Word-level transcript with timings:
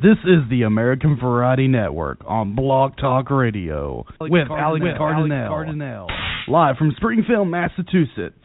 This 0.00 0.18
is 0.24 0.48
the 0.48 0.62
American 0.62 1.18
Variety 1.20 1.66
Network 1.66 2.18
on 2.24 2.54
Blog 2.54 2.96
Talk 2.98 3.30
Radio 3.30 4.04
with. 4.20 4.46
Alex 4.48 4.84
Cardinale. 4.96 6.06
live 6.46 6.76
from 6.76 6.92
Springfield, 6.96 7.48
Massachusetts. 7.48 8.38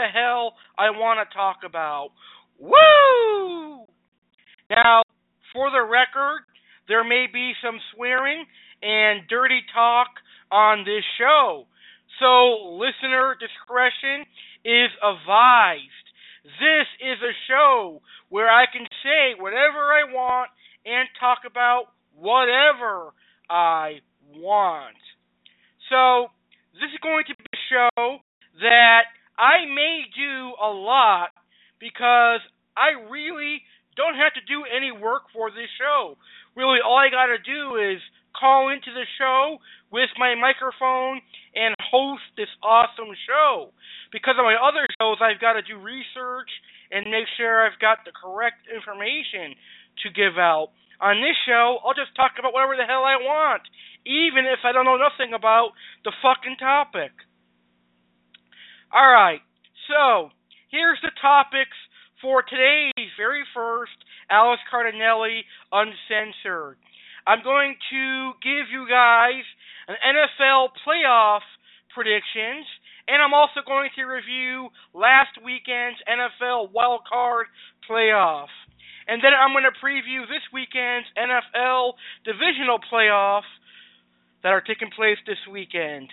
The 0.00 0.08
hell 0.08 0.54
I 0.78 0.90
want 0.90 1.20
to 1.20 1.36
talk 1.36 1.58
about. 1.64 2.10
Woo! 2.58 3.84
Now, 4.70 5.02
for 5.52 5.70
the 5.70 5.82
record, 5.82 6.40
there 6.88 7.04
may 7.04 7.26
be 7.30 7.52
some 7.62 7.78
swearing 7.94 8.44
and 8.82 9.28
dirty 9.28 9.60
talk 9.74 10.08
on 10.50 10.84
this 10.84 11.04
show. 11.18 11.66
So, 12.18 12.76
listener 12.80 13.36
discretion 13.36 14.24
is 14.64 14.90
advised. 15.04 16.06
This 16.44 16.88
is 17.00 17.18
a 17.20 17.34
show 17.48 18.00
where 18.28 18.48
I 18.48 18.64
can 18.72 18.86
say 19.02 19.36
whatever 19.38 19.92
I 19.92 20.08
want 20.08 20.50
and 20.86 21.08
talk 21.18 21.40
about 21.44 21.92
whatever 22.16 23.12
I 23.48 24.00
want. 24.36 24.96
So, 25.90 26.32
this 26.72 26.88
is 26.88 27.00
going 27.02 27.24
to 27.28 27.34
be 27.36 27.44
a 27.52 27.62
show 27.68 28.18
that 28.60 29.04
I 29.40 29.64
may 29.64 30.04
do 30.12 30.52
a 30.60 30.68
lot 30.68 31.32
because 31.80 32.44
I 32.76 32.92
really 33.08 33.64
don't 33.96 34.20
have 34.20 34.36
to 34.36 34.44
do 34.44 34.68
any 34.68 34.92
work 34.92 35.32
for 35.32 35.48
this 35.48 35.72
show. 35.80 36.20
Really, 36.52 36.84
all 36.84 37.00
I 37.00 37.08
got 37.08 37.32
to 37.32 37.40
do 37.40 37.80
is 37.80 38.04
call 38.36 38.68
into 38.68 38.92
the 38.92 39.08
show 39.16 39.56
with 39.88 40.12
my 40.20 40.36
microphone 40.36 41.24
and 41.56 41.72
host 41.80 42.22
this 42.36 42.52
awesome 42.60 43.16
show. 43.24 43.72
Because 44.12 44.36
on 44.36 44.44
my 44.44 44.60
other 44.60 44.84
shows, 45.00 45.16
I've 45.24 45.40
got 45.40 45.56
to 45.56 45.64
do 45.64 45.80
research 45.80 46.52
and 46.92 47.08
make 47.08 47.24
sure 47.40 47.64
I've 47.64 47.80
got 47.80 48.04
the 48.04 48.12
correct 48.12 48.68
information 48.68 49.56
to 50.04 50.12
give 50.12 50.36
out. 50.36 50.76
On 51.00 51.16
this 51.16 51.38
show, 51.48 51.80
I'll 51.80 51.96
just 51.96 52.12
talk 52.12 52.36
about 52.36 52.52
whatever 52.52 52.76
the 52.76 52.84
hell 52.84 53.08
I 53.08 53.16
want, 53.16 53.64
even 54.04 54.44
if 54.44 54.68
I 54.68 54.76
don't 54.76 54.84
know 54.84 55.00
nothing 55.00 55.32
about 55.32 55.72
the 56.04 56.12
fucking 56.20 56.60
topic. 56.60 57.16
Alright, 58.90 59.38
so 59.86 60.34
here's 60.66 60.98
the 61.00 61.14
topics 61.22 61.78
for 62.20 62.42
today's 62.42 63.14
very 63.14 63.46
first 63.54 63.94
Alex 64.28 64.58
Cardinale 64.66 65.46
Uncensored. 65.70 66.74
I'm 67.24 67.38
going 67.46 67.78
to 67.94 68.32
give 68.42 68.66
you 68.66 68.90
guys 68.90 69.46
an 69.86 69.94
NFL 69.94 70.74
playoff 70.82 71.46
predictions, 71.94 72.66
and 73.06 73.22
I'm 73.22 73.32
also 73.32 73.62
going 73.64 73.90
to 73.94 74.02
review 74.10 74.74
last 74.92 75.38
weekend's 75.38 76.02
NFL 76.10 76.74
wild 76.74 77.06
card 77.06 77.46
playoff. 77.86 78.50
And 79.06 79.22
then 79.22 79.38
I'm 79.38 79.54
going 79.54 79.70
to 79.70 79.78
preview 79.78 80.26
this 80.26 80.42
weekend's 80.50 81.06
NFL 81.14 81.94
divisional 82.26 82.82
playoff 82.90 83.46
that 84.42 84.50
are 84.50 84.60
taking 84.60 84.90
place 84.90 85.22
this 85.30 85.38
weekend. 85.46 86.10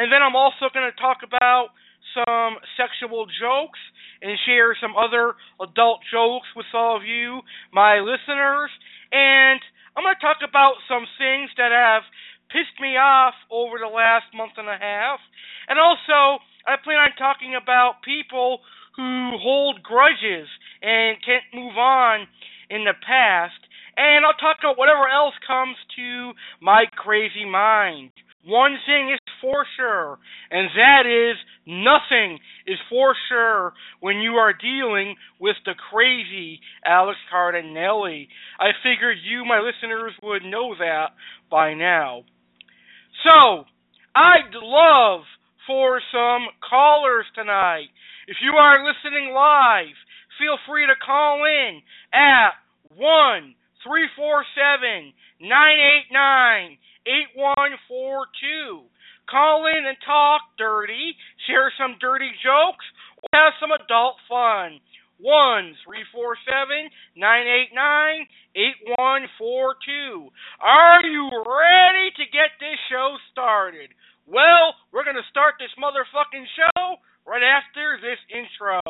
And 0.00 0.08
then 0.10 0.24
I'm 0.24 0.36
also 0.36 0.72
going 0.72 0.88
to 0.88 0.96
talk 0.96 1.20
about 1.20 1.76
some 2.14 2.56
sexual 2.78 3.26
jokes 3.26 3.82
and 4.22 4.38
share 4.46 4.76
some 4.80 4.94
other 4.96 5.34
adult 5.60 6.00
jokes 6.10 6.48
with 6.56 6.66
all 6.72 6.96
of 6.96 7.04
you, 7.04 7.42
my 7.72 7.98
listeners. 8.00 8.70
And 9.12 9.60
I'm 9.96 10.02
going 10.02 10.14
to 10.14 10.24
talk 10.24 10.40
about 10.46 10.80
some 10.88 11.04
things 11.18 11.50
that 11.58 11.70
have 11.74 12.02
pissed 12.48 12.78
me 12.80 12.96
off 12.96 13.34
over 13.50 13.78
the 13.78 13.90
last 13.90 14.30
month 14.34 14.54
and 14.56 14.68
a 14.68 14.78
half. 14.78 15.20
And 15.68 15.78
also, 15.78 16.42
I 16.66 16.80
plan 16.82 16.98
on 16.98 17.12
talking 17.18 17.54
about 17.54 18.02
people 18.04 18.60
who 18.96 19.36
hold 19.36 19.82
grudges 19.82 20.48
and 20.82 21.18
can't 21.24 21.44
move 21.52 21.76
on 21.76 22.26
in 22.70 22.84
the 22.84 22.94
past. 23.06 23.58
And 23.96 24.26
I'll 24.26 24.38
talk 24.38 24.58
about 24.60 24.78
whatever 24.78 25.06
else 25.06 25.34
comes 25.46 25.76
to 25.96 26.32
my 26.60 26.86
crazy 26.96 27.44
mind. 27.44 28.10
One 28.46 28.76
thing 28.86 29.10
is 29.10 29.20
for 29.40 29.64
sure, 29.76 30.18
and 30.50 30.68
that 30.76 31.06
is 31.06 31.36
nothing 31.66 32.38
is 32.66 32.78
for 32.90 33.14
sure 33.28 33.72
when 34.00 34.18
you 34.18 34.32
are 34.32 34.52
dealing 34.52 35.16
with 35.40 35.56
the 35.64 35.72
crazy 35.90 36.60
Alex 36.84 37.18
Cardinale. 37.30 38.26
I 38.60 38.70
figured 38.82 39.16
you, 39.24 39.44
my 39.46 39.60
listeners, 39.60 40.12
would 40.22 40.42
know 40.44 40.74
that 40.78 41.12
by 41.50 41.72
now. 41.72 42.24
So, 43.22 43.64
I'd 44.14 44.52
love 44.54 45.22
for 45.66 46.00
some 46.12 46.46
callers 46.68 47.24
tonight. 47.34 47.88
If 48.28 48.36
you 48.42 48.52
are 48.58 48.84
listening 48.84 49.32
live, 49.34 49.96
feel 50.38 50.58
free 50.68 50.86
to 50.86 50.94
call 51.04 51.44
in 51.44 51.80
at 52.12 52.52
1 52.94 53.54
347 53.84 55.12
989 55.40 56.78
8142. 57.06 58.88
Call 59.30 59.66
in 59.66 59.86
and 59.86 59.96
talk 60.04 60.42
dirty, 60.58 61.16
share 61.46 61.72
some 61.78 61.96
dirty 62.00 62.30
jokes, 62.44 62.84
or 63.22 63.28
have 63.32 63.56
some 63.60 63.72
adult 63.72 64.16
fun. 64.28 64.80
One 65.20 65.76
three 65.86 66.04
four 66.12 66.36
seven 66.44 66.90
nine 67.16 67.46
eight 67.46 67.70
nine 67.72 68.26
eight 68.56 68.76
one 68.98 69.24
four 69.38 69.76
two. 69.86 70.28
Are 70.60 71.00
you 71.06 71.30
ready 71.30 72.10
to 72.18 72.24
get 72.34 72.58
this 72.58 72.76
show 72.90 73.16
started? 73.30 73.94
Well, 74.26 74.74
we're 74.92 75.04
gonna 75.04 75.24
start 75.30 75.54
this 75.58 75.72
motherfucking 75.78 76.46
show 76.56 76.96
right 77.26 77.44
after 77.46 77.96
this 78.02 78.18
intro. 78.28 78.80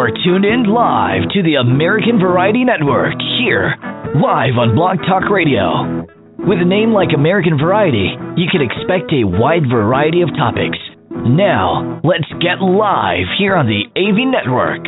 You 0.00 0.06
are 0.06 0.24
tuned 0.24 0.46
in 0.46 0.64
live 0.64 1.28
to 1.34 1.42
the 1.42 1.56
American 1.60 2.18
Variety 2.18 2.64
Network 2.64 3.20
here, 3.36 3.76
live 4.16 4.56
on 4.56 4.74
Blog 4.74 4.96
Talk 5.04 5.28
Radio. 5.28 6.08
With 6.40 6.56
a 6.56 6.64
name 6.64 6.96
like 6.96 7.12
American 7.12 7.58
Variety, 7.60 8.16
you 8.32 8.48
can 8.50 8.64
expect 8.64 9.12
a 9.12 9.28
wide 9.28 9.68
variety 9.68 10.22
of 10.22 10.30
topics. 10.32 10.78
Now, 11.10 12.00
let's 12.02 12.24
get 12.40 12.64
live 12.64 13.28
here 13.36 13.54
on 13.54 13.68
the 13.68 13.84
AV 13.92 14.24
Network. 14.24 14.80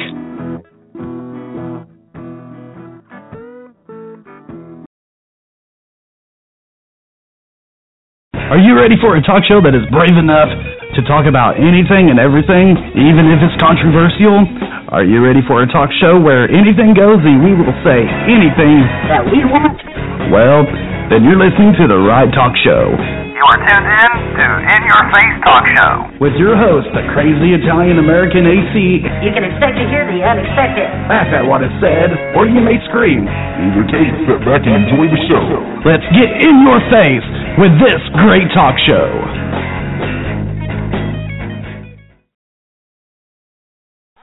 Are 8.33 8.57
you 8.57 8.73
ready 8.81 8.97
for 8.99 9.15
a 9.17 9.21
talk 9.21 9.45
show 9.45 9.61
that 9.61 9.77
is 9.77 9.85
brave 9.93 10.17
enough 10.17 10.49
to 10.95 11.01
talk 11.09 11.25
about 11.25 11.57
anything 11.57 12.13
and 12.13 12.21
everything, 12.21 12.77
even 13.01 13.25
if 13.33 13.41
it's 13.41 13.57
controversial? 13.57 14.45
Are 14.93 15.05
you 15.05 15.25
ready 15.25 15.41
for 15.49 15.65
a 15.65 15.69
talk 15.73 15.89
show 15.97 16.21
where 16.21 16.45
anything 16.53 16.93
goes 16.93 17.17
and 17.25 17.41
we 17.41 17.57
will 17.57 17.73
say 17.81 18.05
anything 18.29 18.85
that 19.09 19.25
we 19.25 19.41
want? 19.49 19.81
Well, 20.29 20.69
then 21.09 21.25
you're 21.25 21.41
listening 21.41 21.73
to 21.81 21.89
the 21.89 21.97
right 21.97 22.29
talk 22.37 22.53
show. 22.61 22.93
You 23.33 23.41
are 23.41 23.61
tuned 23.65 23.89
in 23.89 24.13
to 24.37 24.47
In 24.69 24.81
Your 24.87 25.03
Face 25.17 25.37
Talk 25.43 25.65
Show. 25.75 25.93
With 26.21 26.37
your 26.39 26.55
host, 26.55 26.87
the 26.95 27.03
crazy 27.17 27.57
Italian 27.57 27.99
American 27.99 28.45
AC. 28.45 29.03
You 29.25 29.33
can 29.33 29.49
expect 29.49 29.81
to 29.81 29.85
hear 29.89 30.05
the 30.07 30.21
unexpected. 30.21 30.87
Laugh 31.09 31.27
at 31.33 31.43
what 31.49 31.65
is 31.65 31.73
said, 31.81 32.13
or 32.37 32.47
you 32.47 32.61
may 32.61 32.77
scream. 32.93 33.25
In 33.25 33.75
your 33.75 33.89
case, 33.89 34.13
sit 34.29 34.45
back 34.45 34.63
and 34.63 34.77
enjoy 34.87 35.09
the 35.09 35.21
show. 35.27 35.45
Let's 35.89 36.07
get 36.15 36.31
in 36.39 36.55
your 36.69 36.79
face 36.93 37.27
with 37.59 37.75
this 37.81 37.99
great 38.23 38.47
talk 38.55 38.77
show. 38.87 39.09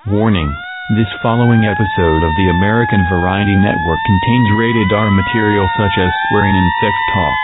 Warning. 0.07 0.47
This 0.95 1.11
following 1.19 1.67
episode 1.67 2.23
of 2.23 2.31
the 2.39 2.47
American 2.55 3.03
Variety 3.11 3.51
Network 3.59 3.99
contains 4.07 4.47
rated 4.55 4.87
R 4.95 5.11
material 5.11 5.67
such 5.75 5.91
as 5.99 6.07
swearing 6.31 6.55
and 6.55 6.71
sex 6.79 6.95
talk. 7.11 7.39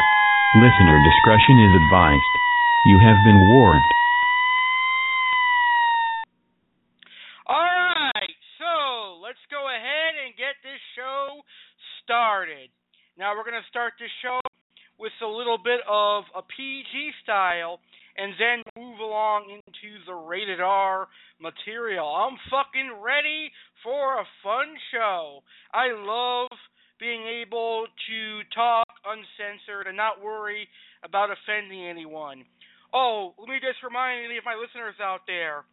Listener 0.64 0.96
discretion 1.04 1.60
is 1.68 1.76
advised. 1.76 2.32
You 2.88 2.98
have 3.04 3.20
been 3.28 3.44
warned. 3.52 3.84
Alright, 7.44 8.40
so 8.56 9.20
let's 9.20 9.44
go 9.52 9.68
ahead 9.68 10.16
and 10.24 10.32
get 10.40 10.56
this 10.64 10.80
show 10.96 11.44
started. 12.08 12.72
Now 13.20 13.36
we're 13.36 13.44
going 13.44 13.60
to 13.60 13.68
start 13.68 14.00
this 14.00 14.16
show 14.24 14.40
with 14.96 15.12
a 15.20 15.28
little 15.28 15.60
bit 15.60 15.84
of 15.92 16.24
a 16.32 16.40
PG 16.40 17.20
style 17.20 17.84
and 18.18 18.34
then 18.40 18.64
move 18.78 19.00
along 19.00 19.50
into 19.50 20.04
the 20.06 20.14
rated 20.14 20.62
R 20.62 21.08
material. 21.42 22.08
I'm 22.08 22.38
fucking 22.50 23.02
ready 23.04 23.52
for 23.84 24.20
a 24.20 24.26
fun 24.44 24.76
show. 24.92 25.42
I 25.74 25.92
love 25.94 26.58
being 27.00 27.28
able 27.28 27.88
to 28.08 28.40
talk 28.56 28.88
uncensored 29.04 29.88
and 29.88 29.98
not 29.98 30.24
worry 30.24 30.68
about 31.04 31.30
offending 31.30 31.86
anyone. 31.86 32.46
Oh, 32.94 33.34
let 33.38 33.50
me 33.50 33.60
just 33.60 33.84
remind 33.84 34.26
any 34.26 34.38
of 34.38 34.46
my 34.46 34.56
listeners 34.56 34.96
out 35.04 35.28
there 35.28 35.66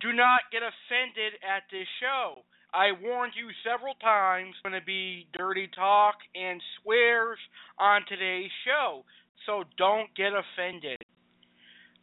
do 0.00 0.12
not 0.12 0.40
get 0.52 0.60
offended 0.60 1.40
at 1.40 1.64
this 1.70 1.88
show. 2.00 2.44
I 2.74 2.92
warned 2.92 3.32
you 3.36 3.48
several 3.64 3.94
times 3.94 4.54
going 4.62 4.78
to 4.78 4.84
be 4.84 5.26
dirty 5.32 5.68
talk 5.74 6.16
and 6.34 6.60
swears 6.82 7.38
on 7.78 8.02
today's 8.08 8.50
show. 8.66 9.04
So 9.46 9.64
don't 9.78 10.12
get 10.16 10.32
offended. 10.36 10.98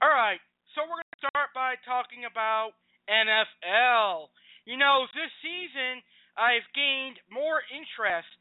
All 0.01 0.09
right, 0.09 0.41
so 0.73 0.81
we're 0.87 1.03
going 1.03 1.13
to 1.15 1.23
start 1.29 1.49
by 1.53 1.75
talking 1.85 2.25
about 2.25 2.73
NFL. 3.05 4.33
You 4.65 4.77
know, 4.77 5.05
this 5.13 5.29
season 5.43 6.01
I've 6.33 6.65
gained 6.73 7.21
more 7.29 7.61
interest 7.69 8.33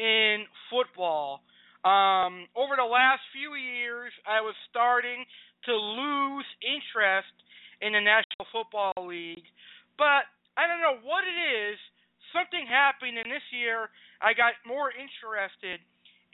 in 0.00 0.48
football. 0.72 1.44
Um, 1.84 2.48
over 2.56 2.80
the 2.80 2.88
last 2.88 3.20
few 3.36 3.52
years, 3.52 4.10
I 4.24 4.40
was 4.40 4.56
starting 4.72 5.28
to 5.68 5.74
lose 5.76 6.48
interest 6.64 7.34
in 7.84 7.92
the 7.92 8.00
National 8.00 8.48
Football 8.48 8.96
League, 9.04 9.44
but 10.00 10.24
I 10.56 10.64
don't 10.64 10.80
know 10.80 11.04
what 11.04 11.28
it 11.28 11.36
is. 11.36 11.76
Something 12.32 12.64
happened, 12.64 13.20
and 13.20 13.28
this 13.28 13.44
year 13.52 13.92
I 14.24 14.32
got 14.32 14.56
more 14.64 14.88
interested 14.88 15.84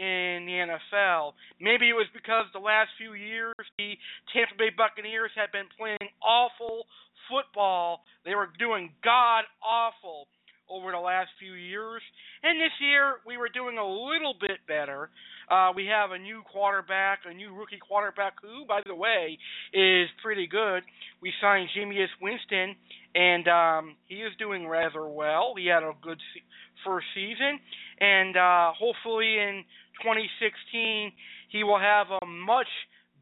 in 0.00 0.48
the 0.48 0.56
NFL. 0.64 1.36
Maybe 1.60 1.92
it 1.92 1.92
was 1.92 2.08
because 2.16 2.48
the 2.56 2.64
last 2.64 2.88
few 2.96 3.12
years 3.12 3.54
the 3.76 4.00
Tampa 4.32 4.56
Bay 4.56 4.72
Buccaneers 4.72 5.30
had 5.36 5.52
been 5.52 5.68
playing 5.76 6.08
awful 6.24 6.88
football. 7.28 8.00
They 8.24 8.34
were 8.34 8.48
doing 8.58 8.96
god 9.04 9.44
awful 9.60 10.26
over 10.70 10.92
the 10.92 11.02
last 11.02 11.28
few 11.38 11.52
years. 11.52 12.00
And 12.42 12.58
this 12.58 12.72
year 12.80 13.20
we 13.26 13.36
were 13.36 13.50
doing 13.52 13.76
a 13.76 13.84
little 13.84 14.34
bit 14.40 14.64
better. 14.66 15.10
Uh, 15.50 15.72
we 15.74 15.84
have 15.86 16.12
a 16.12 16.18
new 16.18 16.42
quarterback, 16.50 17.20
a 17.26 17.34
new 17.34 17.52
rookie 17.52 17.82
quarterback 17.82 18.34
who, 18.40 18.64
by 18.66 18.80
the 18.86 18.94
way, 18.94 19.36
is 19.74 20.08
pretty 20.22 20.46
good. 20.46 20.82
We 21.20 21.32
signed 21.42 21.68
Jameis 21.76 22.08
Winston, 22.22 22.76
and 23.14 23.48
um, 23.48 23.96
he 24.06 24.22
is 24.22 24.32
doing 24.38 24.66
rather 24.66 25.06
well. 25.08 25.54
He 25.58 25.66
had 25.66 25.82
a 25.82 25.92
good 26.00 26.18
se- 26.32 26.46
first 26.86 27.06
season, 27.14 27.58
and 27.98 28.36
uh, 28.36 28.72
hopefully 28.78 29.36
in 29.38 29.64
2016 30.02 31.12
he 31.50 31.64
will 31.64 31.78
have 31.78 32.06
a 32.10 32.24
much 32.26 32.70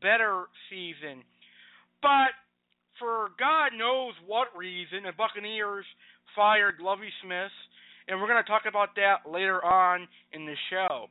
better 0.01 0.47
season. 0.71 1.25
But 2.03 2.37
for 2.99 3.31
God 3.39 3.73
knows 3.77 4.15
what 4.27 4.49
reason, 4.57 5.05
the 5.05 5.13
Buccaneers 5.17 5.85
fired 6.37 6.77
Lovie 6.81 7.13
Smith, 7.25 7.55
and 8.07 8.21
we're 8.21 8.29
going 8.29 8.43
to 8.43 8.49
talk 8.49 8.63
about 8.69 8.95
that 8.97 9.29
later 9.29 9.65
on 9.65 10.07
in 10.33 10.47
the 10.47 10.55
show. 10.71 11.07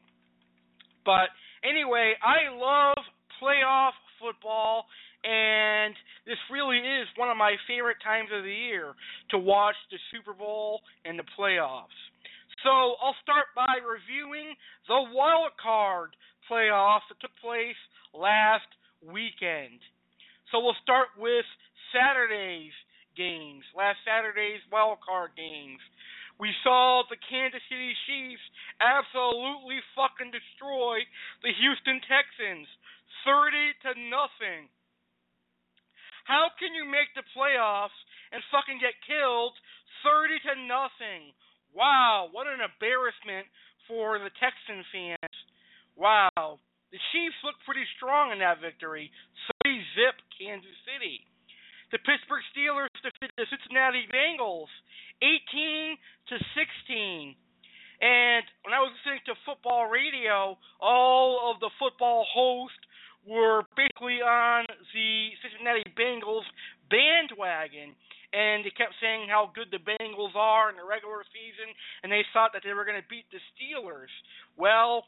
But 1.06 1.32
anyway, 1.64 2.14
I 2.22 2.54
love 2.54 2.98
playoff 3.42 3.96
football, 4.20 4.86
and 5.24 5.94
this 6.26 6.38
really 6.52 6.78
is 6.78 7.08
one 7.16 7.30
of 7.30 7.38
my 7.38 7.56
favorite 7.68 7.98
times 8.04 8.30
of 8.36 8.44
the 8.44 8.54
year 8.54 8.94
to 9.32 9.38
watch 9.38 9.76
the 9.92 9.98
Super 10.12 10.34
Bowl 10.34 10.82
and 11.06 11.18
the 11.18 11.28
playoffs. 11.38 11.96
So 12.68 13.00
I'll 13.00 13.16
start 13.24 13.56
by 13.56 13.80
reviewing 13.80 14.52
the 14.92 15.00
wild 15.16 15.56
card 15.56 16.12
playoffs 16.52 17.08
that 17.08 17.16
took 17.24 17.32
place 17.40 17.80
last 18.12 18.68
weekend. 19.00 19.80
So 20.52 20.60
we'll 20.60 20.76
start 20.84 21.16
with 21.16 21.48
Saturday's 21.96 22.76
games, 23.16 23.64
last 23.72 24.04
Saturday's 24.04 24.60
wild 24.68 25.00
card 25.00 25.32
games. 25.40 25.80
We 26.44 26.52
saw 26.60 27.08
the 27.08 27.16
Kansas 27.32 27.64
City 27.72 27.96
Chiefs 28.04 28.44
absolutely 28.84 29.80
fucking 29.96 30.36
destroy 30.36 31.08
the 31.48 31.56
Houston 31.56 32.04
Texans 32.04 32.68
30 33.24 33.80
to 33.88 33.92
nothing. 34.12 34.68
How 36.28 36.52
can 36.60 36.76
you 36.76 36.84
make 36.84 37.16
the 37.16 37.24
playoffs 37.32 37.96
and 38.36 38.44
fucking 38.52 38.84
get 38.84 39.00
killed 39.08 39.56
30 40.04 40.52
to 40.52 40.54
nothing? 40.68 41.32
Wow, 41.74 42.30
what 42.32 42.48
an 42.48 42.60
embarrassment 42.60 43.48
for 43.88 44.20
the 44.20 44.32
Texan 44.40 44.84
fans. 44.92 45.36
Wow. 45.96 46.60
The 46.92 47.00
Chiefs 47.12 47.36
looked 47.44 47.64
pretty 47.68 47.84
strong 48.00 48.32
in 48.32 48.40
that 48.40 48.62
victory. 48.62 49.12
30 49.64 49.82
zip 49.96 50.16
Kansas 50.40 50.78
City. 50.88 51.28
The 51.92 52.00
Pittsburgh 52.04 52.44
Steelers 52.52 52.92
defeated 53.00 53.36
the 53.40 53.48
Cincinnati 53.48 54.08
Bengals 54.12 54.72
18 55.24 55.96
to 56.32 56.36
16. 56.56 57.36
And 58.00 58.44
when 58.62 58.76
I 58.76 58.84
was 58.84 58.94
listening 59.02 59.24
to 59.26 59.34
football 59.48 59.88
radio, 59.90 60.60
all 60.80 61.50
of 61.50 61.60
the 61.60 61.72
football 61.80 62.28
hosts 62.30 62.78
were 63.26 63.64
basically 63.76 64.22
on 64.22 64.64
the 64.94 65.12
Cincinnati 65.44 65.84
Bengals 65.98 66.48
bandwagon. 66.92 67.96
And 68.34 68.65
they 68.65 68.74
kept 68.75 69.00
saying 69.00 69.31
how 69.31 69.51
good 69.55 69.72
the 69.72 69.79
Bengals 69.79 70.36
are 70.36 70.69
in 70.69 70.75
the 70.75 70.84
regular 70.84 71.24
season, 71.31 71.72
and 72.03 72.12
they 72.12 72.27
thought 72.36 72.51
that 72.51 72.62
they 72.63 72.75
were 72.75 72.84
going 72.84 73.00
to 73.00 73.07
beat 73.07 73.25
the 73.31 73.39
Steelers. 73.55 74.12
Well, 74.60 75.07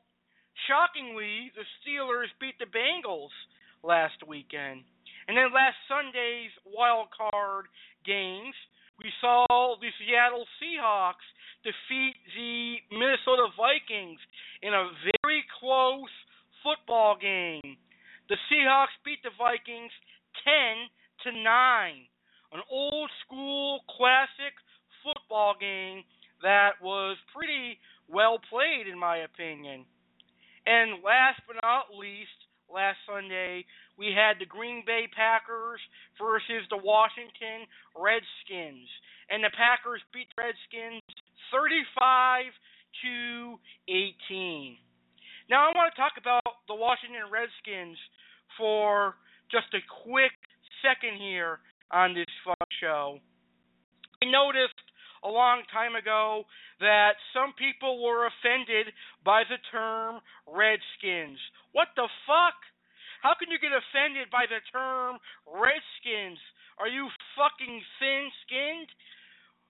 shockingly, 0.67 1.51
the 1.55 1.67
Steelers 1.83 2.31
beat 2.39 2.55
the 2.59 2.71
Bengals 2.71 3.35
last 3.83 4.23
weekend. 4.27 4.88
And 5.27 5.38
then 5.38 5.53
last 5.53 5.77
Sunday's 5.85 6.49
wild 6.65 7.11
card 7.13 7.67
games, 8.05 8.55
we 8.97 9.11
saw 9.21 9.45
the 9.79 9.91
Seattle 9.99 10.47
Seahawks 10.59 11.27
defeat 11.63 12.15
the 12.35 12.81
Minnesota 12.91 13.47
Vikings 13.55 14.19
in 14.63 14.73
a 14.73 14.91
very 15.21 15.43
close 15.59 16.11
football 16.63 17.15
game. 17.19 17.77
The 18.27 18.38
Seahawks 18.47 18.95
beat 19.05 19.23
the 19.23 19.31
Vikings 19.38 19.91
10 20.43 21.31
to 21.31 21.43
9. 21.43 22.09
An 22.51 22.62
old 22.72 23.10
school 23.25 23.82
classic 23.98 24.58
football 25.03 25.56
game 25.60 26.03
that 26.41 26.82
was 26.82 27.18
pretty 27.36 27.77
well 28.08 28.39
played 28.50 28.88
in 28.88 28.98
my 28.98 29.18
opinion. 29.18 29.86
And 30.65 31.03
last 31.03 31.41
but 31.48 31.58
not 31.62 31.94
least, 31.94 32.34
last 32.70 32.98
Sunday, 33.06 33.65
we 33.98 34.13
had 34.13 34.39
the 34.39 34.46
Green 34.46 34.84
Bay 34.86 35.06
Packers 35.13 35.82
versus 36.18 36.65
the 36.70 36.77
Washington 36.77 37.65
Redskins. 37.98 38.89
And 39.29 39.44
the 39.44 39.53
Packers 39.53 40.01
beat 40.13 40.27
the 40.34 40.50
Redskins 40.50 41.01
35 41.53 42.50
to 43.06 43.60
18. 43.89 44.77
Now 45.50 45.70
I 45.70 45.74
want 45.74 45.94
to 45.94 45.98
talk 45.98 46.18
about 46.18 46.65
the 46.68 46.77
Washington 46.77 47.29
Redskins 47.29 47.98
for 48.58 49.15
just 49.50 49.70
a 49.74 49.82
quick 50.06 50.34
second 50.82 51.18
here 51.18 51.60
on 51.91 52.13
this 52.13 52.29
show. 52.81 53.19
I 54.22 54.29
noticed 54.29 54.77
a 55.24 55.29
long 55.29 55.63
time 55.72 55.96
ago 55.96 56.43
that 56.79 57.19
some 57.36 57.51
people 57.60 58.03
were 58.03 58.27
offended 58.27 58.93
by 59.25 59.43
the 59.48 59.60
term 59.72 60.19
Redskins. 60.48 61.39
What 61.72 61.91
the 61.96 62.08
fuck? 62.24 62.55
How 63.22 63.36
can 63.36 63.51
you 63.51 63.60
get 63.60 63.75
offended 63.75 64.31
by 64.31 64.48
the 64.48 64.63
term 64.72 65.19
Redskins? 65.43 66.39
Are 66.79 66.88
you 66.88 67.12
fucking 67.36 67.84
thin 68.00 68.31
skinned? 68.48 68.91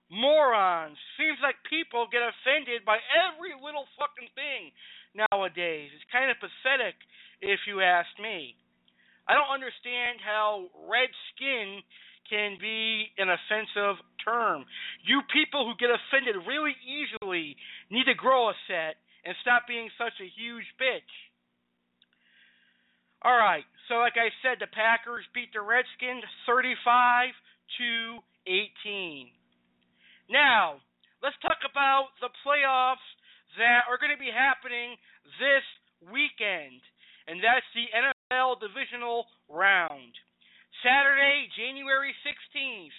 Morons. 0.10 0.98
Seems 1.18 1.38
like 1.42 1.58
people 1.70 2.10
get 2.10 2.26
offended 2.26 2.86
by 2.86 2.98
every 3.14 3.54
little 3.58 3.86
fucking 3.98 4.30
thing 4.34 4.74
nowadays. 5.14 5.90
It's 5.94 6.06
kind 6.10 6.30
of 6.30 6.38
pathetic, 6.42 6.98
if 7.42 7.66
you 7.70 7.82
ask 7.82 8.10
me. 8.22 8.58
I 9.30 9.38
don't 9.38 9.54
understand 9.54 10.18
how 10.22 10.70
red 10.90 11.14
skin 11.34 11.86
can 12.30 12.58
be 12.62 13.10
an 13.18 13.30
offensive 13.30 13.98
term. 14.24 14.66
You 15.04 15.22
people 15.34 15.66
who 15.66 15.74
get 15.82 15.90
offended 15.90 16.38
really 16.46 16.78
easily 16.86 17.58
need 17.90 18.06
to 18.06 18.14
grow 18.14 18.50
a 18.50 18.56
set 18.70 19.02
and 19.26 19.36
stop 19.42 19.68
being 19.68 19.90
such 19.98 20.16
a 20.22 20.30
huge 20.30 20.66
bitch. 20.80 21.12
All 23.22 23.36
right. 23.36 23.66
So 23.90 24.00
like 24.00 24.16
I 24.16 24.32
said, 24.46 24.62
the 24.62 24.72
Packers 24.72 25.26
beat 25.34 25.52
the 25.52 25.66
Redskins 25.66 26.24
35 26.46 27.34
to 27.82 28.22
18. 28.48 29.28
Now, 30.30 30.80
let's 31.26 31.36
talk 31.42 31.60
about 31.66 32.14
the 32.22 32.30
playoffs 32.46 33.04
that 33.58 33.90
are 33.90 33.98
going 33.98 34.14
to 34.14 34.22
be 34.22 34.32
happening 34.32 34.96
this 35.42 35.66
weekend, 36.06 36.80
and 37.28 37.42
that's 37.42 37.66
the 37.74 37.90
NFL 37.90 38.62
divisional 38.62 39.26
round. 39.50 40.14
Saturday, 40.84 41.50
January 41.56 42.16
16th, 42.24 42.98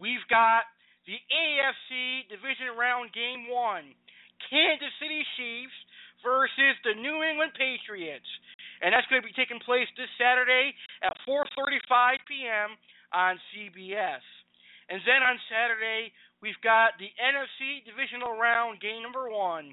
we've 0.00 0.24
got 0.28 0.64
the 1.04 1.16
AFC 1.16 2.28
division 2.28 2.76
round 2.78 3.12
game 3.12 3.50
1. 3.50 3.84
Kansas 4.48 4.94
City 4.96 5.22
Chiefs 5.36 5.78
versus 6.24 6.76
the 6.84 6.96
New 6.96 7.20
England 7.22 7.52
Patriots 7.56 8.28
and 8.80 8.92
that's 8.92 9.06
going 9.12 9.20
to 9.20 9.28
be 9.28 9.36
taking 9.36 9.60
place 9.60 9.88
this 9.96 10.08
Saturday 10.16 10.72
at 11.04 11.12
4:35 11.28 12.24
p.m. 12.24 12.76
on 13.12 13.36
CBS. 13.52 14.24
And 14.88 14.98
then 15.06 15.22
on 15.22 15.38
Saturday, 15.46 16.10
we've 16.42 16.58
got 16.64 16.98
the 16.98 17.12
NFC 17.20 17.84
divisional 17.86 18.34
round 18.34 18.80
game 18.80 19.04
number 19.04 19.30
1. 19.30 19.70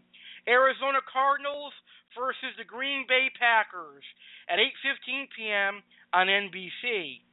Arizona 0.48 1.00
Cardinals 1.08 1.74
versus 2.14 2.54
the 2.60 2.68
Green 2.68 3.08
Bay 3.08 3.32
Packers 3.40 4.04
at 4.52 4.60
8:15 4.60 5.32
p.m. 5.36 5.82
on 6.14 6.28
NBC. 6.28 7.24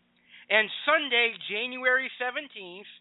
And 0.50 0.68
Sunday, 0.84 1.32
January 1.48 2.10
17th, 2.20 2.92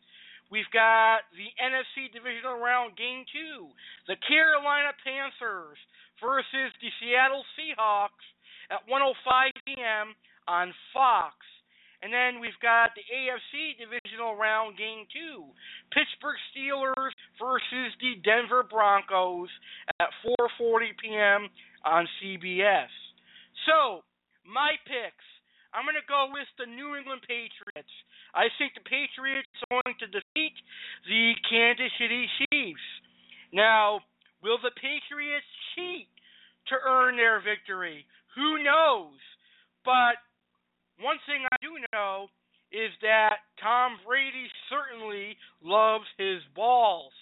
we've 0.51 0.69
got 0.71 1.27
the 1.35 1.49
NFC 1.59 2.11
divisional 2.11 2.59
round 2.59 2.95
game 2.95 3.25
2. 3.31 3.67
The 4.07 4.17
Carolina 4.27 4.95
Panthers 5.03 5.79
versus 6.21 6.71
the 6.79 6.91
Seattle 6.99 7.43
Seahawks 7.59 8.23
at 8.71 8.87
1:05 8.87 9.51
p.m. 9.65 10.15
on 10.47 10.73
Fox. 10.93 11.35
And 12.03 12.11
then 12.11 12.41
we've 12.41 12.59
got 12.61 12.91
the 12.95 13.05
AFC 13.07 13.79
divisional 13.79 14.35
round 14.35 14.77
game 14.77 15.07
two. 15.07 15.47
Pittsburgh 15.95 16.35
Steelers 16.51 17.15
versus 17.39 17.95
the 18.03 18.19
Denver 18.23 18.63
Broncos 18.63 19.47
at 20.01 20.09
4:40 20.59 20.91
p.m. 20.99 21.49
on 21.85 22.07
CBS. 22.19 22.91
So, 23.65 24.03
my 24.43 24.75
picks. 24.85 25.23
I'm 25.73 25.89
going 25.89 25.97
to 25.97 26.05
go 26.05 26.29
with 26.29 26.47
the 26.61 26.69
New 26.69 26.93
England 26.93 27.25
Patriots. 27.25 27.89
I 28.37 28.49
think 28.61 28.77
the 28.77 28.85
Patriots 28.85 29.49
are 29.69 29.81
going 29.81 29.97
to 30.05 30.07
defeat 30.07 30.55
the 31.09 31.33
Kansas 31.49 31.89
City 31.97 32.29
Chiefs. 32.37 32.87
Now, 33.49 34.05
will 34.45 34.61
the 34.61 34.73
Patriots 34.77 35.49
cheat 35.73 36.09
to 36.69 36.75
earn 36.77 37.17
their 37.17 37.41
victory? 37.41 38.05
Who 38.37 38.61
knows? 38.61 39.17
But 39.81 40.21
one 41.01 41.17
thing 41.25 41.41
I 41.49 41.57
do 41.61 41.73
know 41.91 42.29
is 42.73 42.89
that 43.01 43.45
Tom 43.61 43.97
Brady 44.05 44.49
certainly 44.69 45.37
loves 45.61 46.05
his 46.17 46.41
balls. 46.55 47.13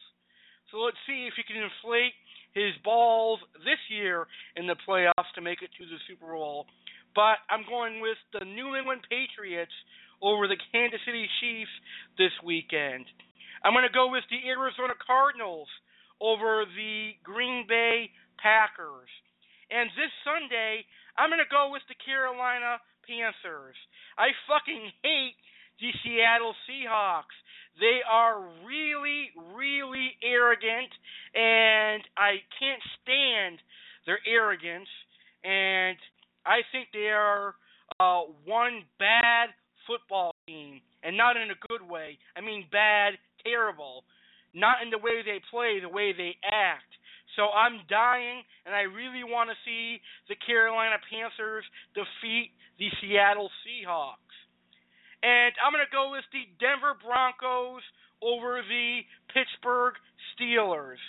So 0.72 0.79
let's 0.79 1.00
see 1.08 1.27
if 1.27 1.36
he 1.36 1.43
can 1.43 1.60
inflate 1.60 2.15
his 2.55 2.72
balls 2.84 3.39
this 3.63 3.79
year 3.91 4.27
in 4.55 4.67
the 4.67 4.75
playoffs 4.88 5.31
to 5.36 5.41
make 5.41 5.62
it 5.62 5.72
to 5.79 5.86
the 5.86 6.00
Super 6.08 6.31
Bowl. 6.31 6.67
But 7.15 7.43
I'm 7.49 7.67
going 7.67 7.99
with 7.99 8.17
the 8.31 8.45
New 8.45 8.75
England 8.75 9.01
Patriots 9.09 9.73
over 10.21 10.47
the 10.47 10.59
Kansas 10.71 11.01
City 11.05 11.27
Chiefs 11.41 11.75
this 12.17 12.31
weekend. 12.43 13.05
I'm 13.63 13.73
going 13.73 13.87
to 13.87 13.93
go 13.93 14.09
with 14.09 14.23
the 14.29 14.41
Arizona 14.47 14.93
Cardinals 14.95 15.67
over 16.21 16.65
the 16.65 17.17
Green 17.23 17.65
Bay 17.67 18.09
Packers. 18.37 19.09
And 19.69 19.89
this 19.97 20.13
Sunday, 20.23 20.85
I'm 21.17 21.29
going 21.29 21.43
to 21.43 21.49
go 21.49 21.69
with 21.71 21.83
the 21.89 21.97
Carolina 21.99 22.79
Panthers. 23.07 23.77
I 24.17 24.31
fucking 24.47 24.91
hate 25.03 25.37
the 25.79 25.89
Seattle 26.03 26.53
Seahawks. 26.69 27.35
They 27.79 28.03
are 28.05 28.37
really, 28.67 29.31
really 29.55 30.13
arrogant, 30.21 30.91
and 31.33 32.03
I 32.17 32.43
can't 32.59 32.83
stand 33.01 33.57
their 34.05 34.19
arrogance. 34.27 34.89
And 35.43 35.97
I 36.45 36.62
think 36.71 36.89
they 36.93 37.10
are 37.10 37.55
uh, 38.00 38.21
one 38.45 38.83
bad 39.00 39.50
football 39.88 40.36
team, 40.48 40.81
and 41.03 41.17
not 41.17 41.38
in 41.38 41.50
a 41.51 41.60
good 41.67 41.81
way. 41.88 42.17
I 42.38 42.41
mean, 42.41 42.65
bad, 42.71 43.13
terrible. 43.43 44.03
not 44.53 44.83
in 44.83 44.89
the 44.89 44.98
way 44.98 45.24
they 45.24 45.39
play, 45.50 45.79
the 45.79 45.89
way 45.89 46.13
they 46.13 46.36
act. 46.43 46.91
So 47.36 47.48
I'm 47.55 47.79
dying, 47.88 48.43
and 48.65 48.75
I 48.75 48.81
really 48.81 49.24
want 49.24 49.50
to 49.50 49.55
see 49.63 50.01
the 50.27 50.36
Carolina 50.36 51.00
Panthers 51.07 51.63
defeat 51.95 52.51
the 52.77 52.91
Seattle 53.00 53.50
Seahawks. 53.63 54.36
And 55.24 55.53
I'm 55.63 55.71
going 55.71 55.86
to 55.86 55.91
go 55.93 56.12
with 56.12 56.25
the 56.33 56.43
Denver 56.60 56.98
Broncos 57.00 57.86
over 58.21 58.60
the 58.67 59.01
Pittsburgh 59.31 59.93
Steelers. 60.36 61.00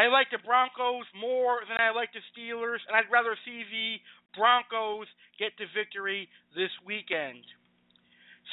I 0.00 0.08
like 0.08 0.32
the 0.32 0.40
Broncos 0.40 1.04
more 1.12 1.60
than 1.68 1.76
I 1.76 1.92
like 1.92 2.08
the 2.16 2.24
Steelers, 2.32 2.80
and 2.88 2.96
I'd 2.96 3.12
rather 3.12 3.36
see 3.44 3.68
the 3.68 4.00
Broncos 4.32 5.04
get 5.36 5.52
the 5.60 5.68
victory 5.76 6.24
this 6.56 6.72
weekend. 6.88 7.44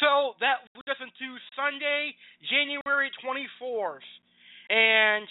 So 0.03 0.35
that 0.43 0.67
leads 0.75 0.91
us 0.91 0.99
into 0.99 1.39
Sunday, 1.55 2.11
January 2.51 3.07
24th. 3.23 4.03
And 4.67 5.23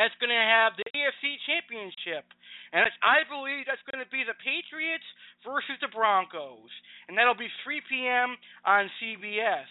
that's 0.00 0.16
going 0.24 0.32
to 0.32 0.40
have 0.40 0.80
the 0.80 0.88
AFC 0.88 1.36
Championship. 1.44 2.24
And 2.72 2.88
I 3.04 3.28
believe 3.28 3.68
that's 3.68 3.84
going 3.92 4.00
to 4.00 4.08
be 4.08 4.24
the 4.24 4.38
Patriots 4.40 5.04
versus 5.44 5.76
the 5.84 5.92
Broncos. 5.92 6.72
And 7.12 7.20
that'll 7.20 7.36
be 7.36 7.52
3 7.60 7.84
p.m. 7.92 8.40
on 8.64 8.88
CBS. 8.96 9.68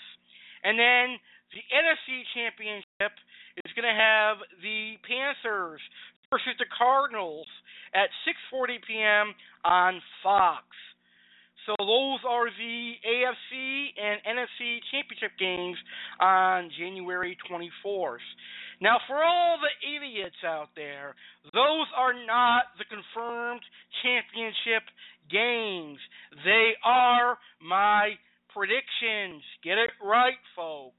And 0.61 0.77
then 0.77 1.17
the 1.53 1.63
NFC 1.73 2.23
Championship 2.33 3.13
is 3.57 3.71
going 3.75 3.87
to 3.87 3.97
have 3.97 4.37
the 4.61 4.95
Panthers 5.05 5.81
versus 6.29 6.53
the 6.59 6.69
Cardinals 6.77 7.47
at 7.93 8.09
6:40 8.53 8.77
p.m. 8.85 9.33
on 9.65 10.01
Fox. 10.21 10.65
So 11.65 11.75
those 11.77 12.19
are 12.27 12.49
the 12.49 12.93
AFC 13.05 13.93
and 13.93 14.21
NFC 14.25 14.79
championship 14.89 15.37
games 15.37 15.77
on 16.19 16.71
January 16.77 17.37
24th. 17.45 18.25
Now, 18.81 18.97
for 19.07 19.21
all 19.23 19.59
the 19.59 19.73
idiots 19.85 20.39
out 20.45 20.69
there, 20.75 21.13
those 21.53 21.87
are 21.95 22.13
not 22.13 22.73
the 22.79 22.85
confirmed 22.85 23.61
championship 24.01 24.87
games. 25.29 25.99
They 26.45 26.73
are 26.83 27.37
my 27.61 28.15
predictions. 28.53 29.43
Get 29.63 29.77
it 29.77 29.91
right, 30.01 30.39
folks. 30.55 30.98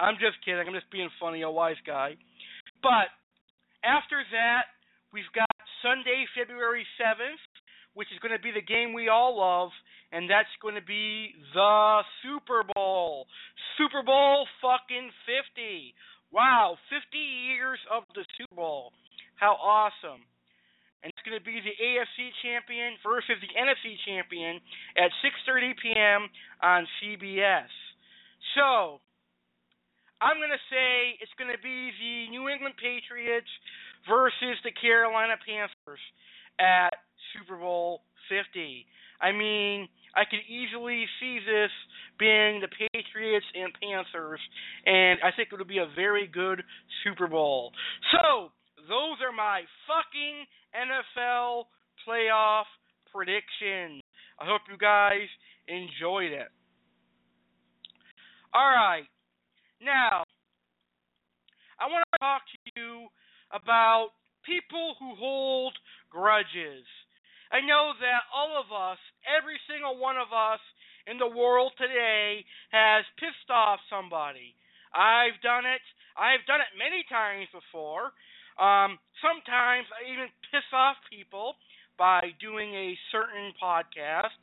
I'm 0.00 0.16
just 0.16 0.40
kidding. 0.44 0.64
I'm 0.64 0.72
just 0.72 0.90
being 0.90 1.12
funny, 1.20 1.42
a 1.42 1.50
wise 1.50 1.78
guy. 1.84 2.16
But 2.82 3.12
after 3.84 4.24
that, 4.32 4.72
we've 5.12 5.28
got 5.36 5.52
Sunday, 5.84 6.24
February 6.32 6.88
7th, 6.96 7.44
which 7.92 8.08
is 8.08 8.18
going 8.24 8.32
to 8.32 8.40
be 8.40 8.50
the 8.50 8.64
game 8.64 8.96
we 8.96 9.12
all 9.12 9.36
love, 9.36 9.68
and 10.12 10.24
that's 10.24 10.50
going 10.64 10.74
to 10.74 10.84
be 10.84 11.36
the 11.52 12.00
Super 12.24 12.64
Bowl. 12.74 13.28
Super 13.76 14.02
Bowl 14.02 14.48
fucking 14.64 15.12
50. 15.28 15.94
Wow, 16.32 16.80
50 16.88 17.18
years 17.18 17.78
of 17.92 18.08
the 18.16 18.24
Super 18.40 18.56
Bowl. 18.56 18.92
How 19.36 19.52
awesome. 19.60 20.24
And 21.02 21.12
it's 21.12 21.24
going 21.24 21.36
to 21.36 21.44
be 21.44 21.60
the 21.60 21.76
AFC 21.76 22.28
champion 22.44 22.96
versus 23.04 23.36
the 23.40 23.52
NFC 23.56 23.96
champion 24.04 24.60
at 24.96 25.12
6:30 25.24 25.72
p.m. 25.80 26.28
on 26.62 26.86
CBS. 27.00 27.72
So, 28.54 29.00
I'm 30.20 30.36
going 30.36 30.52
to 30.52 30.66
say 30.68 31.16
it's 31.20 31.32
going 31.40 31.50
to 31.50 31.60
be 31.60 31.90
the 31.96 32.28
New 32.30 32.48
England 32.48 32.76
Patriots 32.76 33.48
versus 34.08 34.60
the 34.64 34.72
Carolina 34.76 35.40
Panthers 35.40 36.02
at 36.60 36.92
Super 37.32 37.56
Bowl 37.56 38.04
50. 38.28 38.86
I 39.20 39.32
mean, 39.32 39.88
I 40.14 40.24
could 40.24 40.44
easily 40.48 41.04
see 41.20 41.40
this 41.40 41.72
being 42.18 42.60
the 42.60 42.68
Patriots 42.68 43.46
and 43.54 43.72
Panthers, 43.80 44.40
and 44.86 45.20
I 45.24 45.32
think 45.36 45.48
it 45.52 45.58
would 45.58 45.68
be 45.68 45.78
a 45.78 45.88
very 45.94 46.26
good 46.26 46.62
Super 47.04 47.26
Bowl. 47.26 47.72
So, 48.12 48.52
those 48.88 49.20
are 49.24 49.32
my 49.32 49.62
fucking 49.88 50.44
NFL 50.74 51.64
playoff 52.06 52.68
predictions. 53.12 54.02
I 54.38 54.46
hope 54.46 54.62
you 54.70 54.76
guys 54.76 55.28
enjoyed 55.68 56.32
it. 56.32 56.48
All 58.52 58.68
right. 58.68 59.04
Now, 59.80 60.24
I 61.80 61.88
want 61.88 62.04
to 62.12 62.18
talk 62.20 62.42
to 62.44 62.58
you 62.76 63.08
about 63.48 64.12
people 64.44 64.94
who 65.00 65.16
hold 65.16 65.72
grudges. 66.12 66.84
I 67.50 67.64
know 67.64 67.96
that 67.98 68.28
all 68.28 68.60
of 68.60 68.68
us, 68.68 69.00
every 69.24 69.56
single 69.64 69.96
one 69.96 70.20
of 70.20 70.36
us 70.36 70.60
in 71.08 71.16
the 71.16 71.26
world 71.26 71.72
today, 71.80 72.44
has 72.70 73.08
pissed 73.16 73.48
off 73.48 73.80
somebody. 73.88 74.54
I've 74.92 75.40
done 75.42 75.64
it. 75.64 75.80
I've 76.12 76.44
done 76.44 76.60
it 76.60 76.76
many 76.76 77.00
times 77.08 77.48
before. 77.48 78.12
Um, 78.60 79.00
sometimes 79.24 79.88
I 79.88 80.12
even 80.12 80.28
piss 80.52 80.68
off 80.76 81.00
people 81.08 81.56
by 81.96 82.36
doing 82.36 82.74
a 82.76 82.98
certain 83.10 83.56
podcast, 83.56 84.36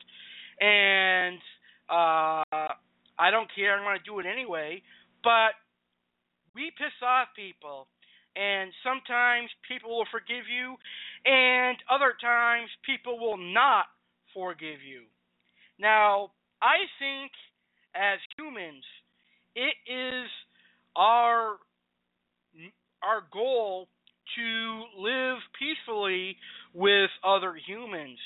and 0.58 1.38
uh, 1.86 2.74
I 3.14 3.30
don't 3.30 3.48
care. 3.54 3.78
I'm 3.78 3.84
going 3.86 3.98
to 3.98 4.04
do 4.04 4.18
it 4.18 4.26
anyway. 4.26 4.82
But 5.22 5.54
we 6.54 6.70
piss 6.78 6.94
off 7.02 7.28
people 7.36 7.88
and 8.38 8.70
sometimes 8.84 9.50
people 9.66 9.90
will 9.90 10.06
forgive 10.12 10.46
you, 10.46 10.76
and 11.26 11.76
other 11.90 12.14
times 12.20 12.70
people 12.86 13.18
will 13.18 13.36
not 13.36 13.86
forgive 14.32 14.80
you. 14.86 15.02
Now, 15.78 16.30
I 16.62 16.86
think 16.98 17.32
as 17.94 18.18
humans, 18.38 18.84
it 19.56 19.74
is 19.90 20.30
our 20.94 21.56
our 23.02 23.22
goal 23.32 23.88
to 24.36 24.82
live 24.98 25.38
peacefully 25.58 26.36
with 26.74 27.10
other 27.24 27.54
humans. 27.66 28.18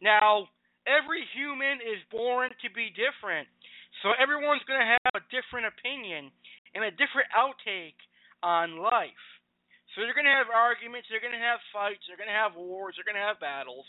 Now, 0.00 0.48
every 0.86 1.24
human 1.34 1.78
is 1.80 2.00
born 2.10 2.50
to 2.62 2.70
be 2.74 2.90
different. 2.96 3.48
So 4.02 4.16
everyone's 4.16 4.64
going 4.66 4.80
to 4.80 4.90
have 4.98 5.14
a 5.14 5.24
different 5.30 5.70
opinion 5.70 6.32
and 6.74 6.84
a 6.84 6.92
different 6.94 7.30
outtake 7.30 7.98
on 8.42 8.80
life. 8.80 9.24
So 9.94 10.02
they're 10.02 10.16
going 10.16 10.26
to 10.26 10.34
have 10.34 10.50
arguments, 10.50 11.06
they're 11.06 11.22
going 11.22 11.36
to 11.36 11.40
have 11.40 11.62
fights, 11.70 12.02
they're 12.10 12.18
going 12.18 12.30
to 12.30 12.34
have 12.34 12.58
wars, 12.58 12.98
they're 12.98 13.06
going 13.06 13.20
to 13.20 13.22
have 13.22 13.38
battles. 13.38 13.86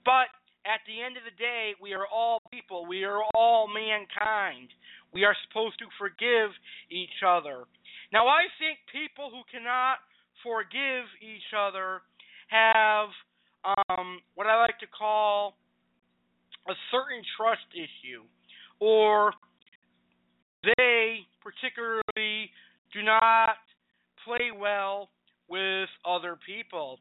But 0.00 0.32
at 0.64 0.80
the 0.88 1.02
end 1.02 1.20
of 1.20 1.28
the 1.28 1.36
day, 1.36 1.76
we 1.76 1.92
are 1.92 2.08
all 2.08 2.40
people. 2.48 2.86
We 2.86 3.04
are 3.04 3.20
all 3.34 3.68
mankind. 3.68 4.72
We 5.12 5.28
are 5.28 5.36
supposed 5.44 5.76
to 5.84 5.86
forgive 6.00 6.54
each 6.88 7.20
other. 7.20 7.68
Now, 8.12 8.28
I 8.28 8.48
think 8.56 8.80
people 8.88 9.28
who 9.28 9.44
cannot 9.52 10.00
forgive 10.40 11.04
each 11.20 11.52
other 11.52 12.00
have 12.48 13.12
um, 13.64 14.20
what 14.34 14.46
I 14.46 14.60
like 14.60 14.78
to 14.80 14.90
call 14.90 15.54
a 16.68 16.74
certain 16.90 17.22
trust 17.36 17.66
issue, 17.74 18.22
or 18.82 19.32
they 20.64 21.20
particularly 21.40 22.50
do 22.92 23.02
not 23.02 23.54
play 24.26 24.50
well 24.50 25.08
with 25.48 25.88
other 26.04 26.36
people. 26.44 26.98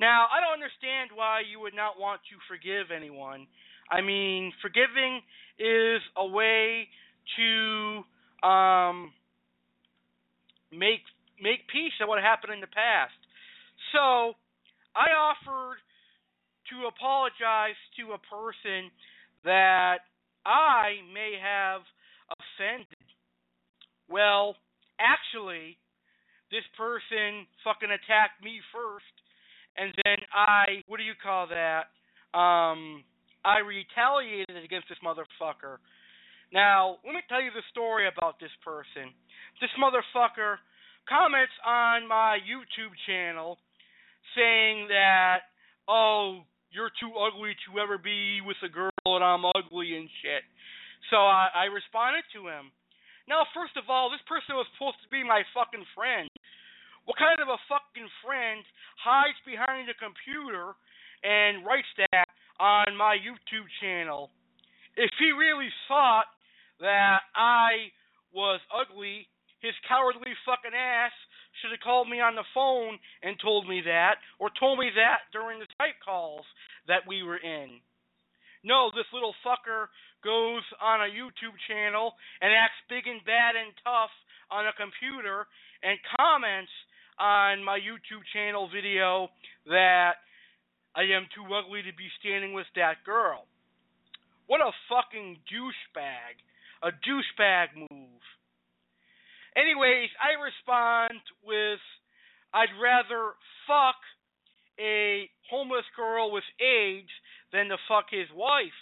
Now, 0.00 0.26
I 0.26 0.40
don't 0.40 0.54
understand 0.54 1.10
why 1.14 1.42
you 1.48 1.60
would 1.60 1.74
not 1.74 2.00
want 2.00 2.20
to 2.30 2.36
forgive 2.50 2.90
anyone. 2.90 3.46
I 3.90 4.00
mean, 4.00 4.52
forgiving 4.60 5.22
is 5.56 6.02
a 6.16 6.26
way 6.26 6.88
to 7.36 8.48
um, 8.48 9.12
make 10.72 11.06
make 11.40 11.68
peace 11.70 11.94
at 12.02 12.08
what 12.08 12.20
happened 12.20 12.54
in 12.54 12.60
the 12.60 12.74
past. 12.74 13.14
So, 13.92 14.34
I 14.98 15.14
offered 15.14 15.78
to 16.70 16.90
apologize 16.90 17.78
to 17.98 18.18
a 18.18 18.18
person 18.18 18.90
that 19.44 20.09
I 20.90 21.06
may 21.14 21.38
have 21.38 21.82
offended. 22.26 23.06
Well, 24.10 24.56
actually, 24.98 25.78
this 26.50 26.66
person 26.74 27.46
fucking 27.62 27.90
attacked 27.94 28.42
me 28.42 28.58
first, 28.74 29.14
and 29.78 29.94
then 30.02 30.18
I, 30.34 30.82
what 30.88 30.98
do 30.98 31.04
you 31.04 31.14
call 31.14 31.46
that? 31.46 31.94
Um, 32.34 33.06
I 33.46 33.62
retaliated 33.62 34.58
against 34.64 34.90
this 34.90 34.98
motherfucker. 34.98 35.78
Now, 36.52 36.98
let 37.06 37.14
me 37.14 37.22
tell 37.28 37.40
you 37.40 37.54
the 37.54 37.62
story 37.70 38.10
about 38.10 38.40
this 38.40 38.50
person. 38.66 39.14
This 39.62 39.70
motherfucker 39.78 40.58
comments 41.06 41.54
on 41.64 42.08
my 42.08 42.38
YouTube 42.42 42.90
channel 43.06 43.58
saying 44.34 44.88
that, 44.90 45.46
oh, 45.86 46.42
you're 46.70 46.90
too 46.98 47.14
ugly 47.14 47.54
to 47.66 47.78
ever 47.78 47.98
be 47.98 48.40
with 48.42 48.58
a 48.66 48.68
girl 48.68 48.90
and 49.06 49.24
I'm 49.24 49.46
ugly 49.46 49.94
and 49.94 50.08
shit. 50.22 50.42
So 51.10 51.18
I, 51.18 51.66
I 51.66 51.74
responded 51.74 52.22
to 52.38 52.46
him. 52.46 52.70
Now, 53.26 53.46
first 53.54 53.74
of 53.74 53.90
all, 53.90 54.10
this 54.10 54.22
person 54.26 54.54
was 54.54 54.66
supposed 54.74 55.02
to 55.02 55.10
be 55.10 55.26
my 55.26 55.42
fucking 55.54 55.86
friend. 55.94 56.30
What 57.04 57.18
kind 57.18 57.42
of 57.42 57.50
a 57.50 57.58
fucking 57.66 58.06
friend 58.22 58.62
hides 59.02 59.38
behind 59.42 59.90
a 59.90 59.98
computer 59.98 60.78
and 61.26 61.66
writes 61.66 61.90
that 61.98 62.30
on 62.58 62.94
my 62.94 63.18
YouTube 63.18 63.66
channel? 63.82 64.30
If 64.94 65.10
he 65.18 65.34
really 65.34 65.70
thought 65.90 66.30
that 66.78 67.26
I 67.34 67.90
was 68.32 68.60
ugly, 68.70 69.26
his 69.62 69.74
cowardly 69.86 70.32
fucking 70.46 70.74
ass 70.74 71.14
should 71.60 71.74
have 71.74 71.82
called 71.82 72.08
me 72.08 72.22
on 72.22 72.34
the 72.34 72.46
phone 72.54 72.98
and 73.22 73.36
told 73.42 73.68
me 73.68 73.82
that, 73.84 74.22
or 74.38 74.50
told 74.58 74.78
me 74.78 74.90
that 74.94 75.26
during 75.32 75.58
the 75.58 75.70
Skype 75.74 75.98
calls 76.04 76.46
that 76.86 77.06
we 77.06 77.22
were 77.22 77.38
in. 77.38 77.82
No, 78.62 78.90
this 78.94 79.08
little 79.12 79.34
fucker 79.44 79.88
goes 80.22 80.62
on 80.80 81.00
a 81.00 81.08
YouTube 81.08 81.56
channel 81.68 82.12
and 82.40 82.52
acts 82.52 82.80
big 82.88 83.06
and 83.06 83.24
bad 83.24 83.56
and 83.56 83.72
tough 83.84 84.12
on 84.50 84.66
a 84.66 84.74
computer 84.76 85.46
and 85.82 85.96
comments 86.18 86.72
on 87.18 87.64
my 87.64 87.78
YouTube 87.78 88.24
channel 88.32 88.68
video 88.68 89.28
that 89.66 90.20
I 90.94 91.02
am 91.16 91.24
too 91.32 91.46
ugly 91.54 91.82
to 91.82 91.94
be 91.96 92.08
standing 92.20 92.52
with 92.52 92.66
that 92.76 93.00
girl. 93.04 93.46
What 94.46 94.60
a 94.60 94.72
fucking 94.88 95.38
douchebag. 95.48 96.34
A 96.82 96.90
douchebag 96.90 97.76
move. 97.76 98.24
Anyways, 99.56 100.10
I 100.20 100.40
respond 100.40 101.20
with 101.44 101.80
I'd 102.52 102.74
rather 102.82 103.36
fuck 103.68 104.00
a 104.80 105.28
homeless 105.48 105.84
girl 105.94 106.32
with 106.32 106.44
AIDS 106.58 107.12
than 107.52 107.68
to 107.68 107.78
fuck 107.86 108.10
his 108.10 108.28
wife. 108.34 108.76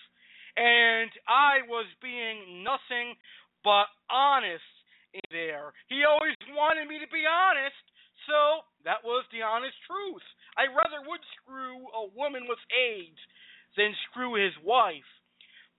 And 0.56 1.10
I 1.28 1.62
was 1.68 1.86
being 2.02 2.64
nothing 2.64 3.14
but 3.62 3.86
honest 4.10 4.66
in 5.14 5.24
there. 5.30 5.72
He 5.88 6.02
always 6.02 6.36
wanted 6.52 6.88
me 6.88 6.98
to 6.98 7.10
be 7.10 7.24
honest, 7.24 7.78
so 8.26 8.66
that 8.84 9.04
was 9.04 9.24
the 9.30 9.46
honest 9.46 9.76
truth. 9.86 10.24
I 10.58 10.66
rather 10.68 11.00
would 11.06 11.22
screw 11.38 11.86
a 11.94 12.10
woman 12.12 12.50
with 12.50 12.60
AIDS 12.74 13.20
than 13.78 13.94
screw 14.10 14.34
his 14.34 14.54
wife. 14.66 15.06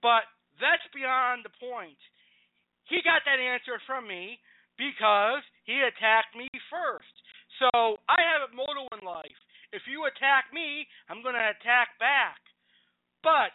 But 0.00 0.24
that's 0.56 0.84
beyond 0.96 1.44
the 1.44 1.52
point. 1.60 2.00
He 2.88 3.04
got 3.04 3.22
that 3.28 3.38
answer 3.38 3.78
from 3.86 4.08
me 4.08 4.40
because 4.80 5.44
he 5.68 5.78
attacked 5.84 6.34
me 6.34 6.48
first. 6.72 7.12
So 7.60 8.00
I 8.08 8.18
have 8.24 8.48
a 8.48 8.56
motto 8.56 8.88
in 8.96 9.04
life. 9.04 9.40
If 9.70 9.84
you 9.86 10.08
attack 10.08 10.50
me, 10.50 10.88
I'm 11.06 11.22
going 11.22 11.36
to 11.36 11.52
attack 11.54 11.94
back. 12.00 12.40
But 13.22 13.52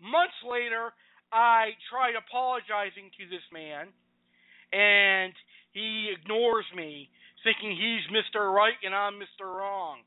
months 0.00 0.36
later, 0.44 0.92
I 1.32 1.72
tried 1.90 2.14
apologizing 2.16 3.10
to 3.18 3.24
this 3.28 3.44
man, 3.52 3.88
and 4.72 5.32
he 5.72 6.12
ignores 6.12 6.66
me, 6.74 7.08
thinking 7.44 7.72
he's 7.72 8.04
Mr. 8.12 8.52
Right 8.52 8.78
and 8.84 8.94
I'm 8.94 9.14
Mr. 9.14 9.44
Wrong. 9.44 10.00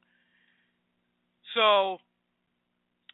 So 1.56 1.98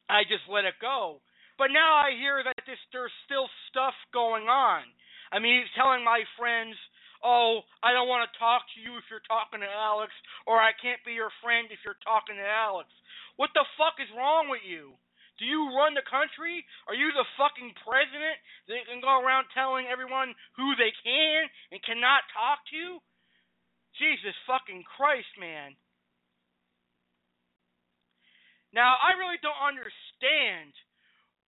I 0.10 0.24
just 0.28 0.46
let 0.52 0.66
it 0.66 0.76
go. 0.82 1.22
But 1.58 1.72
now 1.72 1.96
I 1.96 2.12
hear 2.20 2.44
that 2.44 2.60
this, 2.68 2.80
there's 2.92 3.14
still 3.24 3.48
stuff 3.72 3.96
going 4.12 4.52
on. 4.52 4.84
I 5.32 5.40
mean, 5.40 5.64
he's 5.64 5.72
telling 5.76 6.04
my 6.04 6.24
friends, 6.38 6.76
"Oh, 7.24 7.64
I 7.82 7.94
don't 7.94 8.12
want 8.12 8.28
to 8.28 8.40
talk 8.40 8.68
to 8.76 8.80
you 8.80 8.98
if 8.98 9.08
you're 9.10 9.24
talking 9.24 9.62
to 9.62 9.72
Alex, 9.72 10.12
or 10.46 10.60
I 10.60 10.74
can't 10.74 11.04
be 11.06 11.14
your 11.14 11.32
friend 11.42 11.72
if 11.72 11.80
you're 11.84 12.00
talking 12.04 12.36
to 12.36 12.46
Alex." 12.46 12.92
What 13.38 13.52
the 13.54 13.66
fuck 13.78 14.00
is 14.00 14.12
wrong 14.16 14.50
with 14.50 14.64
you? 14.64 14.98
Do 15.38 15.44
you 15.44 15.76
run 15.76 15.94
the 15.94 16.06
country? 16.08 16.64
Are 16.88 16.96
you 16.96 17.12
the 17.12 17.28
fucking 17.36 17.76
president 17.84 18.40
that 18.72 18.88
can 18.88 19.04
go 19.04 19.20
around 19.20 19.52
telling 19.52 19.88
everyone 19.92 20.32
who 20.56 20.76
they 20.80 20.96
can 21.04 21.52
and 21.76 21.84
cannot 21.84 22.24
talk 22.32 22.64
to? 22.72 23.04
Jesus 24.00 24.36
fucking 24.48 24.84
Christ, 24.88 25.32
man. 25.40 25.76
Now, 28.76 29.00
I 29.00 29.16
really 29.16 29.40
don't 29.40 29.60
understand 29.60 30.76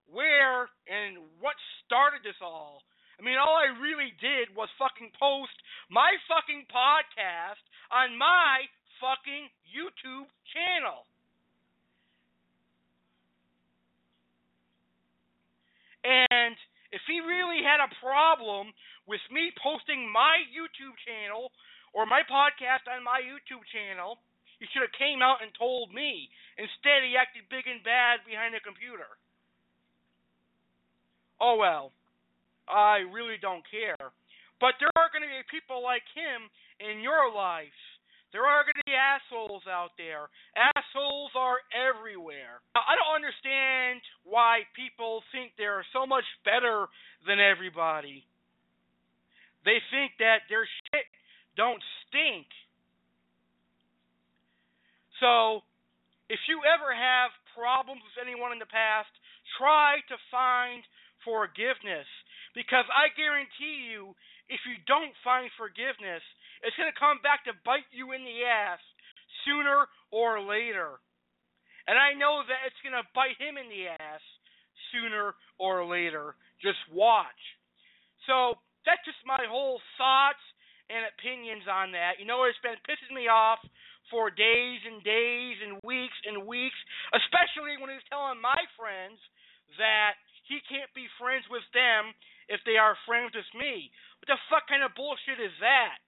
where 0.07 0.71
and 0.87 1.19
what 1.43 1.59
started 1.83 2.23
this 2.23 2.39
all. 2.39 2.83
I 3.19 3.23
mean, 3.23 3.35
all 3.35 3.55
I 3.55 3.75
really 3.81 4.15
did 4.23 4.55
was 4.55 4.71
fucking 4.79 5.11
post 5.19 5.55
my 5.91 6.15
fucking 6.31 6.67
podcast 6.71 7.63
on 7.91 8.15
my 8.15 8.67
fucking 9.03 9.51
YouTube 9.67 10.31
channel. 10.55 11.03
And 16.07 16.55
if 16.95 17.03
he 17.03 17.19
really 17.19 17.59
had 17.67 17.83
a 17.83 17.91
problem 17.99 18.71
with 19.03 19.19
me 19.27 19.51
posting 19.59 20.07
my 20.07 20.39
YouTube 20.47 20.95
channel 21.03 21.51
or 21.91 22.07
my 22.07 22.23
podcast 22.23 22.87
on 22.87 23.03
my 23.03 23.19
YouTube 23.19 23.67
channel, 23.67 24.23
he 24.59 24.71
should 24.71 24.87
have 24.87 24.95
came 24.95 25.19
out 25.19 25.43
and 25.43 25.51
told 25.59 25.91
me. 25.91 26.31
Instead, 26.55 27.03
he 27.03 27.19
acted 27.19 27.51
big 27.51 27.67
and 27.67 27.83
bad 27.83 28.23
behind 28.23 28.55
the 28.55 28.63
computer. 28.63 29.19
Oh 31.43 31.59
well, 31.59 31.91
I 32.65 33.05
really 33.05 33.37
don't 33.37 33.67
care. 33.69 33.99
But 34.57 34.79
there 34.81 34.89
are 34.97 35.11
going 35.13 35.21
to 35.21 35.29
be 35.29 35.53
people 35.53 35.83
like 35.85 36.07
him 36.17 36.49
in 36.81 37.03
your 37.03 37.29
life 37.29 37.77
there 38.35 38.43
are 38.43 38.63
going 38.67 38.75
to 38.75 38.87
be 38.87 38.97
assholes 38.97 39.63
out 39.71 39.95
there. 39.95 40.27
Assholes 40.55 41.31
are 41.35 41.63
everywhere. 41.71 42.59
I 42.75 42.99
don't 42.99 43.15
understand 43.15 44.03
why 44.27 44.67
people 44.75 45.23
think 45.31 45.55
they're 45.55 45.85
so 45.95 46.03
much 46.05 46.27
better 46.43 46.91
than 47.23 47.39
everybody. 47.39 48.27
They 49.63 49.79
think 49.91 50.19
that 50.19 50.47
their 50.51 50.67
shit 50.67 51.07
don't 51.55 51.81
stink. 52.07 52.47
So, 55.23 55.63
if 56.29 56.39
you 56.51 56.61
ever 56.67 56.91
have 56.93 57.31
problems 57.55 58.03
with 58.03 58.19
anyone 58.21 58.51
in 58.51 58.59
the 58.59 58.69
past, 58.69 59.09
try 59.57 60.03
to 60.11 60.17
find 60.29 60.83
forgiveness. 61.23 62.05
Because 62.53 62.85
I 62.91 63.09
guarantee 63.15 63.89
you, 63.89 64.13
if 64.47 64.61
you 64.67 64.79
don't 64.85 65.15
find 65.23 65.49
forgiveness, 65.57 66.23
it's 66.65 66.77
going 66.77 66.89
to 66.89 66.97
come 66.99 67.21
back 67.21 67.45
to 67.45 67.53
bite 67.65 67.87
you 67.93 68.13
in 68.13 68.23
the 68.25 68.45
ass 68.45 68.81
sooner 69.45 69.85
or 70.09 70.41
later. 70.41 70.97
And 71.87 71.95
I 71.95 72.17
know 72.17 72.43
that 72.43 72.67
it's 72.67 72.81
going 72.83 72.97
to 72.97 73.07
bite 73.15 73.39
him 73.39 73.55
in 73.55 73.71
the 73.71 73.87
ass 73.87 74.23
sooner 74.91 75.35
or 75.55 75.87
later. 75.87 76.35
Just 76.59 76.81
watch. 76.91 77.39
So 78.27 78.59
that's 78.83 79.03
just 79.07 79.19
my 79.23 79.47
whole 79.47 79.79
thoughts 79.95 80.43
and 80.91 81.07
opinions 81.15 81.67
on 81.67 81.91
that. 81.95 82.19
You 82.19 82.27
know, 82.27 82.43
it's 82.47 82.59
been 82.63 82.79
pissing 82.87 83.15
me 83.15 83.27
off 83.27 83.59
for 84.11 84.31
days 84.31 84.79
and 84.87 85.03
days 85.03 85.59
and 85.63 85.79
weeks 85.83 86.15
and 86.23 86.47
weeks, 86.47 86.79
especially 87.11 87.75
when 87.79 87.91
he's 87.91 88.07
telling 88.07 88.39
my 88.39 88.59
friends 88.79 89.19
that 89.75 90.15
he 90.47 90.63
can't 90.63 90.91
be 90.95 91.11
friends 91.19 91.43
with 91.51 91.67
them 91.75 92.15
if 92.47 92.63
they 92.63 92.79
are 92.79 92.95
friends 93.03 93.35
with 93.35 93.51
me. 93.51 93.91
What 94.23 94.31
the 94.31 94.39
fuck 94.47 94.67
kind 94.71 94.83
of 94.83 94.95
bullshit 94.95 95.43
is 95.43 95.55
that? 95.59 95.99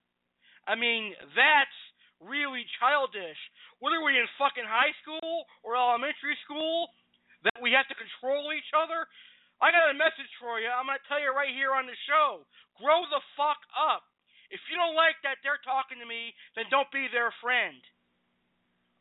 I 0.69 0.77
mean, 0.77 1.17
that's 1.33 1.79
really 2.21 2.61
childish. 2.77 3.41
What 3.81 3.89
are 3.89 4.05
we 4.05 4.13
in 4.13 4.29
fucking 4.37 4.69
high 4.69 4.93
school 5.01 5.49
or 5.65 5.73
elementary 5.73 6.37
school 6.45 6.93
that 7.41 7.57
we 7.57 7.73
have 7.73 7.89
to 7.89 7.97
control 7.97 8.53
each 8.53 8.69
other? 8.77 9.09
I 9.57 9.73
got 9.73 9.89
a 9.89 9.97
message 9.97 10.29
for 10.37 10.61
you. 10.61 10.69
I'm 10.69 10.85
going 10.85 11.01
to 11.01 11.07
tell 11.09 11.17
you 11.17 11.33
right 11.33 11.49
here 11.49 11.73
on 11.73 11.89
the 11.89 11.97
show. 12.05 12.45
Grow 12.77 13.01
the 13.09 13.19
fuck 13.33 13.57
up. 13.73 14.05
If 14.53 14.61
you 14.69 14.77
don't 14.77 14.93
like 14.93 15.17
that 15.25 15.41
they're 15.41 15.61
talking 15.65 15.97
to 15.97 16.05
me, 16.05 16.37
then 16.53 16.69
don't 16.69 16.89
be 16.93 17.09
their 17.09 17.33
friend. 17.41 17.81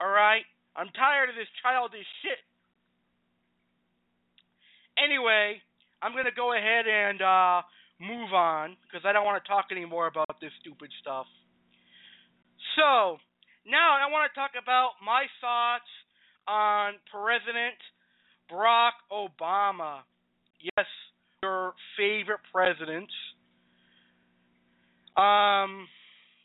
All 0.00 0.09
right? 0.09 0.48
I'm 0.72 0.88
tired 0.96 1.28
of 1.28 1.37
this 1.37 1.52
childish 1.61 2.09
shit. 2.24 2.40
Anyway, 4.96 5.61
I'm 6.00 6.16
going 6.16 6.26
to 6.26 6.35
go 6.35 6.57
ahead 6.57 6.88
and 6.88 7.20
uh, 7.20 7.61
move 8.00 8.33
on 8.33 8.81
because 8.88 9.04
I 9.04 9.12
don't 9.12 9.28
want 9.28 9.37
to 9.37 9.46
talk 9.46 9.68
anymore 9.70 10.09
about 10.09 10.40
this 10.40 10.50
stupid 10.64 10.90
stuff. 11.04 11.28
So, 12.76 13.18
now 13.66 13.96
I 14.00 14.10
want 14.10 14.30
to 14.30 14.34
talk 14.38 14.52
about 14.60 14.92
my 15.04 15.26
thoughts 15.40 15.90
on 16.46 16.94
President 17.12 17.76
Barack 18.50 18.96
Obama. 19.12 20.00
Yes, 20.60 20.86
your 21.42 21.74
favorite 21.96 22.40
president. 22.52 23.08
Um, 25.16 25.86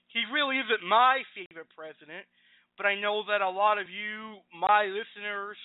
he 0.10 0.22
really 0.32 0.58
isn't 0.58 0.88
my 0.88 1.22
favorite 1.34 1.68
president, 1.76 2.26
but 2.78 2.86
I 2.86 3.00
know 3.00 3.24
that 3.30 3.42
a 3.42 3.50
lot 3.50 3.78
of 3.78 3.90
you, 3.90 4.38
my 4.54 4.86
listeners, 4.86 5.58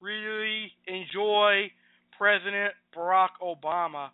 really 0.00 0.72
enjoy 0.86 1.70
President 2.18 2.72
Barack 2.96 3.36
Obama, 3.42 4.08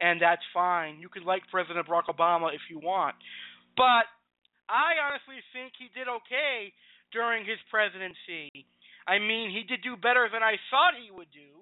and 0.00 0.20
that's 0.20 0.42
fine. 0.52 0.98
You 1.00 1.08
can 1.08 1.24
like 1.24 1.42
President 1.50 1.86
Barack 1.86 2.08
Obama 2.08 2.54
if 2.54 2.60
you 2.70 2.78
want. 2.78 3.14
But 3.76 4.08
I 4.72 4.96
honestly 5.04 5.44
think 5.52 5.76
he 5.76 5.92
did 5.92 6.08
okay 6.08 6.72
during 7.12 7.44
his 7.44 7.60
presidency. 7.68 8.48
I 9.04 9.20
mean, 9.20 9.52
he 9.52 9.68
did 9.68 9.84
do 9.84 10.00
better 10.00 10.32
than 10.32 10.40
I 10.40 10.56
thought 10.72 10.96
he 10.96 11.12
would 11.12 11.28
do, 11.28 11.60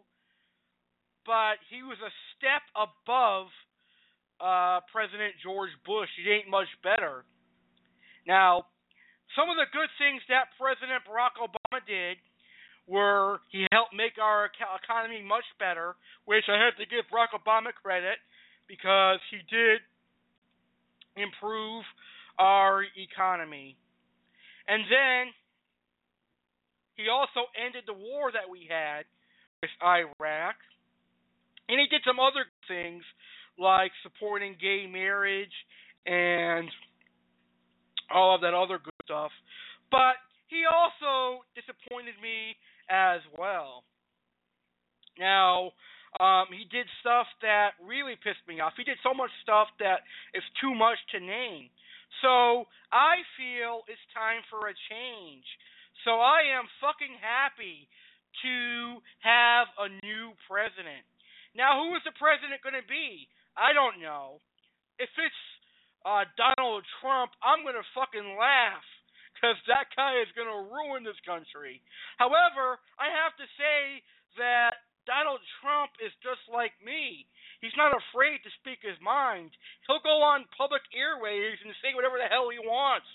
but 1.27 1.59
he 1.66 1.83
was 1.83 1.99
a 1.99 2.12
step 2.38 2.62
above 2.79 3.51
uh, 4.38 4.87
President 4.94 5.35
George 5.42 5.75
Bush. 5.83 6.09
He 6.14 6.31
ain't 6.31 6.46
much 6.46 6.70
better. 6.87 7.27
Now, 8.31 8.70
some 9.35 9.51
of 9.51 9.59
the 9.59 9.66
good 9.75 9.90
things 9.99 10.23
that 10.31 10.55
President 10.55 11.03
Barack 11.03 11.35
Obama 11.42 11.83
did 11.83 12.16
were 12.87 13.42
he 13.51 13.66
helped 13.75 13.94
make 13.94 14.23
our 14.23 14.51
economy 14.51 15.23
much 15.23 15.46
better, 15.59 15.99
which 16.31 16.46
I 16.46 16.62
have 16.62 16.79
to 16.79 16.87
give 16.87 17.11
Barack 17.11 17.35
Obama 17.35 17.75
credit 17.75 18.23
because 18.70 19.18
he 19.35 19.42
did 19.51 19.83
improve 21.18 21.83
our 22.40 22.85
economy. 22.96 23.76
And 24.66 24.85
then 24.88 25.33
he 26.96 27.12
also 27.12 27.53
ended 27.53 27.85
the 27.87 27.92
war 27.92 28.33
that 28.33 28.48
we 28.48 28.66
had 28.68 29.05
with 29.61 29.70
Iraq. 29.85 30.57
And 31.68 31.79
he 31.79 31.87
did 31.87 32.00
some 32.07 32.18
other 32.18 32.48
things 32.66 33.05
like 33.59 33.92
supporting 34.03 34.57
gay 34.61 34.88
marriage 34.90 35.53
and 36.07 36.68
all 38.12 38.35
of 38.35 38.40
that 38.40 38.55
other 38.55 38.81
good 38.83 38.96
stuff. 39.05 39.31
But 39.90 40.16
he 40.48 40.64
also 40.64 41.44
disappointed 41.55 42.16
me 42.22 42.57
as 42.88 43.20
well. 43.37 43.85
Now, 45.18 45.76
um, 46.18 46.50
he 46.50 46.64
did 46.72 46.87
stuff 47.00 47.26
that 47.42 47.79
really 47.79 48.16
pissed 48.18 48.42
me 48.48 48.59
off. 48.59 48.72
He 48.76 48.83
did 48.83 48.98
so 49.05 49.14
much 49.14 49.31
stuff 49.44 49.68
that 49.79 50.03
it's 50.35 50.46
too 50.59 50.74
much 50.74 50.98
to 51.12 51.20
name. 51.20 51.70
So 52.20 52.68
I 52.92 53.24
feel 53.37 53.85
it's 53.88 54.02
time 54.12 54.44
for 54.52 54.68
a 54.68 54.74
change. 54.88 55.44
So 56.04 56.20
I 56.20 56.56
am 56.56 56.68
fucking 56.80 57.16
happy 57.20 57.88
to 58.44 59.00
have 59.20 59.68
a 59.76 59.88
new 60.04 60.33
president. 60.48 61.04
Now, 61.52 61.83
who 61.83 61.96
is 61.98 62.04
the 62.06 62.14
president 62.16 62.62
going 62.62 62.78
to 62.78 62.87
be? 62.87 63.26
I 63.59 63.74
don't 63.74 63.98
know. 63.98 64.38
If 65.02 65.11
it's 65.18 65.42
uh, 66.06 66.24
Donald 66.38 66.87
Trump, 67.00 67.35
I'm 67.42 67.66
going 67.66 67.76
to 67.76 67.88
fucking 67.96 68.38
laugh 68.38 68.87
because 69.35 69.56
that 69.66 69.88
guy 69.96 70.20
is 70.20 70.30
going 70.37 70.48
to 70.48 70.68
ruin 70.68 71.02
this 71.02 71.18
country. 71.24 71.80
However, 72.20 72.78
I 73.00 73.09
have 73.09 73.35
to 73.40 73.46
say 73.56 74.04
that 74.37 74.76
Donald 75.09 75.40
Trump 75.61 75.96
is 75.98 76.12
just 76.20 76.44
like 76.52 76.76
me. 76.85 77.24
He's 77.61 77.77
not 77.77 77.92
afraid 77.92 78.40
to 78.42 78.51
speak 78.61 78.81
his 78.81 78.96
mind. 79.05 79.53
He'll 79.85 80.01
go 80.01 80.25
on 80.25 80.49
public 80.57 80.81
airwaves 80.96 81.61
and 81.61 81.77
say 81.85 81.92
whatever 81.92 82.16
the 82.16 82.29
hell 82.29 82.49
he 82.49 82.61
wants. 82.61 83.07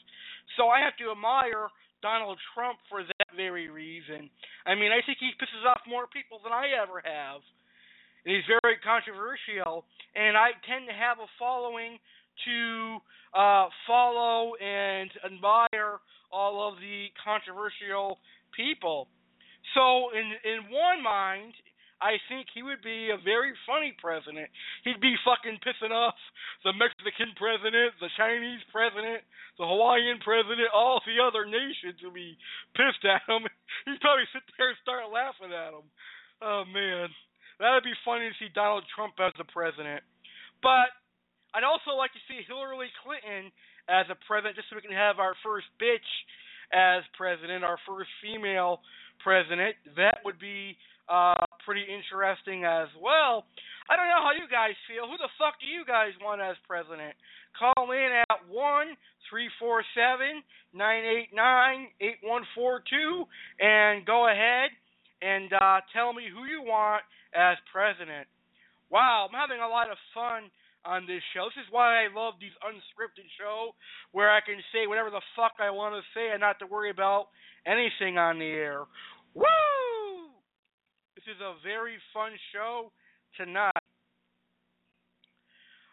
So 0.57 0.69
I 0.69 0.79
have 0.85 0.93
to 1.01 1.09
admire 1.09 1.73
Donald 2.05 2.37
Trump 2.53 2.77
for 2.85 3.01
that 3.01 3.29
very 3.33 3.69
reason. 3.69 4.29
I 4.65 4.77
mean, 4.77 4.93
I 4.93 5.01
think 5.01 5.17
he 5.17 5.33
pisses 5.41 5.65
off 5.65 5.81
more 5.89 6.05
people 6.05 6.37
than 6.45 6.53
I 6.53 6.77
ever 6.77 7.01
have. 7.01 7.41
And 8.25 8.37
he's 8.37 8.45
very 8.45 8.77
controversial, 8.81 9.85
and 10.13 10.37
I 10.37 10.53
tend 10.65 10.85
to 10.89 10.93
have 10.93 11.17
a 11.17 11.29
following 11.37 11.97
to 12.45 12.97
uh, 13.33 13.69
follow 13.87 14.53
and 14.61 15.09
admire 15.25 16.01
all 16.31 16.67
of 16.67 16.79
the 16.79 17.07
controversial 17.23 18.19
people. 18.55 19.07
So, 19.73 20.09
in 20.13 20.33
in 20.45 20.69
one 20.69 21.01
mind, 21.01 21.53
I 22.03 22.19
think 22.27 22.51
he 22.51 22.59
would 22.59 22.83
be 22.83 23.09
a 23.09 23.19
very 23.23 23.55
funny 23.63 23.95
president. 23.95 24.51
He'd 24.83 24.99
be 24.99 25.15
fucking 25.23 25.63
pissing 25.63 25.95
off 25.95 26.17
the 26.67 26.75
Mexican 26.75 27.31
president, 27.39 27.95
the 28.03 28.11
Chinese 28.19 28.59
president, 28.67 29.23
the 29.55 29.63
Hawaiian 29.63 30.19
president, 30.19 30.67
all 30.75 30.99
the 31.07 31.23
other 31.23 31.47
nations 31.47 31.95
would 32.03 32.13
be 32.13 32.35
pissed 32.75 33.03
at 33.07 33.23
him. 33.23 33.47
He'd 33.87 34.03
probably 34.03 34.27
sit 34.35 34.43
there 34.59 34.75
and 34.75 34.79
start 34.83 35.07
laughing 35.07 35.55
at 35.55 35.71
him. 35.71 35.87
Oh 36.43 36.67
man, 36.67 37.07
that'd 37.63 37.87
be 37.87 37.95
funny 38.03 38.27
to 38.27 38.35
see 38.43 38.51
Donald 38.51 38.83
Trump 38.91 39.15
as 39.23 39.31
the 39.39 39.47
president. 39.47 40.03
But 40.59 40.91
I'd 41.55 41.63
also 41.63 41.95
like 41.95 42.11
to 42.11 42.23
see 42.27 42.43
Hillary 42.43 42.91
Clinton 42.99 43.55
as 43.87 44.03
a 44.11 44.19
president, 44.27 44.59
just 44.59 44.67
so 44.67 44.75
we 44.75 44.83
can 44.83 44.91
have 44.91 45.23
our 45.23 45.39
first 45.39 45.71
bitch 45.79 46.09
as 46.75 47.07
president, 47.15 47.63
our 47.63 47.79
first 47.87 48.11
female 48.19 48.83
president. 49.23 49.79
That 49.95 50.19
would 50.25 50.39
be 50.39 50.75
uh, 51.09 51.45
pretty 51.65 51.85
interesting 51.85 52.65
as 52.65 52.89
well. 52.97 53.45
I 53.89 53.95
don't 53.95 54.09
know 54.09 54.21
how 54.25 54.33
you 54.33 54.49
guys 54.49 54.73
feel. 54.89 55.05
Who 55.05 55.17
the 55.21 55.29
fuck 55.37 55.61
do 55.61 55.67
you 55.69 55.85
guys 55.85 56.17
want 56.17 56.41
as 56.41 56.57
president? 56.65 57.13
Call 57.53 57.91
in 57.93 58.09
at 58.25 58.41
one 58.49 58.97
three 59.29 59.49
four 59.59 59.85
seven 59.93 60.41
nine 60.73 61.05
eight 61.05 61.29
nine 61.33 61.87
eight 62.01 62.17
one 62.21 62.43
four 62.53 62.81
two 62.89 63.25
and 63.61 64.05
go 64.05 64.27
ahead 64.27 64.73
and 65.21 65.53
uh, 65.53 65.79
tell 65.93 66.13
me 66.13 66.25
who 66.29 66.45
you 66.49 66.61
want 66.61 67.05
as 67.33 67.57
president. 67.71 68.25
Wow, 68.89 69.29
I'm 69.29 69.37
having 69.37 69.61
a 69.61 69.69
lot 69.69 69.89
of 69.89 69.97
fun 70.13 70.49
on 70.85 71.05
this 71.09 71.21
show. 71.33 71.49
This 71.49 71.65
is 71.65 71.73
why 71.73 72.05
I 72.05 72.13
love 72.13 72.35
these 72.39 72.53
unscripted 72.61 73.25
show 73.37 73.73
where 74.11 74.29
I 74.29 74.41
can 74.41 74.61
say 74.73 74.85
whatever 74.85 75.09
the 75.09 75.25
fuck 75.35 75.57
I 75.59 75.69
want 75.69 75.95
to 75.97 76.01
say 76.13 76.29
and 76.31 76.41
not 76.41 76.59
to 76.59 76.67
worry 76.69 76.89
about 76.89 77.29
anything 77.65 78.17
on 78.17 78.37
the 78.37 78.45
air. 78.45 78.85
Woo! 79.33 80.04
Is 81.25 81.41
a 81.41 81.57
very 81.65 81.97
fun 82.13 82.37
show 82.53 82.91
tonight. 83.35 83.81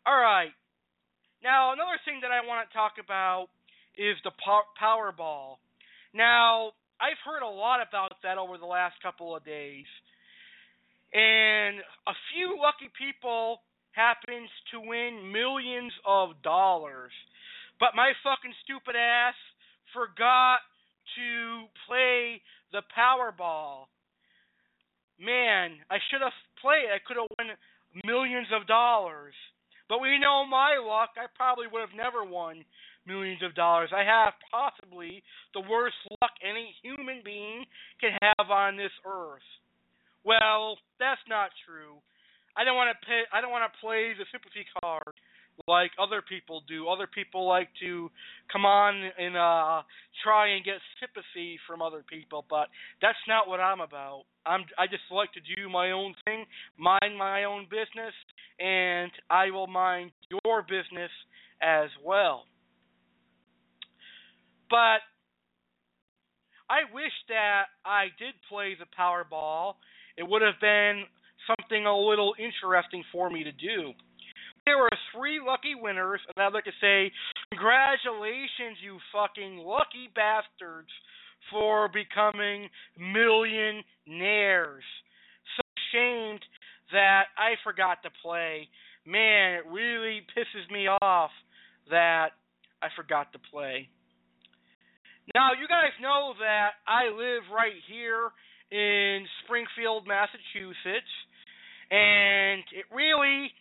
All 0.05 0.21
right. 0.21 0.53
Now, 1.43 1.73
another 1.73 1.97
thing 2.05 2.21
that 2.21 2.31
I 2.31 2.45
want 2.45 2.69
to 2.69 2.75
talk 2.77 3.01
about 3.03 3.49
is 3.97 4.21
the 4.25 4.33
Powerball. 4.77 5.57
Now, 6.13 6.73
I've 7.01 7.17
heard 7.25 7.41
a 7.41 7.49
lot 7.49 7.81
about 7.81 8.13
that 8.23 8.37
over 8.37 8.59
the 8.59 8.69
last 8.69 9.01
couple 9.03 9.35
of 9.35 9.43
days. 9.43 9.89
And 11.15 11.81
a 11.81 12.13
few 12.37 12.61
lucky 12.61 12.93
people 12.93 13.65
happens 13.93 14.51
to 14.73 14.85
win 14.85 15.33
millions 15.33 15.93
of 16.05 16.37
dollars. 16.45 17.13
But 17.81 17.97
my 17.97 18.13
fucking 18.23 18.53
stupid 18.65 18.97
ass 19.01 19.39
forgot 19.95 20.61
to 21.17 21.73
play 21.89 22.43
the 22.71 22.83
Powerball 22.93 23.89
man, 25.21 25.79
I 25.91 25.99
should 26.11 26.23
have 26.23 26.35
played. 26.61 26.89
I 26.89 27.01
could 27.05 27.17
have 27.17 27.31
won 27.39 27.57
millions 28.05 28.49
of 28.55 28.67
dollars. 28.67 29.35
But 29.89 30.01
we 30.01 30.19
know 30.19 30.47
my 30.49 30.81
luck, 30.81 31.17
I 31.21 31.27
probably 31.37 31.67
would 31.69 31.85
have 31.85 31.97
never 31.97 32.25
won 32.25 32.65
millions 33.07 33.43
of 33.43 33.55
dollars. 33.55 33.91
I 33.93 34.05
have 34.05 34.33
possibly 34.51 35.23
the 35.55 35.61
worst 35.61 35.97
luck 36.23 36.33
any 36.41 36.73
human 36.83 37.21
being 37.25 37.67
can 38.01 38.17
have 38.23 38.51
on 38.51 38.77
this 38.77 38.95
earth. 39.05 39.45
Well, 40.25 40.79
that's 40.99 41.21
not 41.29 41.51
true. 41.67 41.99
I 42.57 42.65
don't 42.65 42.77
want 42.77 42.95
to 42.95 43.07
pay, 43.07 43.27
I 43.33 43.41
don't 43.41 43.51
want 43.51 43.67
to 43.67 43.81
play 43.81 44.15
the 44.15 44.29
sympathy 44.31 44.65
card 44.81 45.13
like 45.67 45.91
other 46.01 46.23
people 46.27 46.63
do. 46.69 46.89
Other 46.89 47.07
people 47.07 47.47
like 47.47 47.69
to 47.81 48.11
come 48.53 48.65
on 48.65 49.11
and 49.19 49.37
uh 49.37 49.83
try 50.23 50.49
and 50.55 50.65
get 50.65 50.77
sympathy 51.01 51.59
from 51.67 51.83
other 51.83 52.05
people, 52.09 52.45
but 52.49 52.69
that's 53.01 53.19
not 53.29 53.49
what 53.49 53.61
I'm 53.61 53.81
about. 53.81 54.25
I'm 54.45 54.65
I 54.79 54.87
just 54.87 55.05
like 55.11 55.33
to 55.35 55.41
do 55.57 55.69
my 55.69 55.93
own 55.93 56.15
thing, 56.25 56.45
mind 56.77 57.17
my 57.17 57.45
own 57.45 57.67
business, 57.71 58.15
and 58.59 59.11
I 59.31 59.51
will 59.51 59.67
mind 59.67 60.13
your 60.31 60.63
business 60.63 61.11
as 61.63 61.91
well. 62.05 62.45
But 64.69 65.05
I 66.71 66.89
wish 66.95 67.13
that 67.29 67.65
I 67.85 68.05
did 68.19 68.35
play 68.49 68.75
the 68.79 68.87
Powerball. 68.99 69.75
It 70.17 70.27
would 70.27 70.43
have 70.43 70.61
been 70.61 71.05
something 71.47 71.87
a 71.87 71.97
little 71.97 72.35
interesting 72.39 73.05
for 73.13 73.31
me 73.31 73.45
to 73.45 73.53
do. 73.53 73.93
There 74.73 74.81
were 74.81 74.89
three 75.15 75.39
lucky 75.39 75.75
winners, 75.77 76.21
and 76.25 76.43
I'd 76.43 76.55
like 76.55 76.65
to 76.65 76.73
say, 76.81 77.13
congratulations, 77.53 78.81
you 78.81 78.97
fucking 79.13 79.59
lucky 79.59 80.09
bastards, 80.17 80.89
for 81.51 81.93
becoming 81.93 82.71
millionaires. 82.97 84.85
So 85.53 85.61
ashamed 85.77 86.41
that 86.91 87.25
I 87.37 87.61
forgot 87.63 88.03
to 88.05 88.11
play. 88.25 88.67
Man, 89.05 89.61
it 89.61 89.65
really 89.71 90.25
pisses 90.33 90.65
me 90.73 90.89
off 90.89 91.31
that 91.91 92.31
I 92.81 92.89
forgot 92.97 93.31
to 93.35 93.39
play. 93.53 93.91
Now, 95.35 95.51
you 95.53 95.69
guys 95.69 95.93
know 96.01 96.33
that 96.41 96.81
I 96.89 97.13
live 97.13 97.43
right 97.53 97.77
here 97.93 98.33
in 98.71 99.27
Springfield, 99.45 100.07
Massachusetts, 100.09 101.13
and 101.91 102.65
it 102.73 102.89
really 102.89 103.53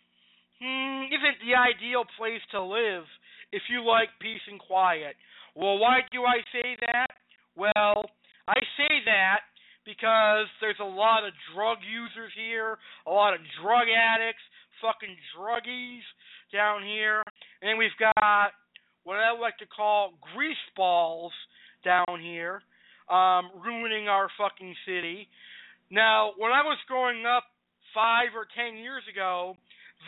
hmm, 0.62 1.10
isn't 1.10 1.38
the 1.42 1.58
ideal 1.58 2.06
place 2.16 2.42
to 2.52 2.62
live 2.62 3.04
if 3.50 3.62
you 3.68 3.84
like 3.84 4.08
peace 4.20 4.42
and 4.48 4.58
quiet. 4.58 5.18
Well, 5.54 5.78
why 5.78 6.00
do 6.10 6.24
I 6.24 6.38
say 6.54 6.76
that? 6.86 7.10
Well, 7.56 8.06
I 8.48 8.58
say 8.78 9.02
that 9.04 9.44
because 9.84 10.46
there's 10.60 10.80
a 10.80 10.84
lot 10.84 11.26
of 11.26 11.34
drug 11.54 11.78
users 11.82 12.32
here, 12.38 12.78
a 13.06 13.10
lot 13.10 13.34
of 13.34 13.40
drug 13.60 13.90
addicts, 13.90 14.42
fucking 14.80 15.14
druggies 15.36 16.06
down 16.52 16.82
here, 16.82 17.22
and 17.60 17.78
we've 17.78 17.96
got 17.98 18.54
what 19.04 19.16
I 19.16 19.36
like 19.38 19.58
to 19.58 19.66
call 19.66 20.14
grease 20.34 20.56
balls 20.76 21.32
down 21.84 22.20
here, 22.20 22.62
um, 23.10 23.50
ruining 23.64 24.08
our 24.08 24.28
fucking 24.38 24.74
city. 24.86 25.28
Now, 25.90 26.32
when 26.38 26.52
I 26.52 26.62
was 26.62 26.78
growing 26.88 27.26
up 27.26 27.44
five 27.94 28.34
or 28.34 28.46
ten 28.56 28.78
years 28.78 29.02
ago, 29.10 29.56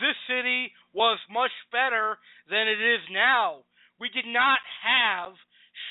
this 0.01 0.17
city 0.27 0.71
was 0.93 1.19
much 1.31 1.53
better 1.71 2.17
than 2.49 2.67
it 2.67 2.81
is 2.81 3.03
now. 3.11 3.63
We 3.99 4.09
did 4.09 4.27
not 4.27 4.59
have 4.83 5.33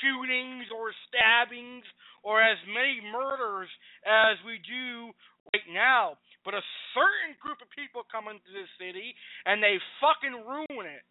shootings 0.01 0.69
or 0.73 0.93
stabbings 1.09 1.85
or 2.25 2.41
as 2.41 2.57
many 2.69 3.01
murders 3.05 3.69
as 4.05 4.41
we 4.45 4.61
do 4.65 5.13
right 5.53 5.69
now. 5.73 6.17
But 6.45 6.57
a 6.57 6.65
certain 6.93 7.37
group 7.41 7.61
of 7.65 7.73
people 7.73 8.05
come 8.09 8.29
into 8.29 8.49
this 8.53 8.69
city 8.77 9.17
and 9.45 9.61
they 9.61 9.81
fucking 10.01 10.45
ruin 10.45 10.89
it. 10.89 11.05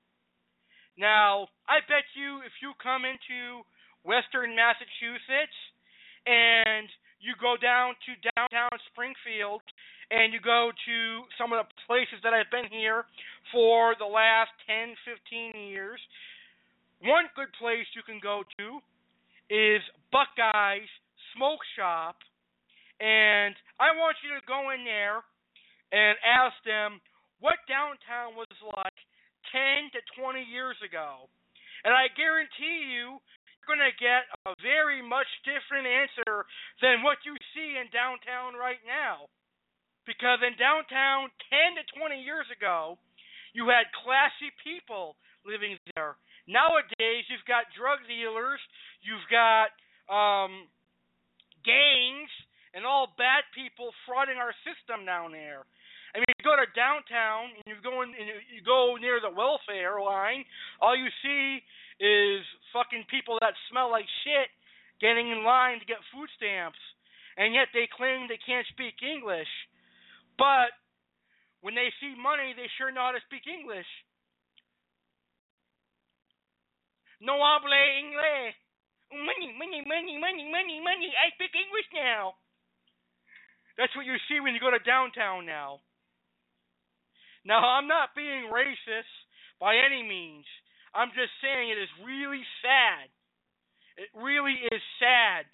Now, 0.97 1.49
I 1.65 1.81
bet 1.89 2.05
you 2.13 2.45
if 2.45 2.53
you 2.61 2.77
come 2.77 3.01
into 3.05 3.65
Western 4.05 4.53
Massachusetts 4.53 5.57
and 6.29 6.85
you 7.17 7.33
go 7.39 7.57
down 7.57 7.97
to 8.05 8.11
downtown 8.35 8.73
Springfield 8.93 9.65
and 10.13 10.29
you 10.29 10.37
go 10.37 10.69
to 10.69 10.97
some 11.41 11.49
of 11.49 11.65
the 11.65 11.69
places 11.89 12.21
that 12.21 12.37
I've 12.37 12.53
been 12.53 12.69
here 12.69 13.09
for 13.49 13.97
the 13.97 14.05
last 14.05 14.53
10, 14.69 14.93
15 15.09 15.57
years, 15.73 15.97
one 17.01 17.25
good 17.33 17.49
place 17.57 17.89
you 17.97 18.05
can 18.05 18.21
go 18.21 18.45
to 18.61 18.77
is 19.49 19.81
Buckeye's 20.13 20.87
Smoke 21.33 21.65
Shop. 21.73 22.21
And 23.01 23.57
I 23.81 23.97
want 23.97 24.21
you 24.21 24.37
to 24.37 24.43
go 24.45 24.69
in 24.69 24.85
there 24.85 25.25
and 25.89 26.13
ask 26.21 26.53
them 26.61 27.01
what 27.41 27.57
downtown 27.65 28.37
was 28.37 28.53
like 28.77 28.97
10 29.49 29.97
to 29.97 29.99
20 30.13 30.45
years 30.45 30.77
ago. 30.85 31.25
And 31.83 31.91
I 31.91 32.05
guarantee 32.13 32.85
you, 32.93 33.17
you're 33.17 33.67
going 33.67 33.81
to 33.81 33.97
get 33.97 34.29
a 34.45 34.53
very 34.61 35.01
much 35.01 35.27
different 35.41 35.89
answer 35.89 36.45
than 36.85 37.01
what 37.01 37.17
you 37.25 37.33
see 37.57 37.81
in 37.81 37.89
downtown 37.89 38.53
right 38.53 38.79
now. 38.85 39.25
Because 40.05 40.43
in 40.43 40.59
downtown 40.59 41.31
10 41.47 41.79
to 41.79 41.83
20 41.95 42.19
years 42.19 42.47
ago, 42.51 42.99
you 43.55 43.69
had 43.71 43.87
classy 44.03 44.51
people 44.59 45.15
living 45.47 45.79
there. 45.95 46.19
Nowadays, 46.47 47.23
you've 47.31 47.47
got 47.47 47.71
drug 47.71 48.03
dealers, 48.03 48.59
you've 48.99 49.23
got 49.31 49.71
um, 50.11 50.67
gangs, 51.63 52.31
and 52.75 52.83
all 52.83 53.15
bad 53.15 53.47
people 53.55 53.95
frauding 54.03 54.35
our 54.35 54.51
system 54.67 55.05
down 55.05 55.31
there. 55.31 55.63
I 56.13 56.21
mean, 56.21 56.29
you 56.37 56.45
go 56.45 56.53
to 56.53 56.69
downtown 56.77 57.53
and 57.57 57.65
you 57.65 57.77
go 57.81 58.05
in, 58.05 58.13
and 58.13 58.27
you 58.51 58.61
go 58.61 58.97
near 59.01 59.17
the 59.17 59.33
welfare 59.33 59.97
line, 59.97 60.45
all 60.81 60.93
you 60.93 61.09
see 61.25 61.63
is 61.97 62.43
fucking 62.69 63.05
people 63.09 63.37
that 63.41 63.57
smell 63.69 63.89
like 63.89 64.05
shit 64.25 64.49
getting 65.01 65.31
in 65.31 65.41
line 65.41 65.79
to 65.79 65.85
get 65.89 66.01
food 66.13 66.29
stamps, 66.37 66.81
and 67.37 67.53
yet 67.53 67.73
they 67.73 67.89
claim 67.89 68.29
they 68.29 68.41
can't 68.41 68.67
speak 68.69 69.01
English. 69.01 69.49
But 70.37 70.73
when 71.61 71.75
they 71.75 71.93
see 72.01 72.15
money, 72.17 72.53
they 72.55 72.67
sure 72.77 72.91
know 72.91 73.07
how 73.07 73.15
to 73.15 73.23
speak 73.29 73.45
English. 73.47 73.87
No 77.21 77.39
habla 77.39 77.79
inglés. 78.03 78.51
Money, 79.13 79.53
money, 79.55 79.79
money, 79.85 80.17
money, 80.17 80.45
money, 80.49 80.77
money. 80.81 81.09
I 81.13 81.31
speak 81.37 81.53
English 81.53 81.87
now. 81.93 82.35
That's 83.77 83.95
what 83.95 84.05
you 84.05 84.17
see 84.27 84.41
when 84.41 84.53
you 84.53 84.59
go 84.59 84.73
to 84.73 84.81
downtown 84.81 85.45
now. 85.45 85.79
Now, 87.45 87.63
I'm 87.77 87.87
not 87.87 88.15
being 88.15 88.49
racist 88.49 89.13
by 89.59 89.75
any 89.77 90.01
means. 90.01 90.45
I'm 90.93 91.09
just 91.15 91.31
saying 91.41 91.69
it 91.69 91.79
is 91.79 92.05
really 92.05 92.43
sad. 92.61 93.09
It 93.97 94.09
really 94.17 94.57
is 94.71 94.81
sad 94.99 95.45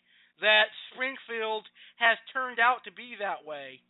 that 0.42 0.72
Springfield 0.92 1.68
has 1.98 2.18
turned 2.32 2.60
out 2.60 2.84
to 2.86 2.92
be 2.92 3.16
that 3.20 3.44
way 3.46 3.82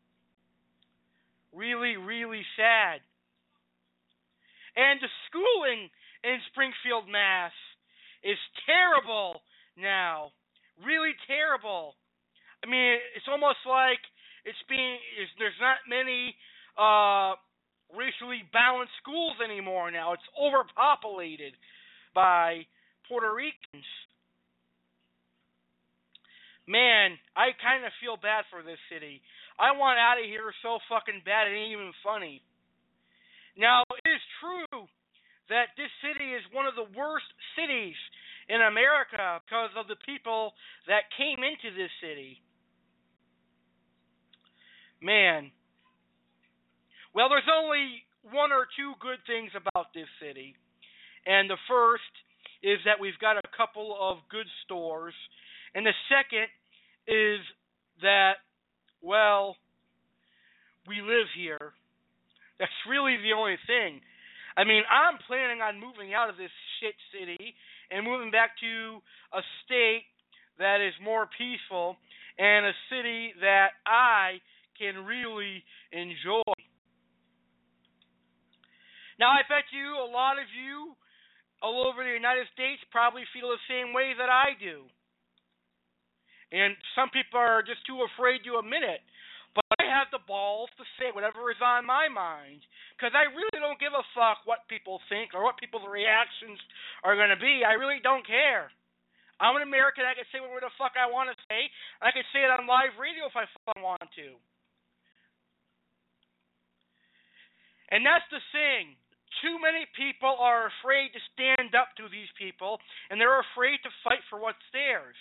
really, 1.54 1.98
really 1.98 2.44
sad. 2.56 3.02
And 4.76 5.00
the 5.02 5.10
schooling 5.28 5.90
in 6.24 6.38
Springfield, 6.52 7.10
Mass 7.10 7.52
is 8.24 8.38
terrible 8.66 9.42
now. 9.78 10.32
Really 10.86 11.16
terrible. 11.28 11.96
I 12.64 12.70
mean, 12.70 13.00
it's 13.16 13.28
almost 13.28 13.60
like 13.68 14.00
it's 14.46 14.60
being 14.68 15.00
it's, 15.20 15.32
there's 15.40 15.60
not 15.60 15.84
many 15.88 16.36
uh 16.80 17.36
racially 17.92 18.46
balanced 18.54 18.94
schools 19.02 19.36
anymore 19.44 19.92
now. 19.92 20.14
It's 20.14 20.30
overpopulated 20.38 21.54
by 22.14 22.68
Puerto 23.08 23.34
Ricans. 23.34 23.88
Man, 26.68 27.18
I 27.36 27.58
kind 27.58 27.82
of 27.84 27.92
feel 27.98 28.16
bad 28.16 28.46
for 28.54 28.62
this 28.62 28.78
city. 28.94 29.26
I 29.60 29.76
want 29.76 30.00
out 30.00 30.18
of 30.18 30.26
here 30.26 30.56
so 30.64 30.80
fucking 30.88 31.22
bad 31.28 31.52
it 31.52 31.56
ain't 31.60 31.76
even 31.76 31.92
funny. 32.00 32.42
Now, 33.60 33.84
it 33.92 34.08
is 34.08 34.24
true 34.40 34.88
that 35.52 35.76
this 35.76 35.92
city 36.00 36.32
is 36.32 36.44
one 36.56 36.66
of 36.66 36.80
the 36.80 36.88
worst 36.96 37.28
cities 37.60 38.00
in 38.48 38.64
America 38.64 39.44
because 39.44 39.76
of 39.76 39.92
the 39.92 40.00
people 40.08 40.56
that 40.88 41.12
came 41.20 41.44
into 41.44 41.76
this 41.76 41.92
city. 42.00 42.40
Man. 45.04 45.52
Well, 47.14 47.28
there's 47.28 47.52
only 47.52 48.08
one 48.32 48.52
or 48.52 48.64
two 48.80 48.94
good 49.04 49.20
things 49.28 49.52
about 49.60 49.92
this 49.94 50.08
city. 50.24 50.56
And 51.26 51.50
the 51.50 51.60
first 51.68 52.14
is 52.64 52.80
that 52.86 53.00
we've 53.00 53.18
got 53.20 53.36
a 53.36 53.44
couple 53.56 53.92
of 54.00 54.24
good 54.32 54.48
stores. 54.64 55.14
And 55.76 55.86
the 55.86 55.96
second 56.08 56.48
is 57.08 57.40
that 58.02 58.40
well, 59.02 59.56
we 60.88 61.02
live 61.02 61.28
here. 61.36 61.74
That's 62.60 62.72
really 62.90 63.18
the 63.18 63.34
only 63.38 63.58
thing. 63.68 64.02
I 64.58 64.64
mean, 64.64 64.84
I'm 64.92 65.18
planning 65.28 65.62
on 65.62 65.80
moving 65.80 66.14
out 66.14 66.30
of 66.30 66.36
this 66.36 66.52
shit 66.80 66.96
city 67.16 67.56
and 67.92 68.04
moving 68.04 68.32
back 68.32 68.52
to 68.60 69.00
a 69.32 69.42
state 69.64 70.04
that 70.60 70.84
is 70.84 70.94
more 71.02 71.30
peaceful 71.38 71.96
and 72.38 72.66
a 72.66 72.76
city 72.92 73.34
that 73.40 73.80
I 73.88 74.44
can 74.78 75.06
really 75.06 75.64
enjoy. 75.92 76.44
Now, 79.20 79.32
I 79.36 79.44
bet 79.48 79.68
you 79.72 80.00
a 80.00 80.08
lot 80.08 80.40
of 80.40 80.48
you 80.56 80.96
all 81.62 81.88
over 81.88 82.04
the 82.04 82.16
United 82.16 82.48
States 82.56 82.80
probably 82.92 83.24
feel 83.36 83.52
the 83.52 83.64
same 83.68 83.92
way 83.92 84.16
that 84.16 84.32
I 84.32 84.56
do. 84.60 84.88
And 86.50 86.74
some 86.98 87.14
people 87.14 87.38
are 87.38 87.62
just 87.62 87.86
too 87.86 88.02
afraid 88.02 88.42
to 88.46 88.58
admit 88.58 88.82
it. 88.82 89.02
But 89.54 89.66
I 89.82 89.86
have 89.90 90.10
the 90.14 90.22
balls 90.26 90.70
to 90.78 90.86
say 90.98 91.10
whatever 91.10 91.50
is 91.50 91.62
on 91.62 91.86
my 91.86 92.10
mind. 92.10 92.62
Because 92.98 93.14
I 93.14 93.30
really 93.30 93.58
don't 93.58 93.82
give 93.82 93.94
a 93.94 94.06
fuck 94.14 94.46
what 94.46 94.70
people 94.70 95.02
think 95.10 95.34
or 95.34 95.46
what 95.46 95.62
people's 95.62 95.86
reactions 95.86 96.58
are 97.06 97.18
going 97.18 97.34
to 97.34 97.40
be. 97.40 97.62
I 97.66 97.78
really 97.78 98.02
don't 98.02 98.26
care. 98.26 98.70
I'm 99.40 99.56
an 99.56 99.64
American. 99.64 100.04
I 100.04 100.14
can 100.14 100.28
say 100.30 100.44
whatever 100.44 100.68
the 100.68 100.76
fuck 100.76 101.00
I 101.00 101.08
want 101.08 101.32
to 101.32 101.38
say. 101.48 101.72
I 102.04 102.12
can 102.12 102.28
say 102.36 102.44
it 102.44 102.52
on 102.52 102.68
live 102.68 102.98
radio 103.00 103.26
if 103.26 103.38
I 103.38 103.48
fucking 103.66 103.82
want 103.82 104.04
to. 104.04 104.30
And 107.90 108.06
that's 108.06 108.28
the 108.30 108.44
thing. 108.54 109.00
Too 109.42 109.58
many 109.62 109.88
people 109.96 110.36
are 110.42 110.68
afraid 110.68 111.16
to 111.16 111.22
stand 111.34 111.74
up 111.74 111.96
to 111.98 112.12
these 112.12 112.30
people, 112.36 112.78
and 113.10 113.18
they're 113.18 113.40
afraid 113.40 113.80
to 113.88 113.92
fight 114.04 114.22
for 114.30 114.38
what's 114.38 114.62
theirs. 114.74 115.18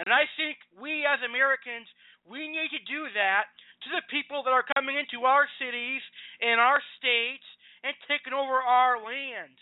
And 0.00 0.08
I 0.08 0.24
think 0.40 0.56
we 0.80 1.04
as 1.04 1.20
Americans, 1.20 1.84
we 2.24 2.48
need 2.48 2.72
to 2.72 2.82
do 2.88 3.04
that 3.12 3.52
to 3.84 3.88
the 3.92 4.04
people 4.08 4.40
that 4.44 4.56
are 4.56 4.64
coming 4.76 4.96
into 4.96 5.28
our 5.28 5.44
cities 5.60 6.00
and 6.40 6.56
our 6.56 6.80
states 6.96 7.44
and 7.84 7.92
taking 8.08 8.32
over 8.32 8.60
our 8.64 8.96
land. 9.04 9.56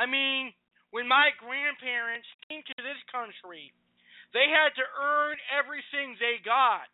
I 0.00 0.08
mean, 0.08 0.56
when 0.88 1.04
my 1.04 1.36
grandparents 1.36 2.28
came 2.48 2.64
to 2.64 2.80
this 2.80 3.00
country, 3.12 3.76
they 4.32 4.48
had 4.48 4.72
to 4.80 4.86
earn 4.96 5.36
everything 5.52 6.16
they 6.16 6.40
got. 6.40 6.88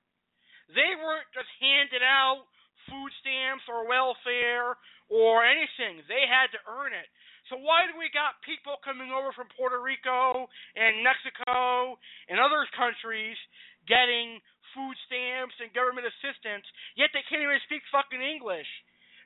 They 0.75 0.99
weren't 0.99 1.31
just 1.31 1.51
handed 1.63 2.03
out 2.03 2.51
food 2.91 3.11
stamps 3.23 3.67
or 3.71 3.87
welfare 3.87 4.75
or 5.07 5.47
anything. 5.47 6.03
They 6.11 6.27
had 6.27 6.51
to 6.59 6.61
earn 6.67 6.91
it. 6.91 7.07
So 7.49 7.55
why 7.55 7.87
do 7.87 7.95
we 7.95 8.11
got 8.11 8.43
people 8.43 8.75
coming 8.83 9.15
over 9.15 9.31
from 9.31 9.47
Puerto 9.55 9.79
Rico 9.79 10.51
and 10.75 11.07
Mexico 11.07 11.95
and 12.27 12.43
other 12.43 12.67
countries 12.75 13.39
getting 13.87 14.43
food 14.75 14.99
stamps 15.07 15.55
and 15.63 15.71
government 15.71 16.11
assistance, 16.11 16.67
yet 16.99 17.15
they 17.15 17.23
can't 17.31 17.47
even 17.47 17.63
speak 17.71 17.87
fucking 17.95 18.19
English? 18.19 18.67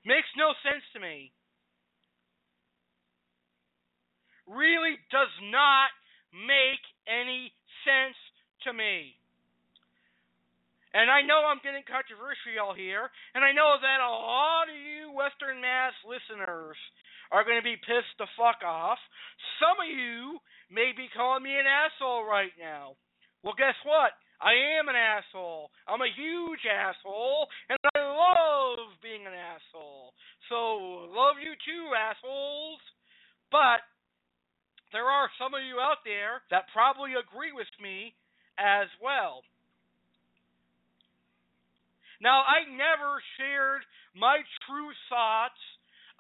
Makes 0.05 0.28
no 0.36 0.53
sense 0.61 0.84
to 0.92 1.01
me. 1.01 1.32
Really 4.44 5.01
does 5.09 5.32
not 5.49 5.88
make 6.36 6.82
any 7.09 7.53
sense 7.88 8.18
to 8.68 8.76
me. 8.76 9.16
And 10.92 11.07
I 11.07 11.22
know 11.22 11.47
I'm 11.47 11.62
getting 11.62 11.86
controversial 11.86 12.74
here, 12.74 13.09
and 13.32 13.47
I 13.47 13.55
know 13.55 13.78
that 13.78 14.03
a 14.03 14.11
lot 14.11 14.66
of 14.66 14.74
you 14.74 15.14
Western 15.14 15.62
Mass 15.62 15.94
listeners 16.03 16.74
are 17.31 17.45
going 17.47 17.59
to 17.59 17.66
be 17.66 17.78
pissed 17.78 18.14
the 18.18 18.26
fuck 18.37 18.62
off. 18.66 18.99
Some 19.62 19.78
of 19.78 19.89
you 19.89 20.39
may 20.70 20.91
be 20.95 21.07
calling 21.14 21.43
me 21.43 21.55
an 21.55 21.66
asshole 21.66 22.26
right 22.26 22.55
now. 22.59 22.99
Well, 23.43 23.55
guess 23.57 23.78
what? 23.87 24.12
I 24.41 24.81
am 24.81 24.89
an 24.89 24.97
asshole. 24.97 25.70
I'm 25.85 26.01
a 26.01 26.16
huge 26.16 26.64
asshole, 26.64 27.47
and 27.68 27.78
I 27.93 28.01
love 28.01 28.97
being 29.05 29.28
an 29.28 29.37
asshole. 29.37 30.16
So, 30.49 31.07
love 31.12 31.37
you 31.37 31.53
too, 31.61 31.85
assholes. 31.93 32.81
But 33.53 33.85
there 34.97 35.05
are 35.05 35.28
some 35.37 35.53
of 35.53 35.61
you 35.61 35.76
out 35.76 36.01
there 36.09 36.41
that 36.51 36.72
probably 36.72 37.14
agree 37.20 37.53
with 37.53 37.68
me 37.83 38.16
as 38.57 38.89
well. 39.03 39.45
Now, 42.20 42.45
I 42.45 42.64
never 42.68 43.20
shared 43.37 43.85
my 44.16 44.41
true 44.68 44.93
thoughts 45.09 45.61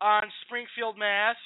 on 0.00 0.22
Springfield, 0.46 0.98
Mass. 0.98 1.36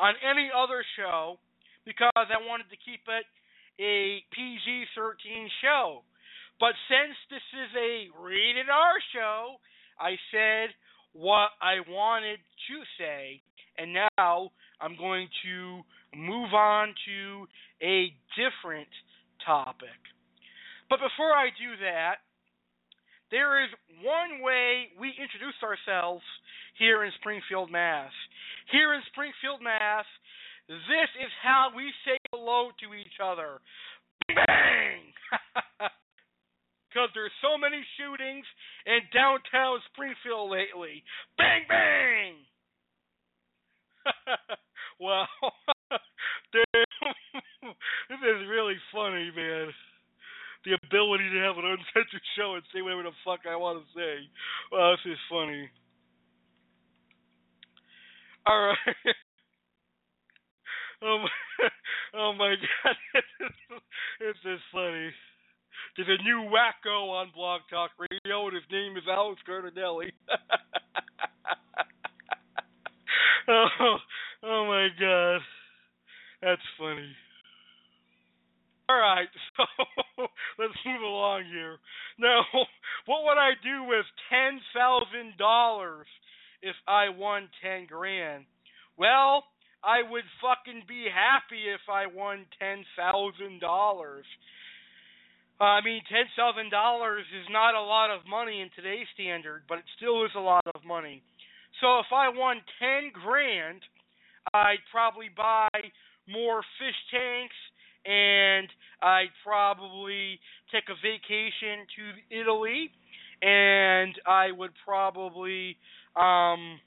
on 0.00 0.14
any 0.24 0.50
other 0.50 0.84
show 0.96 1.38
because 1.84 2.10
I 2.16 2.40
wanted 2.46 2.70
to 2.70 2.78
keep 2.80 3.04
it 3.06 3.26
a 3.78 4.24
PG 4.32 4.84
13 4.96 5.48
show. 5.62 6.02
But 6.60 6.74
since 6.88 7.16
this 7.30 7.44
is 7.52 7.70
a 7.76 8.08
rated 8.20 8.68
R 8.70 8.98
show, 9.12 9.56
I 9.98 10.16
said 10.30 10.70
what 11.12 11.50
I 11.60 11.80
wanted 11.88 12.38
to 12.38 12.76
say, 12.98 13.42
and 13.78 13.92
now 13.92 14.50
I'm 14.80 14.96
going 14.96 15.28
to 15.44 15.82
move 16.16 16.54
on 16.54 16.94
to 17.06 17.46
a 17.82 18.12
different 18.36 18.88
topic. 19.44 19.98
But 20.88 21.00
before 21.00 21.32
I 21.32 21.48
do 21.56 21.76
that, 21.82 22.20
there 23.30 23.64
is 23.64 23.70
one 24.04 24.44
way 24.44 24.92
we 25.00 25.08
introduce 25.08 25.56
ourselves 25.64 26.22
here 26.82 27.04
in 27.06 27.12
Springfield, 27.22 27.70
Mass. 27.70 28.10
Here 28.74 28.90
in 28.92 29.00
Springfield, 29.14 29.62
Mass, 29.62 30.04
this 30.66 31.10
is 31.22 31.30
how 31.38 31.70
we 31.70 31.94
say 32.02 32.18
hello 32.34 32.74
to 32.82 32.94
each 32.98 33.22
other. 33.22 33.62
Bang! 34.26 35.14
Because 36.92 37.08
there's 37.16 37.32
so 37.40 37.56
many 37.56 37.80
shootings 37.96 38.44
in 38.84 39.00
downtown 39.16 39.80
Springfield 39.96 40.52
lately. 40.52 41.00
Bang, 41.40 41.64
bang! 41.64 42.36
wow. 45.00 45.24
this 46.52 48.20
is 48.20 48.44
really 48.44 48.76
funny, 48.92 49.32
man 49.32 49.72
the 50.64 50.78
ability 50.86 51.26
to 51.26 51.42
have 51.42 51.58
an 51.58 51.66
uncensored 51.66 52.22
show 52.38 52.54
and 52.54 52.62
say 52.70 52.82
whatever 52.82 53.02
the 53.02 53.10
fuck 53.26 53.40
I 53.50 53.56
want 53.56 53.82
to 53.82 53.86
say. 53.98 54.30
Well, 54.70 54.94
this 54.94 55.18
is 55.18 55.18
funny. 55.26 55.66
All 58.44 58.60
right. 58.60 58.76
oh 61.02 61.18
my, 61.18 61.28
oh 62.18 62.32
my 62.32 62.54
god, 62.56 62.96
this 64.20 64.36
is 64.44 64.60
funny. 64.72 65.10
There's 65.96 66.08
a 66.08 66.22
new 66.24 66.50
wacko 66.50 67.10
on 67.10 67.30
Blog 67.34 67.60
Talk 67.70 67.92
Radio, 67.98 68.46
and 68.48 68.54
his 68.54 68.64
name 68.70 68.96
is 68.96 69.04
Alex 69.08 69.40
Cardinale. 69.46 70.10
oh, 73.48 73.96
oh 74.42 74.66
my 74.66 74.88
god, 74.98 75.40
that's 76.42 76.62
funny. 76.78 77.14
All 78.88 78.98
right, 78.98 79.28
so 79.56 79.64
let's 80.58 80.74
move 80.84 81.02
along 81.02 81.44
here. 81.44 81.78
Now, 82.18 82.42
what 83.06 83.24
would 83.24 83.38
I 83.38 83.52
do 83.62 83.84
with 83.84 84.04
ten 84.28 84.60
thousand 84.74 85.38
dollars 85.38 86.08
if 86.62 86.76
I 86.86 87.08
won 87.08 87.48
ten 87.62 87.86
grand? 87.86 88.44
Well, 88.96 89.44
I 89.84 90.02
would 90.08 90.24
fucking 90.40 90.82
be 90.88 91.06
happy 91.12 91.68
if 91.68 91.82
I 91.90 92.06
won 92.06 92.46
ten 92.58 92.84
thousand 92.96 93.60
dollars. 93.60 94.24
I 95.60 95.80
mean, 95.84 96.02
ten 96.08 96.26
thousand 96.36 96.70
dollars 96.70 97.24
is 97.34 97.46
not 97.50 97.74
a 97.74 97.82
lot 97.82 98.10
of 98.10 98.26
money 98.28 98.60
in 98.60 98.70
today's 98.74 99.06
standard, 99.14 99.62
but 99.68 99.78
it 99.78 99.84
still 99.96 100.24
is 100.24 100.30
a 100.36 100.40
lot 100.40 100.64
of 100.74 100.84
money. 100.84 101.22
So 101.80 101.98
if 101.98 102.06
I 102.12 102.28
won 102.28 102.62
ten 102.78 103.10
grand, 103.12 103.82
I'd 104.54 104.82
probably 104.90 105.30
buy 105.36 105.68
more 106.28 106.62
fish 106.78 106.98
tanks 107.10 107.54
and 108.04 108.68
I'd 109.02 109.34
probably 109.44 110.38
take 110.72 110.84
a 110.90 110.98
vacation 111.02 111.86
to 111.96 112.40
Italy, 112.40 112.90
and 113.42 114.14
I 114.26 114.50
would 114.50 114.72
probably 114.84 115.76
um, 116.16 116.78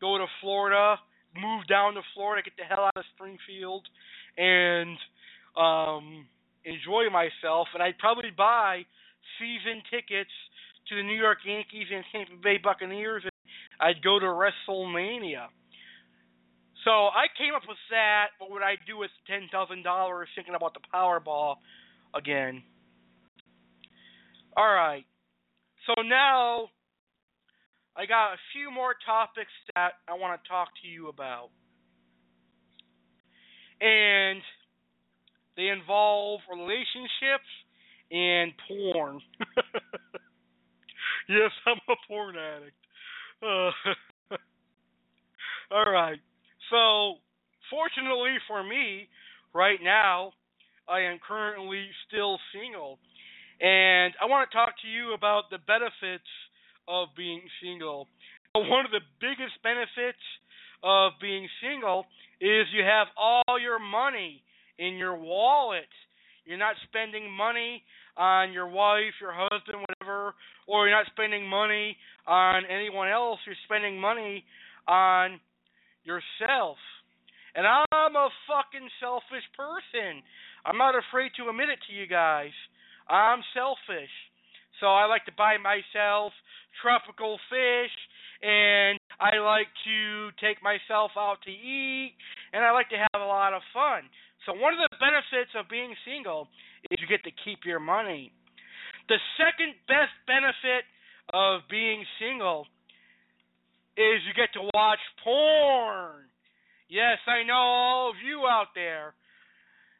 go 0.00 0.18
to 0.18 0.26
Florida, 0.40 0.96
move 1.36 1.66
down 1.68 1.94
to 1.94 2.00
Florida, 2.14 2.42
get 2.42 2.54
the 2.56 2.64
hell 2.64 2.84
out 2.84 2.96
of 2.96 3.04
Springfield, 3.14 3.86
and 4.36 4.96
um, 5.56 6.26
enjoy 6.64 7.10
myself. 7.12 7.68
And 7.74 7.82
I'd 7.82 7.98
probably 7.98 8.30
buy 8.36 8.82
season 9.38 9.82
tickets 9.90 10.32
to 10.88 10.96
the 10.96 11.02
New 11.02 11.16
York 11.16 11.38
Yankees 11.46 11.86
and 11.92 12.04
Tampa 12.10 12.42
Bay 12.42 12.58
Buccaneers, 12.62 13.22
and 13.22 13.32
I'd 13.80 14.02
go 14.02 14.18
to 14.18 14.26
WrestleMania. 14.26 15.46
So 16.84 16.90
I 16.90 17.28
came 17.36 17.54
up 17.54 17.62
with 17.68 17.78
that. 17.90 18.28
But 18.38 18.50
what 18.50 18.62
I 18.62 18.76
do 18.86 18.96
with 18.98 19.10
ten 19.26 19.48
thousand 19.52 19.82
dollars? 19.82 20.28
Thinking 20.34 20.54
about 20.54 20.74
the 20.74 20.80
Powerball 20.92 21.56
again. 22.14 22.62
All 24.56 24.72
right. 24.72 25.04
So 25.86 26.02
now 26.02 26.68
I 27.96 28.06
got 28.06 28.34
a 28.34 28.38
few 28.52 28.70
more 28.70 28.94
topics 29.04 29.52
that 29.74 29.92
I 30.08 30.14
want 30.14 30.40
to 30.42 30.48
talk 30.48 30.68
to 30.82 30.88
you 30.88 31.08
about, 31.08 31.50
and 33.80 34.40
they 35.56 35.68
involve 35.68 36.40
relationships 36.50 37.50
and 38.10 38.52
porn. 38.68 39.20
yes, 41.28 41.50
I'm 41.66 41.78
a 41.88 41.96
porn 42.08 42.36
addict. 42.36 42.76
Uh, 43.42 43.70
all 45.74 45.90
right. 45.90 46.18
So, 46.70 47.16
fortunately 47.70 48.36
for 48.48 48.62
me, 48.62 49.08
right 49.54 49.78
now, 49.82 50.32
I 50.88 51.00
am 51.02 51.18
currently 51.26 51.86
still 52.08 52.38
single. 52.52 52.98
And 53.60 54.14
I 54.20 54.26
want 54.26 54.50
to 54.50 54.56
talk 54.56 54.74
to 54.82 54.88
you 54.88 55.14
about 55.14 55.50
the 55.50 55.58
benefits 55.58 56.28
of 56.90 57.08
being 57.16 57.40
single. 57.62 58.08
One 58.54 58.84
of 58.84 58.90
the 58.90 59.06
biggest 59.20 59.62
benefits 59.62 60.18
of 60.82 61.12
being 61.20 61.46
single 61.62 62.04
is 62.40 62.66
you 62.74 62.82
have 62.82 63.06
all 63.16 63.60
your 63.60 63.78
money 63.78 64.42
in 64.78 64.94
your 64.94 65.14
wallet. 65.14 65.88
You're 66.44 66.58
not 66.58 66.74
spending 66.88 67.30
money 67.30 67.82
on 68.16 68.52
your 68.52 68.66
wife, 68.66 69.14
your 69.20 69.32
husband, 69.32 69.86
whatever, 69.86 70.34
or 70.66 70.88
you're 70.88 70.96
not 70.96 71.06
spending 71.12 71.46
money 71.46 71.96
on 72.26 72.64
anyone 72.66 73.08
else. 73.08 73.38
You're 73.46 73.54
spending 73.64 74.00
money 74.00 74.44
on 74.88 75.38
yourself. 76.02 76.76
And 77.54 77.66
I'm 77.66 78.16
a 78.16 78.28
fucking 78.48 78.88
selfish 79.00 79.46
person. 79.56 80.22
I'm 80.64 80.78
not 80.78 80.94
afraid 80.94 81.32
to 81.36 81.48
admit 81.48 81.68
it 81.68 81.78
to 81.88 81.94
you 81.94 82.06
guys. 82.06 82.54
I'm 83.08 83.42
selfish. 83.54 84.10
So 84.80 84.86
I 84.88 85.04
like 85.06 85.24
to 85.26 85.36
buy 85.36 85.56
myself 85.60 86.32
tropical 86.82 87.38
fish 87.52 87.92
and 88.42 88.98
I 89.20 89.36
like 89.44 89.68
to 89.84 90.32
take 90.40 90.64
myself 90.64 91.12
out 91.16 91.38
to 91.44 91.52
eat 91.52 92.16
and 92.52 92.64
I 92.64 92.72
like 92.72 92.88
to 92.90 92.96
have 92.96 93.20
a 93.20 93.28
lot 93.28 93.52
of 93.52 93.60
fun. 93.72 94.08
So 94.46 94.56
one 94.56 94.72
of 94.72 94.80
the 94.80 94.96
benefits 94.96 95.52
of 95.52 95.68
being 95.68 95.92
single 96.08 96.48
is 96.90 96.98
you 97.00 97.06
get 97.06 97.22
to 97.24 97.34
keep 97.44 97.60
your 97.68 97.80
money. 97.80 98.32
The 99.08 99.20
second 99.36 99.76
best 99.86 100.16
benefit 100.26 100.88
of 101.34 101.60
being 101.70 102.04
single 102.18 102.64
is 103.96 104.24
you 104.24 104.32
get 104.32 104.48
to 104.54 104.64
watch 104.72 105.02
porn. 105.22 106.24
Yes, 106.88 107.18
I 107.28 107.44
know 107.44 107.60
all 107.60 108.10
of 108.10 108.16
you 108.24 108.46
out 108.48 108.72
there 108.74 109.12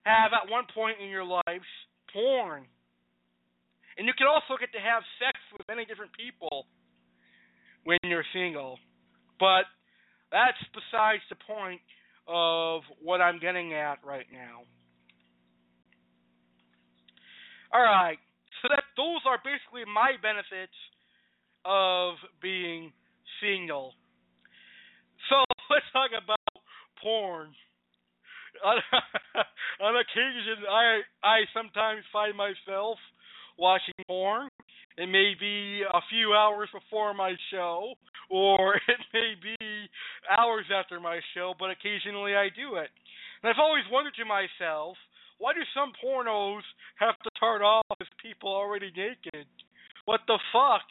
have 0.04 0.32
at 0.32 0.50
one 0.50 0.64
point 0.74 0.96
in 1.02 1.10
your 1.10 1.24
lives 1.24 1.68
porn. 2.12 2.64
And 4.00 4.08
you 4.08 4.16
can 4.16 4.26
also 4.32 4.56
get 4.56 4.72
to 4.72 4.80
have 4.80 5.04
sex 5.20 5.36
with 5.52 5.68
many 5.68 5.84
different 5.84 6.16
people 6.16 6.64
when 7.84 7.98
you're 8.02 8.24
single. 8.32 8.80
But 9.38 9.68
that's 10.32 10.56
besides 10.72 11.20
the 11.28 11.36
point 11.36 11.84
of 12.26 12.80
what 13.04 13.20
I'm 13.20 13.38
getting 13.38 13.74
at 13.74 14.00
right 14.00 14.24
now. 14.32 14.64
All 17.76 17.84
right. 17.84 18.16
So 18.62 18.72
that 18.72 18.88
those 18.96 19.20
are 19.28 19.36
basically 19.44 19.84
my 19.84 20.16
benefits 20.24 20.72
of 21.68 22.16
being 22.40 22.96
single. 23.44 23.92
So 25.28 25.44
let's 25.68 25.84
talk 25.92 26.08
about 26.16 26.64
porn. 27.04 27.52
On, 28.64 28.76
on 29.84 29.92
occasion, 30.00 30.64
I 30.64 31.04
I 31.20 31.44
sometimes 31.52 32.00
find 32.10 32.32
myself 32.34 32.96
watching 33.60 33.94
porn. 34.08 34.48
It 34.96 35.06
may 35.06 35.34
be 35.38 35.82
a 35.84 36.00
few 36.08 36.32
hours 36.32 36.68
before 36.72 37.14
my 37.14 37.34
show, 37.52 37.92
or 38.30 38.74
it 38.88 39.00
may 39.12 39.34
be 39.36 39.56
hours 40.26 40.64
after 40.74 40.98
my 40.98 41.20
show, 41.34 41.52
but 41.58 41.70
occasionally 41.70 42.34
I 42.34 42.48
do 42.48 42.76
it. 42.76 42.88
And 43.42 43.50
I've 43.52 43.60
always 43.60 43.84
wondered 43.92 44.14
to 44.16 44.24
myself, 44.24 44.96
why 45.38 45.52
do 45.52 45.60
some 45.72 45.92
pornos 46.02 46.64
have 46.98 47.16
to 47.22 47.30
start 47.36 47.62
off 47.62 47.86
with 47.98 48.08
people 48.20 48.50
already 48.50 48.92
naked? 48.96 49.46
What 50.04 50.20
the 50.26 50.38
fuck? 50.52 50.84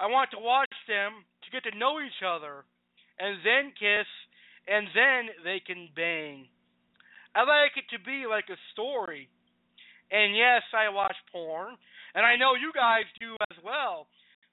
I 0.00 0.06
want 0.06 0.30
to 0.32 0.38
watch 0.38 0.72
them 0.88 1.22
to 1.44 1.48
get 1.50 1.68
to 1.70 1.78
know 1.78 2.00
each 2.00 2.22
other, 2.26 2.64
and 3.18 3.38
then 3.44 3.70
kiss, 3.78 4.06
and 4.66 4.86
then 4.94 5.30
they 5.44 5.60
can 5.60 5.88
bang. 5.94 6.48
I 7.34 7.42
like 7.42 7.76
it 7.76 7.86
to 7.96 8.02
be 8.02 8.26
like 8.28 8.50
a 8.50 8.58
story. 8.72 9.28
And 10.12 10.36
yes, 10.36 10.60
I 10.76 10.92
watch 10.92 11.16
porn, 11.32 11.74
and 12.14 12.26
I 12.26 12.36
know 12.36 12.52
you 12.54 12.70
guys 12.76 13.08
do 13.18 13.34
as 13.50 13.56
well. 13.64 14.06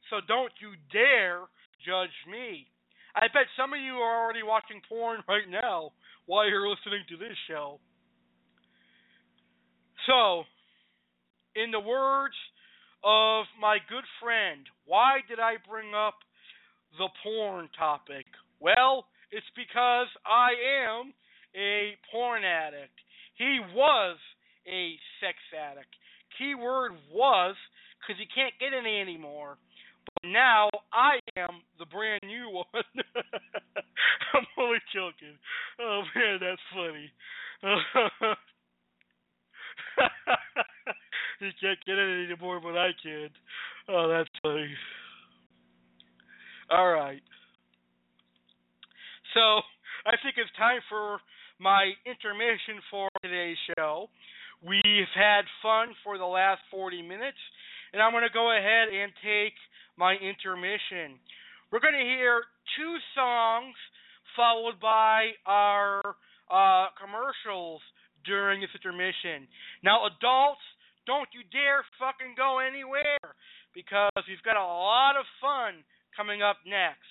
So 0.10 0.24
don't 0.26 0.53
you 0.64 0.72
dare 0.91 1.43
judge 1.86 2.16
me. 2.32 2.66
I 3.14 3.28
bet 3.28 3.51
some 3.60 3.74
of 3.74 3.80
you 3.80 3.99
are 3.99 4.24
already 4.24 4.43
watching 4.43 4.82
porn 4.88 5.20
right 5.28 5.47
now 5.49 5.91
while 6.26 6.47
you're 6.47 6.70
listening 6.70 7.03
to 7.10 7.18
this 7.18 7.36
show. 7.47 7.80
So, 10.07 10.43
in 11.55 11.72
the 11.72 11.80
words 11.80 12.36
of 13.03 13.45
my 13.60 13.78
good 13.89 14.05
friend, 14.22 14.64
why 14.86 15.20
did 15.28 15.39
I 15.39 15.55
bring 15.68 15.93
up 15.93 16.16
the 16.97 17.10
porn 17.22 17.68
topic? 17.78 18.26
Well, 18.60 19.05
it's 19.32 19.45
because 19.55 20.07
I 20.26 20.55
am 20.88 21.14
a 21.55 21.97
porn 22.12 22.43
addict. 22.43 22.95
He 23.36 23.60
was 23.76 24.18
a 24.70 24.95
sex 25.20 25.38
addict. 25.51 25.89
Keyword 26.38 26.93
was 27.11 27.55
because 27.99 28.20
he 28.20 28.28
can't 28.34 28.53
get 28.59 28.78
any 28.78 29.01
anymore. 29.01 29.57
But 30.05 30.30
now 30.30 30.70
I 30.93 31.20
am 31.38 31.61
the 31.78 31.86
brand 31.86 32.22
new 32.26 32.49
one. 32.49 32.65
I'm 34.34 34.45
only 34.57 34.80
joking. 34.93 35.38
Oh 35.82 36.01
man, 36.15 36.39
that's 36.39 36.61
funny. 36.74 37.11
he 41.39 41.51
can't 41.61 41.86
get 41.86 41.97
it 41.97 42.30
anymore, 42.30 42.59
but 42.61 42.78
I 42.78 42.91
can. 43.03 43.30
Oh, 43.89 44.07
that's 44.07 44.30
funny. 44.41 44.70
All 46.72 46.91
right. 46.91 47.22
So 49.34 49.61
I 50.05 50.15
think 50.24 50.36
it's 50.38 50.51
time 50.57 50.80
for 50.89 51.20
my 51.59 51.91
intermission 52.05 52.82
for 52.89 53.09
today's 53.22 53.57
show. 53.76 54.09
We've 54.60 55.14
had 55.16 55.47
fun 55.64 55.95
for 56.03 56.18
the 56.18 56.28
last 56.28 56.60
40 56.72 57.01
minutes, 57.01 57.39
and 57.93 58.01
I'm 58.01 58.12
going 58.12 58.28
to 58.28 58.34
go 58.34 58.51
ahead 58.51 58.91
and 58.91 59.12
take 59.24 59.55
my 59.97 60.16
intermission. 60.20 61.16
We're 61.72 61.80
going 61.80 61.95
to 61.95 62.03
hear 62.03 62.43
two 62.76 62.95
songs 63.16 63.76
followed 64.36 64.80
by 64.80 65.32
our 65.45 66.03
uh, 66.51 66.91
commercials 66.99 67.82
during 68.26 68.62
this 68.62 68.72
intermission. 68.76 69.47
Now, 69.84 70.05
adults, 70.07 70.64
don't 71.07 71.30
you 71.34 71.41
dare 71.51 71.84
fucking 71.97 72.36
go 72.38 72.60
anywhere 72.60 73.36
because 73.74 74.24
we've 74.28 74.43
got 74.45 74.57
a 74.57 74.64
lot 74.64 75.16
of 75.16 75.26
fun 75.41 75.84
coming 76.16 76.41
up 76.43 76.57
next. 76.68 77.09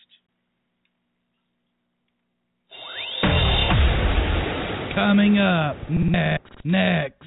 Coming 4.99 5.38
up 5.38 5.78
next, 5.86 6.51
next. 6.66 7.22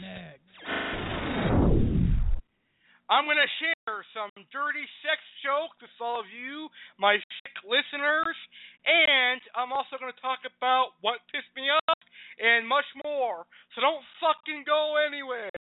I'm 3.08 3.24
going 3.24 3.40
to 3.40 3.48
share 3.64 4.04
some 4.12 4.28
dirty 4.52 4.84
sex 5.00 5.24
jokes 5.40 5.80
with 5.80 5.96
all 6.04 6.20
of 6.20 6.28
you, 6.36 6.68
my 7.00 7.16
sick 7.16 7.56
listeners, 7.64 8.36
and 8.84 9.40
I'm 9.56 9.72
also 9.72 9.96
going 10.04 10.12
to 10.12 10.20
talk 10.20 10.44
about 10.44 11.00
what 11.00 11.24
pissed 11.32 11.48
me 11.56 11.72
off 11.72 12.00
and 12.44 12.68
much 12.68 12.92
more. 13.08 13.48
So 13.72 13.80
don't 13.80 14.04
fucking 14.20 14.68
go 14.68 15.00
anywhere. 15.00 15.56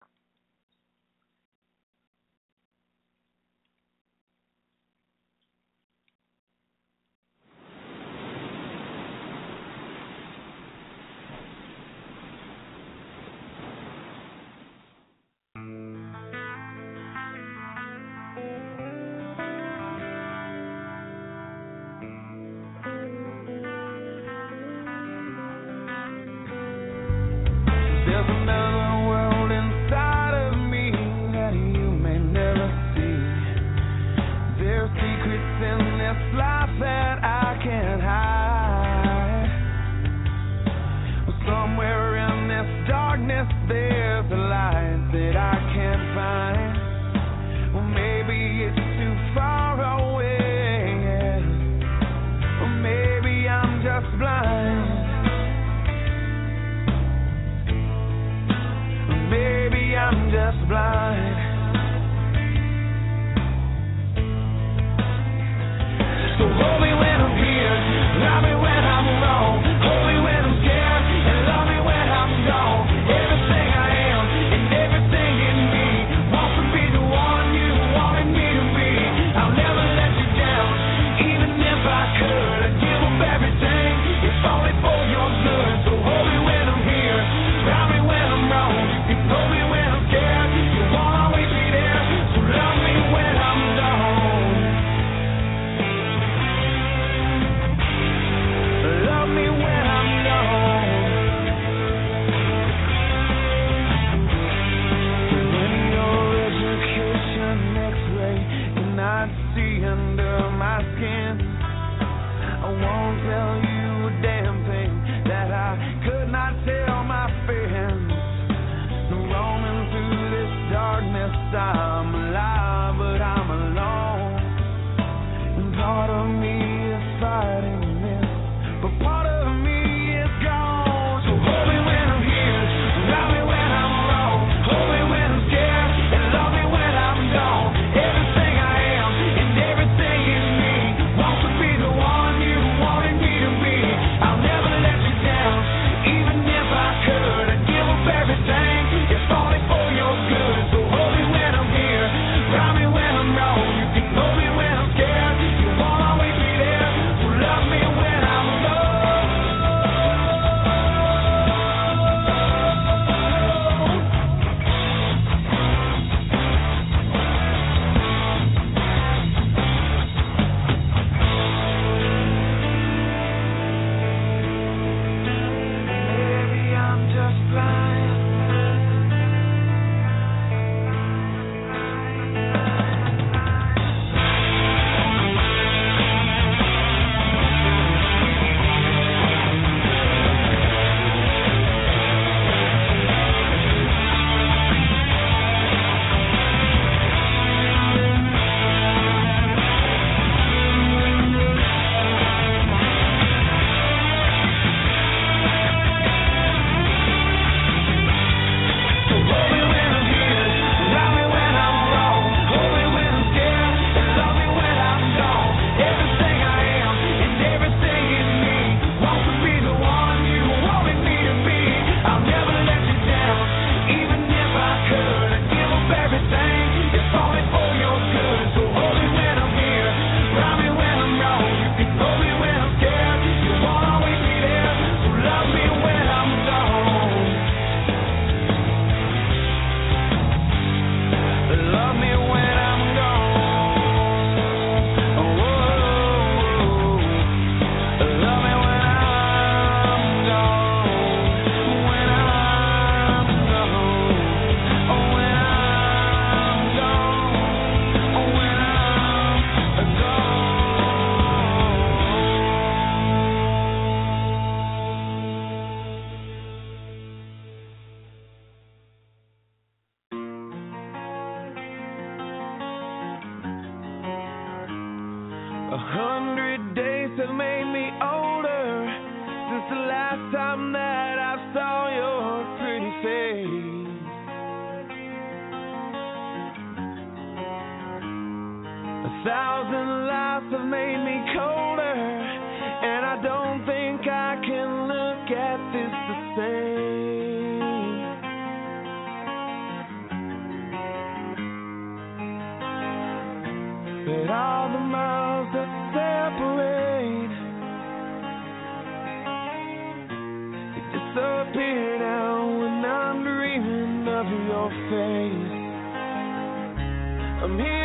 I'm 317.43 317.57
here. 317.57 317.80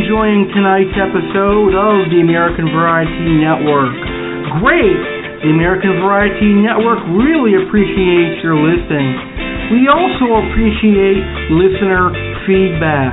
enjoying 0.00 0.48
tonight's 0.56 0.96
episode 0.96 1.76
of 1.76 2.08
the 2.08 2.24
American 2.24 2.72
Variety 2.72 3.36
Network. 3.36 3.92
Great! 4.64 4.96
The 5.44 5.52
American 5.52 6.00
Variety 6.00 6.56
Network 6.56 7.04
really 7.12 7.60
appreciates 7.60 8.40
your 8.40 8.56
listening. 8.56 9.12
We 9.76 9.92
also 9.92 10.40
appreciate 10.40 11.20
listener 11.52 12.16
feedback. 12.48 13.12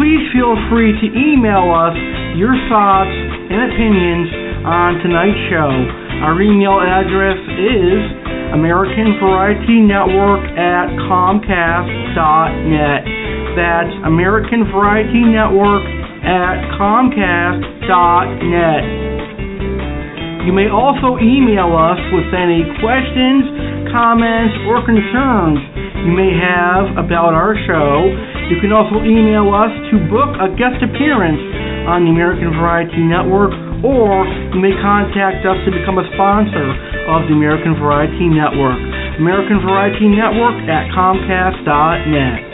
Please 0.00 0.24
feel 0.32 0.56
free 0.72 0.96
to 0.96 1.06
email 1.12 1.68
us 1.76 1.92
your 2.40 2.56
thoughts 2.72 3.12
and 3.52 3.68
opinions 3.68 4.64
on 4.64 5.04
tonight's 5.04 5.44
show. 5.52 5.68
Our 6.24 6.40
email 6.40 6.80
address 6.80 7.36
is 7.52 8.00
American 8.56 9.20
Variety 9.20 9.84
Network 9.84 10.40
at 10.56 10.88
Comcast.net. 11.04 13.04
That's 13.60 13.92
American 14.08 14.64
Variety 14.72 15.20
Network 15.20 15.84
at 16.24 16.56
comcast.net. 16.80 18.84
You 20.44 20.52
may 20.52 20.68
also 20.68 21.16
email 21.20 21.72
us 21.72 22.00
with 22.12 22.28
any 22.36 22.64
questions, 22.80 23.44
comments, 23.92 24.54
or 24.68 24.84
concerns 24.84 25.60
you 26.04 26.12
may 26.12 26.36
have 26.36 27.00
about 27.00 27.32
our 27.32 27.56
show. 27.64 28.12
You 28.52 28.60
can 28.60 28.76
also 28.76 29.00
email 29.00 29.48
us 29.56 29.72
to 29.88 29.96
book 30.12 30.36
a 30.36 30.52
guest 30.52 30.84
appearance 30.84 31.40
on 31.88 32.04
the 32.04 32.12
American 32.12 32.52
Variety 32.52 33.00
Network, 33.00 33.56
or 33.80 34.28
you 34.52 34.60
may 34.60 34.76
contact 34.84 35.48
us 35.48 35.56
to 35.64 35.72
become 35.72 35.96
a 35.96 36.04
sponsor 36.12 36.68
of 37.08 37.24
the 37.24 37.32
American 37.32 37.72
Variety 37.80 38.28
Network. 38.28 38.76
American 39.16 39.64
Variety 39.64 40.12
Network 40.12 40.60
at 40.68 40.92
Comcast.net. 40.92 42.53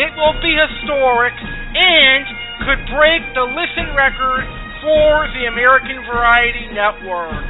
it 0.00 0.16
will 0.16 0.32
be 0.40 0.54
historic 0.54 1.34
and 1.76 2.24
could 2.64 2.86
break 2.94 3.20
the 3.34 3.42
listen 3.42 3.92
record 3.92 4.46
for 4.80 5.28
the 5.36 5.44
American 5.50 6.00
Variety 6.08 6.72
Network. 6.72 7.44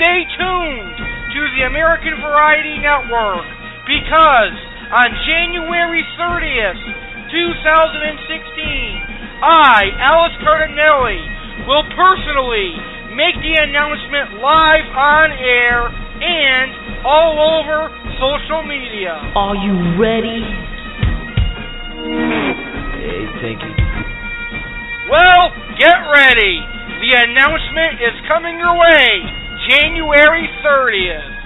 Stay 0.00 0.24
tuned 0.38 0.96
to 1.36 1.40
the 1.58 1.66
American 1.68 2.16
Variety 2.22 2.78
Network 2.80 3.44
because 3.84 4.56
on 4.92 5.08
January 5.28 6.04
30th, 6.16 6.80
2016, 7.28 9.02
I, 9.42 9.90
Alex 10.00 10.32
Cardinale, 10.44 11.42
will 11.66 11.82
personally 11.96 12.76
make 13.12 13.36
the 13.44 13.54
announcement 13.60 14.40
live 14.40 14.88
on 14.96 15.28
air 15.36 15.84
and 15.84 17.04
all 17.04 17.36
over 17.36 17.92
social 18.16 18.64
media. 18.64 19.12
Are 19.36 19.56
you 19.56 20.00
ready? 20.00 20.40
Hey, 22.96 23.22
thank 23.44 23.60
you. 23.60 23.72
Well, 25.12 25.52
get 25.76 25.98
ready. 26.08 26.56
The 27.04 27.12
announcement 27.20 28.00
is 28.00 28.16
coming 28.32 28.56
your 28.56 28.78
way 28.80 29.20
January 29.68 30.48
30th. 30.64 31.42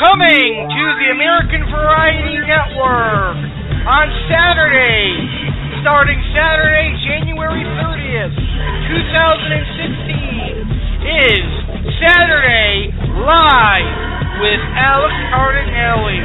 Coming 0.00 0.50
to 0.72 0.84
the 1.04 1.08
American 1.12 1.68
Variety 1.68 2.40
Network 2.48 3.36
on 3.84 4.06
Saturday, 4.32 5.59
starting 5.80 6.20
Saturday, 6.36 6.92
January 7.08 7.64
30th, 7.80 8.36
2016, 8.36 11.08
is 11.08 11.48
Saturday 11.96 12.92
Live 13.16 13.96
with 14.44 14.60
Alex 14.76 15.16
Cardinale. 15.32 16.20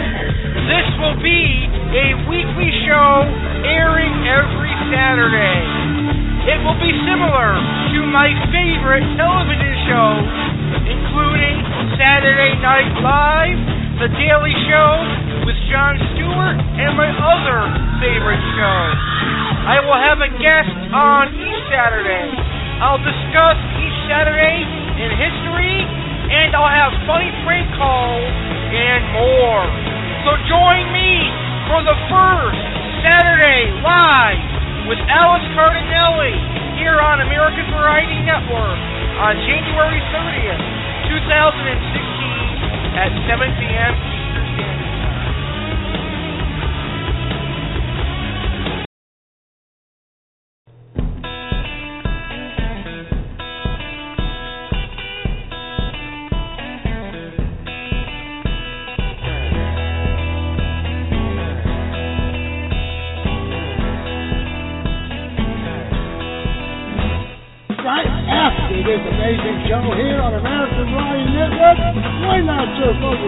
This 0.68 0.84
will 1.00 1.16
be 1.24 1.72
a 1.72 2.20
weekly 2.28 2.68
show 2.84 3.24
airing 3.64 4.28
every 4.28 4.76
Saturday. 4.92 5.64
It 6.52 6.60
will 6.68 6.76
be 6.84 6.92
similar 7.08 7.56
to 7.96 8.00
my 8.12 8.36
favorite 8.52 9.08
television 9.16 9.72
show, 9.88 10.20
including 10.84 11.64
Saturday 11.96 12.60
Night 12.60 12.92
Live, 13.00 13.85
The 13.96 14.12
Daily 14.12 14.52
Show 14.68 14.92
with 15.48 15.56
Jon 15.72 15.96
Stewart, 16.12 16.60
and 16.60 17.00
my 17.00 17.08
other 17.16 17.60
favorite 18.04 18.44
shows. 18.60 18.98
I 19.72 19.80
will 19.88 19.96
have 19.96 20.20
a 20.20 20.28
guest 20.36 20.76
on 20.92 21.32
each 21.32 21.62
Saturday. 21.72 22.28
I'll 22.84 23.00
discuss 23.00 23.56
each 23.80 23.98
Saturday 24.12 24.68
in 25.00 25.10
history, 25.16 25.80
and 26.28 26.52
I'll 26.60 26.68
have 26.68 26.92
funny 27.08 27.32
prank 27.48 27.72
calls 27.80 28.36
and 28.76 29.00
more. 29.16 29.64
So 30.28 30.44
join 30.52 30.92
me 30.92 31.32
for 31.72 31.80
the 31.88 31.96
first 32.12 32.60
Saturday 33.00 33.80
live 33.80 34.92
with 34.92 35.00
Alex 35.08 35.40
Cardinale 35.56 36.36
here 36.84 37.00
on 37.00 37.24
American 37.24 37.64
Variety 37.72 38.20
Network 38.28 38.76
on 39.24 39.40
January 39.48 40.04
30th, 40.12 40.64
2016 41.16 42.45
at 42.96 43.12
7 43.28 43.56
p.m. 43.60 43.94
Eastern 44.08 44.48
Standard 44.56 44.95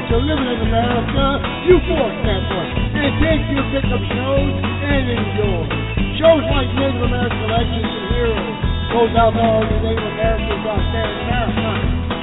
to 0.08 0.24
in 0.24 0.60
America, 0.72 1.26
Euphoric 1.68 2.16
Network, 2.24 2.70
and 2.96 3.12
take 3.20 3.44
your 3.52 3.66
pickup 3.76 4.04
shows 4.16 4.56
and 4.64 5.04
enjoy. 5.04 5.68
Shows 6.16 6.44
like 6.48 6.72
Native 6.80 7.04
American 7.04 7.44
Legends 7.52 7.92
and 7.92 8.08
Heroes 8.16 8.56
goes 8.96 9.12
out 9.20 9.36
to 9.36 9.44
all 9.44 9.64
you 9.68 9.78
Native 9.84 10.08
Americans 10.16 10.64
in 10.64 10.80
America. 10.80 11.72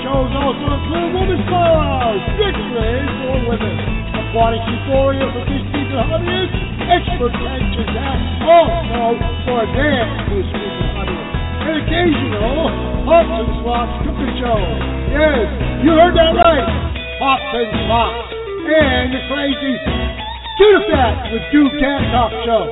Shows 0.00 0.32
also 0.32 0.66
include 0.80 1.10
Women's 1.12 1.44
Power, 1.44 2.16
Victory 2.40 3.04
for 3.20 3.36
Women, 3.52 3.76
Aquatic 4.16 4.64
Euphoria 4.64 5.28
for 5.28 5.44
Disney 5.44 5.84
and 5.84 6.08
Hobbyists, 6.08 6.56
Expert 6.88 7.36
Pensions 7.36 7.96
Act, 8.00 8.22
also 8.48 9.04
for 9.44 9.60
their 9.76 10.08
Disney 10.32 10.68
and 10.72 10.88
Hobbyists 10.96 11.34
an 11.64 11.80
occasional 11.80 12.68
and 13.08 13.48
Slots 13.64 14.04
cooking 14.04 14.36
show. 14.36 15.03
And 17.64 17.88
Slots. 17.88 18.28
And 18.68 19.08
the 19.08 19.22
crazy 19.32 19.74
Shoot 20.60 20.84
Fat 20.92 21.32
with 21.32 21.44
Duke 21.48 21.72
Cat 21.80 22.04
Talk 22.12 22.32
Show. 22.44 22.64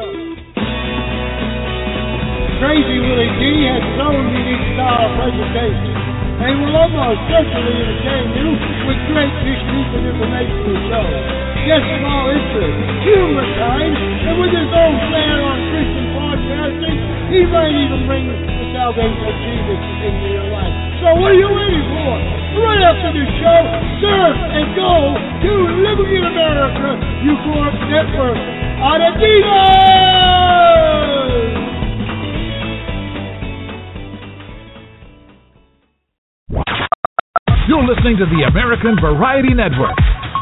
Crazy 2.61 2.99
Willie 3.01 3.32
D 3.40 3.43
has 3.72 3.80
own 4.05 4.20
unique 4.36 4.66
style 4.76 5.09
of 5.09 5.12
presentation 5.16 5.97
and 6.45 6.61
will 6.61 6.76
almost 6.76 7.24
certainly 7.32 7.72
entertain 7.72 8.36
you 8.36 8.49
with 8.84 9.01
great 9.09 9.32
technique 9.40 9.93
and 9.97 10.05
information 10.12 10.61
to 10.61 10.74
show. 10.93 11.07
Yes, 11.64 11.80
small 11.97 12.28
interest, 12.28 12.76
humorous 13.09 13.53
kind, 13.64 13.97
and 13.97 14.34
with 14.45 14.53
his 14.53 14.70
own 14.76 14.95
flair 15.09 15.36
on 15.40 15.57
Christian 15.72 16.07
podcasting, 16.20 16.99
he 17.32 17.40
might 17.49 17.72
even 17.72 18.05
bring 18.05 18.28
the 18.28 18.66
salvation 18.76 19.24
of 19.24 19.36
Jesus 19.40 19.80
into 20.05 20.26
your 20.36 20.49
life. 20.53 20.74
So 21.01 21.16
what 21.16 21.32
are 21.32 21.40
you 21.40 21.49
waiting 21.49 21.86
for? 21.97 22.12
Right 22.61 22.82
after 22.84 23.09
the 23.16 23.24
show, 23.40 23.91
surf 24.03 24.35
and 24.35 24.75
go 24.75 25.15
to 25.15 25.53
Living 25.79 26.11
in 26.19 26.27
America 26.27 26.99
Euphoric 27.23 27.79
Network 27.87 28.35
on 28.83 28.99
Adidas! 28.99 30.43
You're 37.71 37.87
listening 37.87 38.19
to 38.19 38.27
the 38.27 38.43
American 38.51 38.99
Variety 38.99 39.55
Network. 39.55 39.95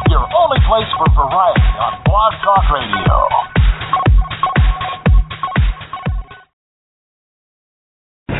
Your 0.08 0.24
only 0.24 0.56
place 0.64 0.88
for 0.96 1.04
variety 1.12 1.60
on 1.84 2.00
Blog 2.08 2.32
Talk 2.40 2.64
Radio. 2.72 3.28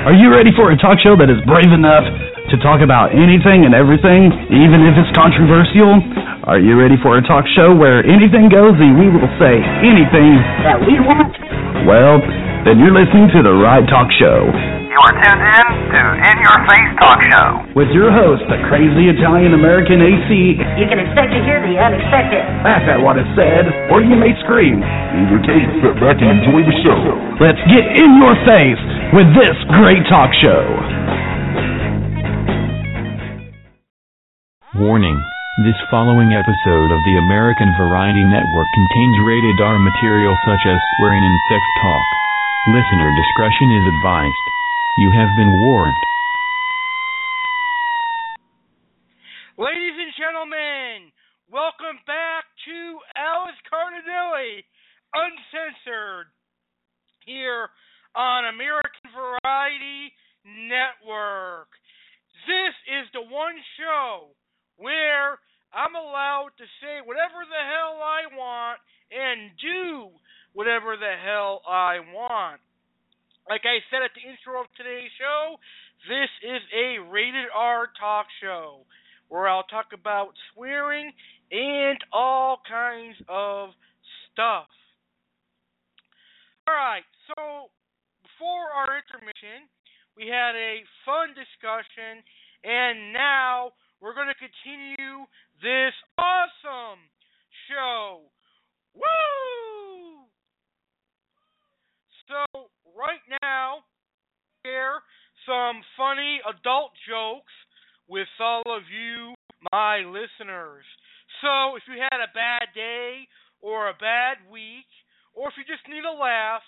Are 0.00 0.16
you 0.16 0.32
ready 0.32 0.48
for 0.56 0.72
a 0.72 0.78
talk 0.80 0.96
show 1.04 1.14
that 1.20 1.28
is 1.28 1.36
brave 1.44 1.68
enough 1.76 2.08
to 2.48 2.56
talk 2.64 2.80
about 2.80 3.12
anything 3.12 3.68
and 3.68 3.76
everything, 3.76 4.32
even 4.48 4.80
if 4.88 4.96
it's 4.96 5.12
controversial? 5.12 6.00
Are 6.48 6.58
you 6.58 6.80
ready 6.80 6.96
for 7.04 7.20
a 7.20 7.22
talk 7.22 7.44
show 7.52 7.76
where 7.76 8.00
anything 8.00 8.48
goes 8.48 8.74
and 8.80 8.96
we 8.96 9.12
will 9.12 9.28
say 9.36 9.60
anything 9.84 10.40
that 10.64 10.80
we 10.80 10.96
want? 11.04 11.36
Well, 11.84 12.18
then 12.64 12.80
you're 12.80 12.96
listening 12.96 13.28
to 13.36 13.40
the 13.44 13.52
right 13.52 13.84
talk 13.86 14.08
show. 14.16 14.48
You 14.90 14.98
are 14.98 15.14
tuned 15.22 15.38
in 15.38 15.66
to 15.94 16.02
In 16.18 16.36
Your 16.42 16.58
Face 16.66 16.90
Talk 16.98 17.18
Show. 17.30 17.48
With 17.78 17.94
your 17.94 18.10
host, 18.10 18.42
the 18.50 18.58
crazy 18.66 19.06
Italian 19.06 19.54
American 19.54 20.02
AC. 20.02 20.58
You 20.76 20.86
can 20.90 20.98
expect 20.98 21.30
to 21.30 21.40
hear 21.46 21.62
the 21.62 21.78
unexpected. 21.78 22.42
Laugh 22.66 22.82
at 22.90 22.98
what 22.98 23.14
is 23.14 23.28
said, 23.38 23.70
or 23.94 24.02
you 24.02 24.18
may 24.18 24.34
scream. 24.42 24.82
Either 24.82 25.38
case, 25.46 25.70
sit 25.78 25.94
back 26.02 26.18
and 26.18 26.42
enjoy 26.42 26.66
the 26.66 26.76
show. 26.82 27.00
Let's 27.38 27.62
get 27.70 27.86
in 28.02 28.18
your 28.18 28.34
face 28.42 28.82
with 29.14 29.30
this 29.38 29.54
great 29.78 30.02
talk 30.10 30.34
show. 30.42 30.66
Warning. 34.78 35.18
This 35.66 35.74
following 35.90 36.30
episode 36.30 36.90
of 36.94 37.02
the 37.02 37.18
American 37.18 37.74
Variety 37.74 38.22
Network 38.22 38.70
contains 38.70 39.18
rated 39.26 39.58
R 39.58 39.82
material 39.82 40.30
such 40.46 40.62
as 40.62 40.78
swearing 40.94 41.26
and 41.26 41.38
sex 41.50 41.58
talk. 41.82 42.06
Listener 42.70 43.10
discretion 43.10 43.66
is 43.66 43.84
advised. 43.98 44.44
You 45.02 45.10
have 45.10 45.34
been 45.34 45.50
warned. 45.66 45.98
Ladies 49.58 49.98
and 49.98 50.14
gentlemen, 50.14 51.10
welcome 51.50 51.98
back 52.06 52.46
to 52.70 52.78
Alex 53.18 53.58
Cardinale, 53.66 54.62
Uncensored, 55.18 56.30
here 57.26 57.74
on 58.14 58.46
American 58.46 59.10
Variety 59.18 60.14
Network. 60.46 61.74
This 62.46 62.74
is 62.86 63.10
the 63.10 63.26
one 63.26 63.58
show 63.74 64.30
where 64.80 65.36
I'm 65.70 65.94
allowed 65.94 66.56
to 66.58 66.66
say 66.80 67.04
whatever 67.04 67.44
the 67.44 67.62
hell 67.62 68.00
I 68.00 68.26
want 68.32 68.80
and 69.12 69.52
do 69.60 70.08
whatever 70.56 70.96
the 70.96 71.14
hell 71.20 71.62
I 71.68 72.00
want. 72.00 72.60
Like 73.48 73.62
I 73.68 73.84
said 73.92 74.02
at 74.02 74.16
the 74.16 74.24
intro 74.24 74.60
of 74.64 74.72
today's 74.76 75.12
show, 75.20 75.60
this 76.08 76.32
is 76.42 76.62
a 76.72 76.98
rated 77.12 77.52
R 77.54 77.92
talk 78.00 78.26
show 78.40 78.88
where 79.28 79.46
I'll 79.46 79.68
talk 79.68 79.92
about 79.92 80.32
swearing 80.52 81.12
and 81.52 81.98
all 82.12 82.62
kinds 82.66 83.16
of 83.28 83.70
stuff. 84.32 84.66
Alright, 86.68 87.04
so 87.26 87.70
before 88.22 88.70
our 88.70 89.02
intermission, 89.02 89.68
we 90.16 90.26
had 90.26 90.54
a 90.54 90.82
fun 91.04 91.34
discussion, 91.34 92.22
and 92.62 93.12
now 93.12 93.72
we're 94.00 94.14
going 94.14 94.32
to 94.32 94.40
continue 94.40 95.28
this 95.60 95.92
awesome 96.16 97.04
show. 97.68 98.32
Woo! 98.96 100.24
So, 102.28 102.70
right 102.96 103.20
now, 103.42 103.84
share 104.64 105.04
some 105.46 105.82
funny 105.96 106.40
adult 106.48 106.92
jokes 107.08 107.52
with 108.08 108.28
all 108.40 108.64
of 108.66 108.82
you, 108.88 109.34
my 109.72 109.98
listeners. 109.98 110.84
So, 111.42 111.76
if 111.76 111.82
you 111.86 112.00
had 112.00 112.24
a 112.24 112.32
bad 112.34 112.72
day 112.74 113.28
or 113.60 113.88
a 113.88 113.94
bad 113.94 114.38
week, 114.50 114.88
or 115.34 115.48
if 115.48 115.54
you 115.56 115.64
just 115.64 115.86
need 115.88 116.04
a 116.04 116.12
laugh, 116.12 116.62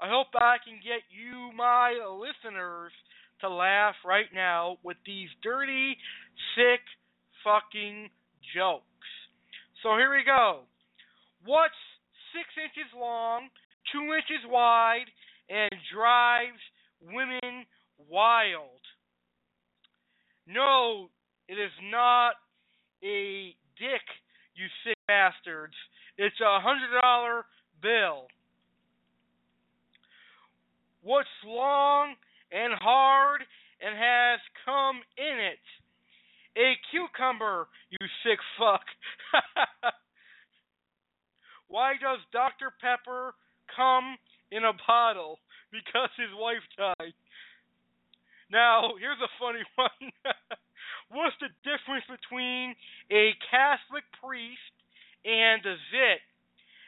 I 0.00 0.08
hope 0.08 0.28
I 0.34 0.56
can 0.62 0.78
get 0.84 1.02
you, 1.10 1.50
my 1.56 1.96
listeners, 1.96 2.92
to 3.40 3.48
laugh 3.48 3.94
right 4.04 4.28
now 4.34 4.78
with 4.82 4.96
these 5.04 5.28
dirty, 5.42 5.96
sick, 6.54 6.80
fucking 7.44 8.10
jokes. 8.54 8.84
So 9.82 9.96
here 9.96 10.10
we 10.10 10.24
go. 10.24 10.62
What's 11.44 11.78
six 12.34 12.48
inches 12.58 12.90
long, 12.98 13.48
two 13.92 14.14
inches 14.14 14.44
wide, 14.48 15.06
and 15.48 15.70
drives 15.94 16.60
women 17.00 17.66
wild? 18.08 18.82
No, 20.46 21.08
it 21.48 21.54
is 21.54 21.72
not 21.90 22.34
a 23.02 23.54
dick, 23.78 24.06
you 24.54 24.66
sick 24.84 24.96
bastards. 25.06 25.74
It's 26.18 26.40
a 26.40 26.60
hundred 26.60 27.00
dollar 27.00 27.44
bill. 27.82 28.26
What's 31.02 31.28
long 31.44 32.14
and 32.50 32.72
hard 32.74 33.42
and 33.80 33.94
has 33.96 34.40
come 34.64 34.96
in 35.18 35.38
it? 35.38 35.62
A 36.56 36.72
cucumber, 36.90 37.68
you 37.90 37.98
sick 38.24 38.38
fuck. 38.58 38.84
Why 41.68 41.94
does 42.00 42.20
Dr. 42.32 42.72
Pepper 42.80 43.34
come 43.74 44.16
in 44.50 44.64
a 44.64 44.72
bottle? 44.86 45.38
Because 45.70 46.08
his 46.16 46.30
wife 46.34 46.64
died. 46.78 47.12
Now, 48.50 48.94
here's 48.98 49.20
a 49.20 49.28
funny 49.38 49.64
one. 49.76 50.12
What's 51.10 51.36
the 51.40 51.50
difference 51.62 52.04
between 52.08 52.74
a 53.10 53.34
Catholic 53.50 54.04
priest 54.22 54.72
and 55.24 55.60
a 55.66 55.76
zit? 55.92 56.22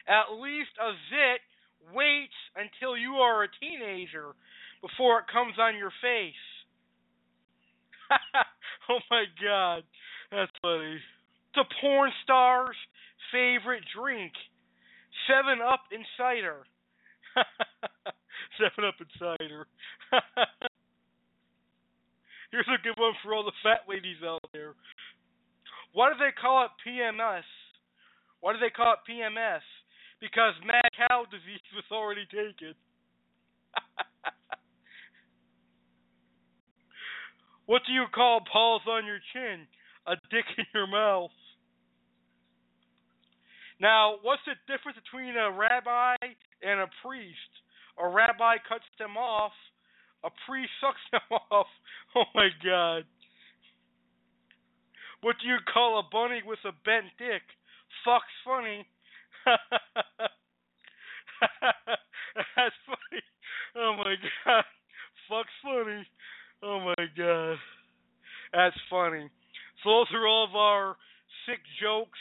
At 0.08 0.40
least 0.40 0.72
a 0.80 0.92
zit 1.10 1.40
waits 1.92 2.38
until 2.56 2.96
you 2.96 3.20
are 3.20 3.44
a 3.44 3.48
teenager 3.60 4.32
before 4.80 5.20
it 5.20 5.26
comes 5.30 5.58
on 5.58 5.76
your 5.76 5.92
face. 6.00 6.44
oh 8.90 9.00
my 9.10 9.24
god, 9.42 9.82
that's 10.30 10.52
funny. 10.62 10.98
A 11.56 11.64
porn 11.80 12.10
star's 12.22 12.76
favorite 13.32 13.82
drink. 13.96 14.32
Seven 15.26 15.60
Up 15.60 15.80
and 15.90 16.04
cider. 16.16 16.64
Seven 18.58 18.84
Up 18.88 18.94
and 19.00 19.10
cider. 19.18 19.66
Here's 22.52 22.68
a 22.68 22.80
good 22.82 22.96
one 22.96 23.12
for 23.22 23.34
all 23.34 23.44
the 23.44 23.52
fat 23.62 23.84
ladies 23.88 24.22
out 24.24 24.40
there. 24.52 24.74
Why 25.92 26.12
do 26.12 26.18
they 26.18 26.32
call 26.32 26.64
it 26.64 26.70
PMS? 26.86 27.44
Why 28.40 28.52
do 28.52 28.60
they 28.60 28.70
call 28.70 28.94
it 28.94 29.00
PMS? 29.10 29.66
Because 30.20 30.54
mad 30.64 30.88
cow 30.96 31.24
disease 31.30 31.60
was 31.74 31.84
already 31.92 32.24
taken. 32.30 32.74
What 37.68 37.82
do 37.86 37.92
you 37.92 38.06
call 38.14 38.40
balls 38.50 38.80
on 38.88 39.04
your 39.04 39.20
chin? 39.36 39.68
A 40.08 40.16
dick 40.32 40.46
in 40.56 40.64
your 40.72 40.86
mouth. 40.86 41.30
Now, 43.78 44.16
what's 44.22 44.40
the 44.48 44.56
difference 44.64 44.96
between 45.04 45.36
a 45.36 45.52
rabbi 45.52 46.16
and 46.64 46.80
a 46.80 46.88
priest? 47.04 47.52
A 48.00 48.08
rabbi 48.08 48.56
cuts 48.66 48.88
them 48.98 49.18
off, 49.18 49.52
a 50.24 50.30
priest 50.48 50.72
sucks 50.80 51.04
them 51.12 51.38
off. 51.52 51.66
Oh 52.16 52.24
my 52.34 52.48
god. 52.64 53.04
What 55.20 55.36
do 55.42 55.48
you 55.48 55.58
call 55.70 55.98
a 56.00 56.08
bunny 56.10 56.40
with 56.46 56.60
a 56.64 56.72
bent 56.86 57.12
dick? 57.18 57.42
Fuck's 58.02 58.24
funny. 58.46 58.86
That's 62.56 62.78
funny. 62.86 63.22
Oh 63.76 63.94
my 63.98 64.14
god. 64.46 64.64
Fuck's 65.28 65.58
funny. 65.62 66.06
Oh 66.62 66.80
my 66.80 67.04
god. 67.16 67.56
That's 68.52 68.76
funny. 68.90 69.30
So 69.82 69.90
those 69.90 70.06
are 70.14 70.26
all 70.26 70.44
of 70.48 70.56
our 70.56 70.96
sick 71.46 71.60
jokes 71.80 72.18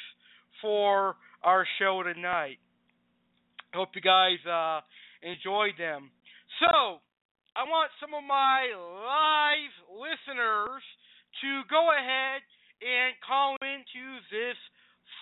for 0.61 1.15
our 1.43 1.65
show 1.79 2.03
tonight. 2.03 2.57
Hope 3.73 3.89
you 3.95 4.01
guys 4.01 4.37
uh, 4.45 4.81
enjoyed 5.21 5.73
them. 5.77 6.11
So, 6.59 7.01
I 7.57 7.65
want 7.65 7.89
some 7.99 8.13
of 8.13 8.23
my 8.23 8.69
live 8.77 9.73
listeners 9.89 10.85
to 11.41 11.49
go 11.69 11.89
ahead 11.89 12.41
and 12.81 13.17
call 13.25 13.57
into 13.61 14.05
this 14.29 14.57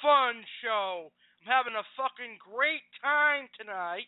fun 0.03 0.43
show. 0.59 1.11
I'm 1.41 1.47
having 1.47 1.75
a 1.79 1.87
fucking 1.95 2.39
great 2.43 2.83
time 2.99 3.47
tonight, 3.55 4.07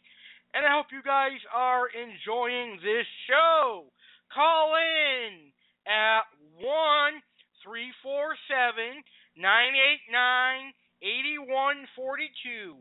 and 0.54 0.68
I 0.68 0.76
hope 0.76 0.92
you 0.92 1.04
guys 1.04 1.40
are 1.56 1.88
enjoying 1.92 2.80
this 2.84 3.08
show. 3.28 3.88
Call 4.34 4.76
in 4.76 5.54
at 5.88 6.28
1 6.60 7.22
347 7.64 9.04
989 9.38 10.74
8142 11.02 12.76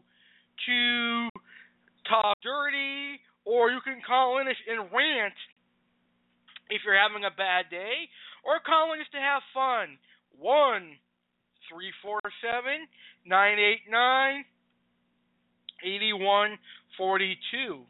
to 0.67 1.29
talk 2.09 2.37
dirty, 2.43 3.21
or 3.45 3.71
you 3.71 3.81
can 3.85 4.01
call 4.07 4.39
in 4.39 4.49
and 4.49 4.91
rant 4.93 5.35
if 6.71 6.83
you're 6.85 6.99
having 6.99 7.25
a 7.25 7.31
bad 7.31 7.71
day, 7.71 8.09
or 8.43 8.59
call 8.65 8.93
in 8.93 9.01
just 9.01 9.13
to 9.13 9.19
have 9.19 9.43
fun. 9.55 9.99
1 10.39 10.99
347 11.71 12.89
989 13.27 14.45
8142. 15.85 17.85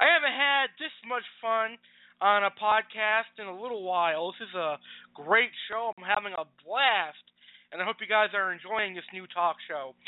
I 0.00 0.06
haven't 0.10 0.36
had 0.36 0.66
this 0.78 0.92
much 1.06 1.24
fun 1.40 1.78
on 2.22 2.46
a 2.46 2.54
podcast 2.54 3.34
in 3.42 3.50
a 3.50 3.60
little 3.60 3.82
while. 3.82 4.30
This 4.30 4.46
is 4.46 4.54
a 4.54 4.78
great 5.10 5.50
show. 5.66 5.90
I'm 5.98 6.06
having 6.06 6.30
a 6.38 6.46
blast, 6.62 7.26
and 7.74 7.82
I 7.82 7.84
hope 7.84 7.98
you 7.98 8.06
guys 8.06 8.30
are 8.30 8.54
enjoying 8.54 8.94
this 8.94 9.04
new 9.10 9.26
talk 9.26 9.58
show. 9.66 9.98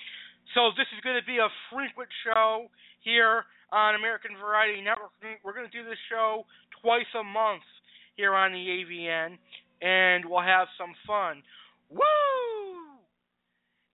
So 0.55 0.71
this 0.79 0.87
is 0.95 1.03
going 1.03 1.19
to 1.19 1.27
be 1.27 1.43
a 1.43 1.51
frequent 1.75 2.09
show 2.23 2.71
here 3.03 3.43
on 3.75 3.99
American 3.99 4.39
Variety 4.39 4.79
Network. 4.79 5.11
We're 5.43 5.59
going 5.59 5.67
to 5.67 5.75
do 5.75 5.83
this 5.83 5.99
show 6.07 6.47
twice 6.79 7.11
a 7.19 7.27
month 7.27 7.67
here 8.15 8.31
on 8.31 8.55
the 8.55 8.63
AVN, 8.63 9.35
and 9.83 10.23
we'll 10.23 10.47
have 10.47 10.71
some 10.79 10.95
fun. 11.03 11.43
Woo! 11.91 12.95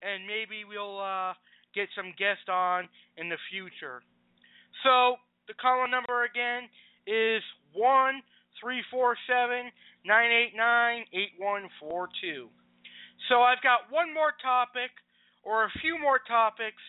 And 0.04 0.28
maybe 0.28 0.68
we'll 0.68 1.00
uh, 1.00 1.32
get 1.72 1.88
some 1.96 2.12
guests 2.20 2.52
on 2.52 2.84
in 3.16 3.32
the 3.32 3.40
future. 3.48 4.04
So 4.84 5.16
the 5.48 5.56
call 5.56 5.88
number 5.88 6.28
again 6.28 6.68
is 7.06 7.42
one 7.72 8.22
three 8.60 8.82
four 8.90 9.16
seven 9.26 9.70
nine 10.04 10.30
eight 10.30 10.52
nine 10.56 11.04
eight 11.12 11.32
one 11.38 11.68
four 11.78 12.08
two. 12.20 12.48
So 13.28 13.42
I've 13.42 13.62
got 13.62 13.90
one 13.90 14.12
more 14.12 14.32
topic 14.42 14.90
or 15.42 15.64
a 15.64 15.70
few 15.80 15.98
more 16.00 16.20
topics 16.26 16.82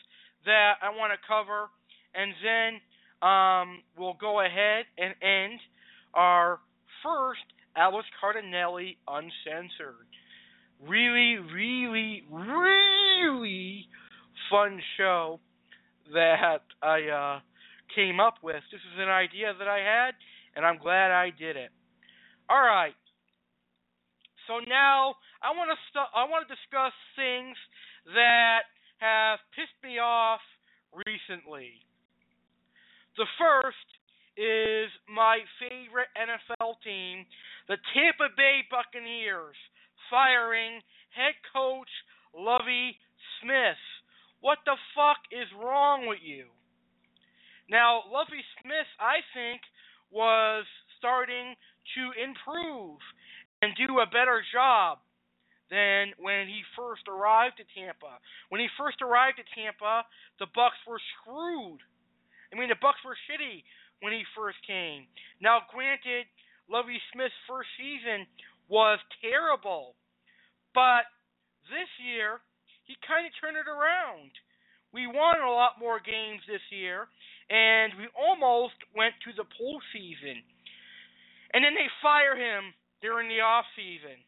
that 0.46 0.74
I 0.82 0.90
want 0.90 1.14
to 1.14 1.20
cover, 1.28 1.70
and 2.16 2.34
then 2.44 2.82
um, 3.28 3.84
we'll 3.98 4.18
go 4.20 4.42
ahead 4.42 4.86
and 4.98 5.14
end 5.22 5.60
our 6.14 6.60
first 7.04 7.42
Alex 7.76 8.08
Cardinale 8.20 8.96
Uncensored. 9.08 10.08
Really, 10.86 11.38
really, 11.54 12.24
really 12.32 13.86
fun 14.50 14.82
show 14.98 15.40
that 16.14 16.64
I 16.82 17.08
uh, 17.08 17.40
came 17.96 18.20
up 18.20 18.36
with. 18.44 18.62
This 18.72 18.82
is 18.94 19.00
an 19.00 19.10
idea 19.10 19.54
that 19.58 19.68
I 19.68 19.80
had, 19.80 20.14
and 20.56 20.66
I'm 20.66 20.78
glad 20.78 21.12
I 21.12 21.30
did 21.32 21.56
it. 21.56 21.72
All 22.50 22.62
right. 22.62 22.96
So 24.48 24.60
now 24.68 25.16
I 25.42 25.56
want 25.56 25.70
to 25.72 25.78
I 26.16 26.28
want 26.28 26.48
to 26.48 26.52
discuss 26.52 26.92
things 27.16 27.56
that 28.14 28.68
have 29.00 29.40
pissed 29.56 29.78
me 29.84 30.00
off 30.00 30.42
recently. 31.08 31.80
The 33.18 33.28
first 33.40 33.88
is 34.38 34.90
my 35.08 35.40
favorite 35.60 36.10
NFL 36.16 36.80
team, 36.84 37.26
the 37.68 37.78
Tampa 37.94 38.34
Bay 38.36 38.64
Buccaneers, 38.72 39.56
firing 40.10 40.82
head 41.16 41.36
coach 41.54 41.92
Lovie 42.36 42.98
Smith. 43.40 43.80
What 44.40 44.60
the 44.66 44.76
fuck 44.96 45.22
is 45.32 45.48
wrong 45.60 46.08
with 46.08 46.20
you? 46.24 46.48
Now, 47.72 48.04
Lovie 48.12 48.44
Smith, 48.60 48.92
I 49.00 49.24
think, 49.32 49.64
was 50.12 50.68
starting 51.00 51.56
to 51.96 52.04
improve 52.20 53.00
and 53.64 53.72
do 53.80 54.04
a 54.04 54.12
better 54.12 54.44
job 54.52 55.00
than 55.72 56.12
when 56.20 56.52
he 56.52 56.68
first 56.76 57.08
arrived 57.08 57.64
at 57.64 57.72
Tampa. 57.72 58.20
When 58.52 58.60
he 58.60 58.68
first 58.76 59.00
arrived 59.00 59.40
at 59.40 59.48
Tampa, 59.56 60.04
the 60.44 60.52
Bucs 60.52 60.84
were 60.84 61.00
screwed. 61.16 61.80
I 62.52 62.60
mean, 62.60 62.68
the 62.68 62.84
Bucs 62.84 63.00
were 63.08 63.16
shitty 63.32 63.64
when 64.04 64.12
he 64.12 64.28
first 64.36 64.60
came. 64.68 65.08
Now, 65.40 65.64
granted, 65.72 66.28
Lovie 66.68 67.00
Smith's 67.16 67.40
first 67.48 67.72
season 67.80 68.28
was 68.68 69.00
terrible, 69.24 69.96
but 70.76 71.08
this 71.72 71.88
year 72.04 72.44
he 72.84 73.00
kind 73.08 73.24
of 73.24 73.32
turned 73.40 73.56
it 73.56 73.72
around. 73.72 74.36
We 74.92 75.08
won 75.08 75.40
a 75.40 75.56
lot 75.56 75.80
more 75.80 76.04
games 76.04 76.44
this 76.52 76.64
year, 76.68 77.08
and 77.52 77.92
we 78.00 78.08
almost 78.16 78.80
went 78.96 79.12
to 79.28 79.36
the 79.36 79.44
postseason. 79.44 80.40
And 81.52 81.60
then 81.60 81.76
they 81.76 81.92
fire 82.00 82.40
him 82.40 82.72
during 83.04 83.28
the 83.28 83.44
off 83.44 83.68
season 83.76 84.24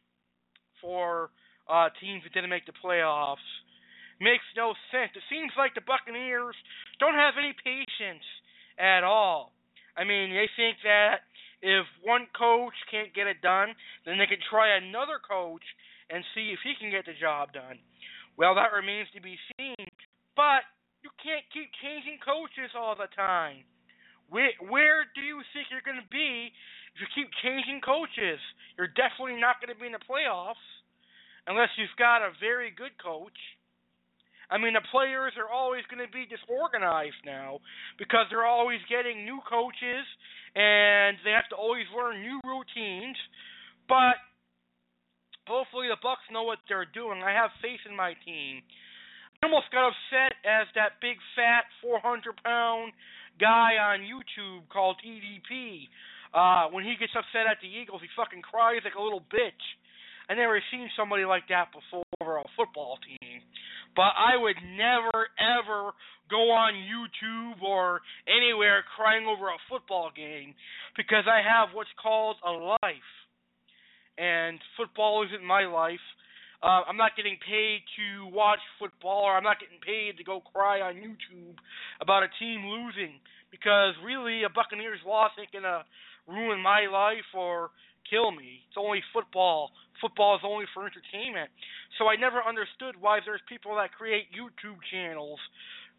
for 0.84 1.32
uh, 1.72 1.88
teams 2.04 2.28
that 2.28 2.36
didn't 2.36 2.52
make 2.52 2.68
the 2.68 2.76
playoffs. 2.84 3.48
Makes 4.20 4.44
no 4.60 4.76
sense. 4.92 5.16
It 5.16 5.24
seems 5.32 5.56
like 5.58 5.72
the 5.74 5.88
Buccaneers 5.88 6.56
don't 7.00 7.16
have 7.16 7.40
any 7.40 7.56
patience 7.64 8.28
at 8.76 9.08
all. 9.08 9.56
I 9.96 10.04
mean, 10.04 10.36
they 10.36 10.52
think 10.60 10.84
that 10.84 11.24
if 11.64 11.88
one 12.04 12.28
coach 12.36 12.76
can't 12.92 13.16
get 13.16 13.28
it 13.28 13.40
done, 13.40 13.72
then 14.06 14.20
they 14.20 14.28
can 14.28 14.44
try 14.52 14.76
another 14.76 15.24
coach 15.24 15.64
and 16.12 16.28
see 16.36 16.52
if 16.52 16.60
he 16.60 16.76
can 16.76 16.92
get 16.92 17.08
the 17.08 17.16
job 17.16 17.56
done. 17.56 17.80
Well, 18.36 18.56
that 18.56 18.76
remains 18.76 19.08
to 19.16 19.22
be 19.22 19.40
seen. 19.56 19.88
But 20.36 20.68
you 21.04 21.12
can't 21.20 21.43
keep 21.51 21.68
changing 21.84 22.18
coaches 22.24 22.72
all 22.74 22.95
the 22.95 23.12
time. 23.12 23.68
Where 24.32 24.56
where 24.64 25.04
do 25.14 25.22
you 25.22 25.43
think 25.51 25.68
you're 25.70 25.84
going 25.84 25.99
to 25.99 26.10
be 26.10 26.49
if 26.95 26.97
you 27.04 27.08
keep 27.12 27.30
changing 27.43 27.84
coaches? 27.84 28.39
You're 28.80 28.89
definitely 28.95 29.38
not 29.38 29.60
going 29.60 29.76
to 29.76 29.80
be 29.80 29.91
in 29.91 29.93
the 29.93 30.01
playoffs 30.08 30.64
unless 31.45 31.70
you've 31.76 31.93
got 31.99 32.24
a 32.24 32.32
very 32.39 32.72
good 32.72 32.95
coach. 32.97 33.36
I 34.47 34.58
mean, 34.58 34.74
the 34.74 34.86
players 34.91 35.34
are 35.36 35.51
always 35.51 35.84
going 35.91 36.04
to 36.04 36.12
be 36.12 36.24
disorganized 36.30 37.20
now 37.26 37.60
because 37.99 38.28
they're 38.30 38.47
always 38.47 38.80
getting 38.88 39.26
new 39.26 39.39
coaches 39.43 40.06
and 40.56 41.18
they 41.26 41.32
have 41.32 41.49
to 41.51 41.58
always 41.58 41.89
learn 41.91 42.22
new 42.22 42.39
routines. 42.45 43.18
But 43.89 44.16
hopefully 45.47 45.88
the 45.89 45.99
Bucs 45.99 46.28
know 46.32 46.43
what 46.43 46.60
they're 46.70 46.88
doing. 46.88 47.24
I 47.24 47.34
have 47.34 47.49
faith 47.62 47.82
in 47.89 47.95
my 47.95 48.14
team. 48.24 48.62
Almost 49.44 49.68
got 49.76 49.91
upset 49.91 50.39
as 50.48 50.72
that 50.80 51.04
big 51.04 51.20
fat 51.36 51.68
400 51.84 52.32
pound 52.48 52.94
guy 53.39 53.76
on 53.76 54.00
YouTube 54.00 54.64
called 54.72 54.96
EDP. 55.04 55.91
Uh, 56.32 56.72
when 56.72 56.88
he 56.88 56.96
gets 56.96 57.12
upset 57.12 57.46
at 57.52 57.60
the 57.60 57.68
Eagles, 57.68 58.00
he 58.00 58.08
fucking 58.16 58.41
cries 58.41 58.82
like 58.88 58.96
a 58.96 59.04
little 59.04 59.22
bitch. 59.28 59.64
I 60.32 60.36
never 60.39 60.64
seen 60.72 60.88
somebody 60.96 61.26
like 61.26 61.44
that 61.52 61.76
before 61.76 62.08
over 62.22 62.39
a 62.39 62.48
football 62.56 62.98
team. 63.04 63.44
But 63.96 64.16
I 64.16 64.39
would 64.39 64.56
never 64.64 65.28
ever 65.36 65.91
go 66.32 66.50
on 66.56 66.74
YouTube 66.80 67.62
or 67.62 68.00
anywhere 68.26 68.84
crying 68.96 69.28
over 69.28 69.52
a 69.52 69.60
football 69.70 70.10
game 70.16 70.56
because 70.96 71.28
I 71.28 71.44
have 71.44 71.76
what's 71.76 71.91
called 72.02 72.38
a 72.48 72.52
life 72.52 73.12
and 74.18 74.60
football 74.78 75.26
isn't 75.28 75.46
my 75.46 75.66
life. 75.66 76.04
Uh, 76.64 76.88
I'm 76.88 76.95
not 76.95 77.11
getting 77.20 77.36
paid 77.43 77.84
to 77.99 78.32
watch 78.32 78.64
football, 78.80 79.28
or 79.28 79.36
I'm 79.36 79.43
not 79.43 79.59
getting 79.59 79.84
paid 79.84 80.16
to 80.16 80.24
go 80.24 80.39
cry 80.39 80.80
on 80.80 80.95
YouTube 80.95 81.59
about 81.99 82.24
a 82.24 82.32
team 82.39 82.64
losing 82.72 83.20
because 83.51 83.99
really 83.99 84.47
a 84.47 84.49
Buccaneers 84.49 85.03
loss 85.05 85.36
ain't 85.36 85.51
gonna 85.51 85.84
ruin 86.26 86.64
my 86.64 86.88
life 86.88 87.28
or 87.36 87.72
kill 88.07 88.32
me. 88.32 88.64
It's 88.72 88.80
only 88.80 89.03
football. 89.11 89.72
Football 89.99 90.39
is 90.39 90.41
only 90.47 90.66
for 90.74 90.88
entertainment. 90.88 91.51
So 91.99 92.07
I 92.07 92.16
never 92.16 92.39
understood 92.39 92.95
why 92.95 93.20
there's 93.26 93.43
people 93.51 93.76
that 93.76 93.91
create 93.91 94.32
YouTube 94.32 94.80
channels 94.88 95.39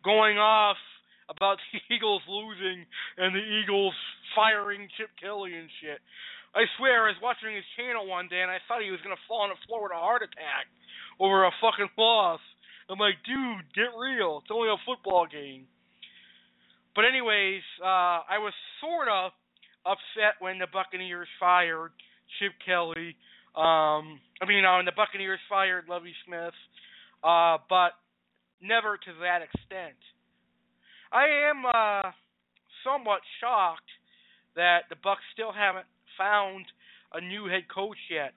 going 0.02 0.38
off 0.40 0.80
about 1.28 1.58
the 1.72 1.80
Eagles 1.92 2.22
losing 2.24 2.88
and 3.20 3.36
the 3.36 3.44
Eagles 3.44 3.94
firing 4.34 4.88
Chip 4.96 5.12
Kelly 5.20 5.54
and 5.54 5.68
shit. 5.80 6.00
I 6.54 6.70
swear, 6.78 7.04
I 7.04 7.10
was 7.10 7.20
watching 7.22 7.54
his 7.54 7.66
channel 7.76 8.06
one 8.06 8.28
day 8.30 8.40
and 8.40 8.50
I 8.50 8.62
thought 8.66 8.82
he 8.82 8.94
was 8.94 9.02
gonna 9.02 9.20
fall 9.26 9.42
on 9.42 9.50
the 9.50 9.58
floor 9.66 9.82
with 9.82 9.92
a 9.92 9.98
heart 9.98 10.22
attack 10.22 10.70
over 11.18 11.44
a 11.44 11.52
fucking 11.60 11.90
loss. 11.98 12.40
I'm 12.88 12.98
like, 12.98 13.18
dude, 13.26 13.66
get 13.74 13.90
real. 13.96 14.40
It's 14.42 14.52
only 14.52 14.68
a 14.68 14.78
football 14.86 15.26
game. 15.26 15.66
But 16.94 17.06
anyways, 17.06 17.62
uh, 17.82 18.22
I 18.28 18.38
was 18.38 18.52
sort 18.80 19.08
of 19.08 19.32
upset 19.84 20.38
when 20.38 20.58
the 20.58 20.68
Buccaneers 20.70 21.28
fired 21.40 21.90
Chip 22.38 22.52
Kelly. 22.64 23.16
Um, 23.56 24.20
I 24.38 24.46
mean, 24.46 24.64
uh, 24.64 24.76
when 24.76 24.84
the 24.86 24.94
Buccaneers 24.94 25.40
fired 25.48 25.86
Lovie 25.88 26.14
Smith, 26.26 26.54
uh, 27.22 27.58
but 27.68 27.98
never 28.62 28.96
to 28.96 29.12
that 29.22 29.42
extent. 29.42 29.98
I 31.10 31.50
am 31.50 31.64
uh, 31.66 32.10
somewhat 32.82 33.20
shocked 33.40 33.90
that 34.56 34.86
the 34.90 34.96
Bucs 34.96 35.24
still 35.32 35.52
haven't 35.52 35.86
found 36.16 36.64
a 37.12 37.20
new 37.20 37.46
head 37.46 37.64
coach 37.72 37.98
yet. 38.10 38.32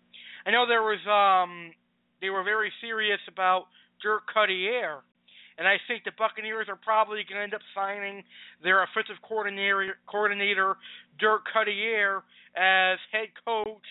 I 0.45 0.51
know 0.51 0.65
there 0.67 0.83
was 0.83 1.01
um 1.07 1.71
they 2.21 2.29
were 2.29 2.43
very 2.43 2.71
serious 2.81 3.19
about 3.27 3.65
Dirk 4.01 4.23
Koetter, 4.33 4.99
and 5.57 5.67
I 5.67 5.77
think 5.87 6.03
the 6.03 6.11
Buccaneers 6.17 6.67
are 6.69 6.77
probably 6.77 7.23
going 7.27 7.37
to 7.37 7.43
end 7.43 7.53
up 7.53 7.61
signing 7.73 8.23
their 8.63 8.83
offensive 8.83 9.17
coordinator 9.27 9.97
coordinator 10.07 10.77
Dirk 11.19 11.43
Koetter 11.53 12.21
as 12.55 12.99
head 13.11 13.29
coach 13.45 13.87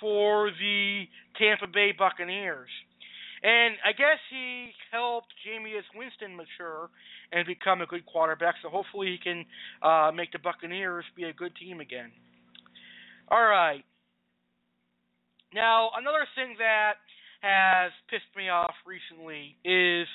for 0.00 0.50
the 0.50 1.04
Tampa 1.38 1.66
Bay 1.66 1.92
Buccaneers. 1.96 2.70
And 3.42 3.76
I 3.84 3.92
guess 3.92 4.18
he 4.30 4.70
helped 4.90 5.28
Jameis 5.44 5.84
Winston 5.94 6.34
mature 6.34 6.88
and 7.30 7.46
become 7.46 7.82
a 7.82 7.86
good 7.86 8.06
quarterback. 8.06 8.54
So 8.62 8.70
hopefully 8.70 9.08
he 9.08 9.18
can 9.18 9.44
uh, 9.82 10.10
make 10.14 10.32
the 10.32 10.38
Buccaneers 10.38 11.04
be 11.14 11.24
a 11.24 11.32
good 11.32 11.52
team 11.56 11.80
again. 11.80 12.10
All 13.28 13.44
right. 13.44 13.84
Now 15.54 15.90
another 15.96 16.26
thing 16.34 16.56
that 16.58 16.94
has 17.40 17.92
pissed 18.10 18.34
me 18.36 18.48
off 18.48 18.74
recently 18.86 19.56
is 19.64 20.06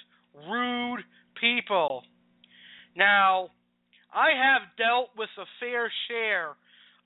rude 0.47 1.03
people. 1.39 2.03
Now 2.95 3.49
I 4.13 4.29
have 4.35 4.69
dealt 4.77 5.09
with 5.17 5.29
a 5.39 5.45
fair 5.59 5.91
share 6.07 6.55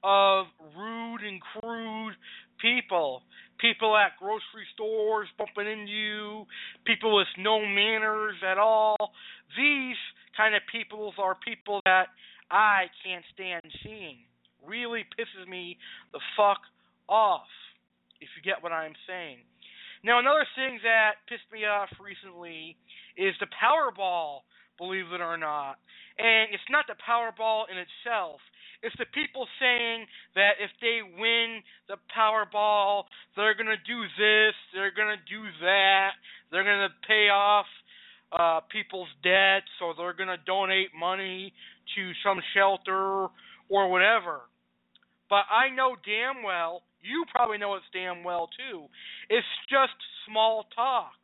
of 0.03 0.47
rude 0.77 1.21
and 1.21 1.39
crude 1.41 2.15
people. 2.61 3.21
People 3.59 3.95
at 3.95 4.19
grocery 4.19 4.67
stores 4.73 5.27
bumping 5.37 5.71
into 5.71 5.91
you, 5.91 6.45
people 6.85 7.15
with 7.15 7.27
no 7.37 7.59
manners 7.59 8.35
at 8.45 8.57
all. 8.57 8.97
These 9.55 9.95
kind 10.35 10.53
of 10.53 10.61
people 10.69 11.13
are 11.17 11.35
people 11.35 11.79
that 11.85 12.07
I 12.51 12.85
can't 13.05 13.23
stand 13.33 13.63
seeing. 13.83 14.17
Really 14.65 15.03
pisses 15.17 15.47
me 15.47 15.77
the 16.11 16.19
fuck 16.37 16.59
off, 17.09 17.47
if 18.21 18.29
you 18.35 18.41
get 18.43 18.63
what 18.63 18.71
I'm 18.71 18.93
saying. 19.07 19.37
Now, 20.03 20.19
another 20.19 20.45
thing 20.55 20.79
that 20.83 21.23
pissed 21.29 21.47
me 21.51 21.65
off 21.65 21.89
recently 21.99 22.75
is 23.15 23.35
the 23.39 23.47
Powerball, 23.55 24.43
believe 24.77 25.11
it 25.13 25.21
or 25.21 25.37
not. 25.37 25.79
And 26.19 26.53
it's 26.53 26.67
not 26.69 26.85
the 26.87 26.95
Powerball 26.99 27.71
in 27.71 27.77
itself, 27.77 28.39
it's 28.83 28.95
the 28.99 29.07
people 29.15 29.47
saying 29.61 30.05
that 30.35 30.59
if 30.59 30.69
they 30.81 30.99
win 31.17 31.63
the 31.87 31.95
Powerball, 32.11 33.05
they're 33.35 33.55
gonna 33.55 33.79
do 33.87 34.03
this, 34.19 34.53
they're 34.75 34.91
gonna 34.91 35.23
do 35.29 35.41
that, 35.61 36.11
they're 36.51 36.65
gonna 36.65 36.91
pay 37.07 37.29
off 37.31 37.65
uh, 38.33 38.59
people's 38.69 39.07
debts, 39.23 39.71
or 39.81 39.95
they're 39.95 40.13
gonna 40.13 40.37
donate 40.45 40.89
money 40.93 41.53
to 41.95 42.11
some 42.25 42.41
shelter 42.53 43.27
or 43.69 43.87
whatever. 43.87 44.41
But 45.29 45.45
I 45.49 45.73
know 45.73 45.95
damn 46.05 46.43
well, 46.43 46.83
you 47.01 47.25
probably 47.31 47.57
know 47.57 47.75
it's 47.75 47.89
damn 47.93 48.23
well 48.23 48.49
too. 48.55 48.87
It's 49.29 49.47
just 49.69 49.95
small 50.27 50.65
talk. 50.75 51.15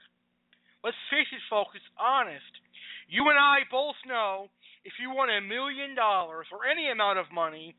Let's 0.84 1.00
face 1.12 1.28
it, 1.32 1.44
folks. 1.50 1.76
It's 1.76 1.94
honest. 2.00 2.54
You 3.08 3.28
and 3.30 3.40
I 3.40 3.68
both 3.70 4.00
know 4.08 4.48
if 4.86 4.94
you 5.02 5.12
won 5.12 5.30
a 5.30 5.42
million 5.42 5.96
dollars 5.96 6.48
or 6.52 6.66
any 6.66 6.90
amount 6.90 7.20
of 7.20 7.28
money, 7.34 7.76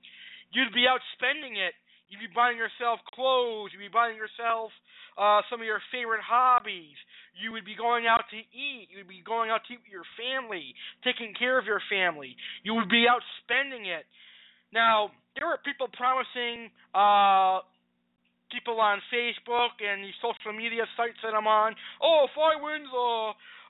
you'd 0.53 0.75
be 0.75 0.85
out 0.85 1.01
spending 1.17 1.57
it. 1.57 1.73
You'd 2.11 2.21
be 2.21 2.35
buying 2.35 2.59
yourself 2.59 2.99
clothes. 3.15 3.71
You'd 3.73 3.87
be 3.87 3.93
buying 3.93 4.19
yourself 4.19 4.75
uh, 5.15 5.41
some 5.49 5.63
of 5.63 5.67
your 5.67 5.81
favorite 5.95 6.21
hobbies. 6.21 6.99
You 7.39 7.53
would 7.53 7.65
be 7.65 7.79
going 7.79 8.11
out 8.11 8.27
to 8.35 8.41
eat. 8.41 8.91
You 8.91 8.99
would 8.99 9.09
be 9.09 9.23
going 9.23 9.49
out 9.49 9.63
to 9.71 9.79
eat 9.79 9.81
with 9.87 9.95
your 9.95 10.09
family, 10.19 10.75
taking 11.07 11.33
care 11.39 11.57
of 11.57 11.65
your 11.65 11.81
family. 11.87 12.35
You 12.67 12.75
would 12.75 12.91
be 12.91 13.07
out 13.07 13.23
spending 13.47 13.87
it. 13.87 14.05
Now, 14.73 15.11
there 15.37 15.47
were 15.47 15.59
people 15.65 15.89
promising 15.93 16.71
uh, 16.95 17.63
people 18.51 18.79
on 18.83 18.99
Facebook 19.11 19.79
and 19.79 20.03
these 20.03 20.19
social 20.19 20.53
media 20.53 20.87
sites 20.97 21.19
that 21.23 21.35
I'm 21.35 21.47
on, 21.47 21.75
oh, 22.03 22.27
if 22.27 22.35
I 22.35 22.59
win 22.59 22.83
the 22.87 23.11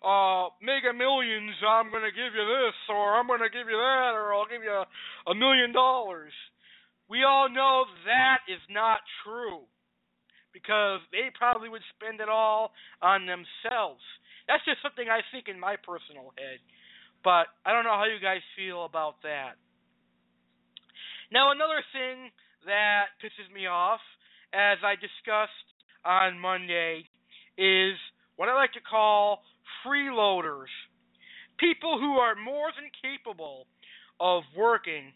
uh, 0.00 0.48
Mega 0.64 0.96
Millions, 0.96 1.56
I'm 1.60 1.92
going 1.92 2.04
to 2.04 2.12
give 2.12 2.32
you 2.32 2.44
this, 2.44 2.76
or 2.88 3.16
I'm 3.16 3.28
going 3.28 3.44
to 3.44 3.52
give 3.52 3.68
you 3.68 3.76
that, 3.76 4.12
or 4.16 4.32
I'll 4.32 4.48
give 4.48 4.64
you 4.64 4.82
a 5.28 5.34
million 5.34 5.72
dollars. 5.72 6.32
We 7.08 7.24
all 7.24 7.48
know 7.48 7.84
that 8.06 8.40
is 8.48 8.62
not 8.70 9.00
true 9.24 9.68
because 10.52 11.00
they 11.12 11.30
probably 11.36 11.68
would 11.68 11.84
spend 11.96 12.20
it 12.20 12.28
all 12.28 12.72
on 13.02 13.26
themselves. 13.26 14.02
That's 14.48 14.64
just 14.64 14.82
something 14.82 15.06
I 15.06 15.20
think 15.30 15.46
in 15.46 15.60
my 15.60 15.76
personal 15.76 16.32
head. 16.38 16.58
But 17.22 17.52
I 17.66 17.72
don't 17.72 17.84
know 17.84 17.94
how 17.94 18.08
you 18.08 18.18
guys 18.22 18.40
feel 18.56 18.84
about 18.84 19.20
that. 19.22 19.60
Now, 21.32 21.52
another 21.52 21.82
thing 21.92 22.30
that 22.66 23.14
pisses 23.22 23.46
me 23.54 23.66
off, 23.66 24.00
as 24.52 24.78
I 24.82 24.94
discussed 24.96 25.66
on 26.04 26.38
Monday, 26.38 27.04
is 27.56 27.94
what 28.34 28.48
I 28.48 28.54
like 28.54 28.72
to 28.72 28.80
call 28.80 29.42
freeloaders, 29.86 30.72
people 31.58 31.98
who 32.00 32.18
are 32.18 32.34
more 32.34 32.70
than 32.74 32.90
capable 32.98 33.66
of 34.18 34.42
working, 34.56 35.12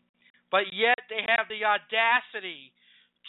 but 0.50 0.70
yet 0.72 0.98
they 1.10 1.26
have 1.26 1.48
the 1.48 1.66
audacity 1.66 2.70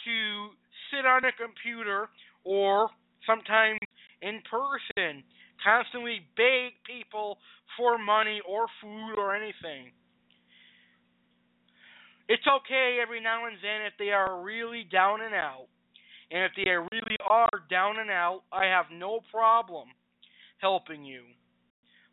to 0.04 0.54
sit 0.92 1.04
on 1.04 1.24
a 1.24 1.32
computer 1.32 2.08
or 2.44 2.88
sometimes 3.26 3.80
in 4.22 4.40
person, 4.48 5.24
constantly 5.58 6.20
beg 6.36 6.78
people 6.86 7.38
for 7.76 7.98
money 7.98 8.40
or 8.48 8.66
food 8.80 9.18
or 9.18 9.34
anything. 9.34 9.90
It's 12.28 12.42
okay 12.46 12.98
every 13.00 13.20
now 13.20 13.46
and 13.46 13.56
then 13.62 13.86
if 13.86 13.94
they 13.98 14.10
are 14.10 14.42
really 14.42 14.84
down 14.90 15.20
and 15.22 15.34
out. 15.34 15.66
And 16.30 16.42
if 16.42 16.52
they 16.56 16.70
really 16.70 17.16
are 17.28 17.62
down 17.70 17.98
and 18.00 18.10
out, 18.10 18.42
I 18.52 18.66
have 18.66 18.86
no 18.92 19.20
problem 19.30 19.88
helping 20.58 21.04
you. 21.04 21.22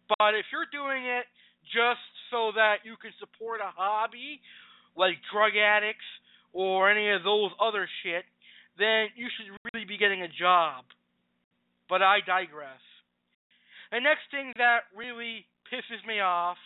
But 0.08 0.36
if 0.36 0.46
you're 0.52 0.70
doing 0.72 1.06
it 1.06 1.26
just 1.74 2.04
so 2.30 2.52
that 2.56 2.86
you 2.86 2.96
can 3.02 3.12
support 3.20 3.62
a 3.62 3.72
hobby 3.74 4.42
like 4.96 5.18
drug 5.34 5.54
addicts 5.58 6.06
or 6.52 6.92
any 6.92 7.10
of 7.10 7.24
those 7.24 7.50
other 7.60 7.90
shit, 8.04 8.26
then 8.78 9.08
you 9.16 9.28
should 9.34 9.50
really 9.74 9.86
be 9.86 9.98
getting 9.98 10.22
a 10.22 10.28
job. 10.28 10.86
But 11.90 12.02
I 12.02 12.20
digress. 12.26 12.82
The 13.92 14.00
next 14.00 14.30
thing 14.30 14.54
that 14.58 14.90
really 14.96 15.46
pisses 15.72 16.06
me 16.08 16.20
off 16.20 16.58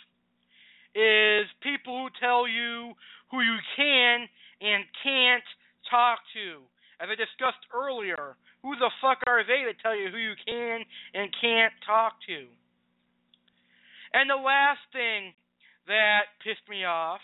is 0.95 1.45
people 1.61 2.03
who 2.03 2.09
tell 2.19 2.47
you 2.47 2.93
who 3.31 3.41
you 3.41 3.57
can 3.75 4.27
and 4.61 4.85
can't 5.03 5.47
talk 5.89 6.19
to. 6.33 6.63
As 6.99 7.09
I 7.11 7.15
discussed 7.15 7.61
earlier, 7.73 8.35
who 8.61 8.75
the 8.75 8.89
fuck 9.01 9.21
are 9.27 9.45
they 9.45 9.63
to 9.69 9.73
tell 9.81 9.95
you 9.95 10.09
who 10.09 10.17
you 10.17 10.33
can 10.45 10.81
and 11.13 11.29
can't 11.39 11.73
talk 11.85 12.17
to? 12.27 12.47
And 14.13 14.29
the 14.29 14.39
last 14.39 14.81
thing 14.91 15.33
that 15.85 16.33
pissed 16.43 16.65
me 16.69 16.85
off, 16.85 17.21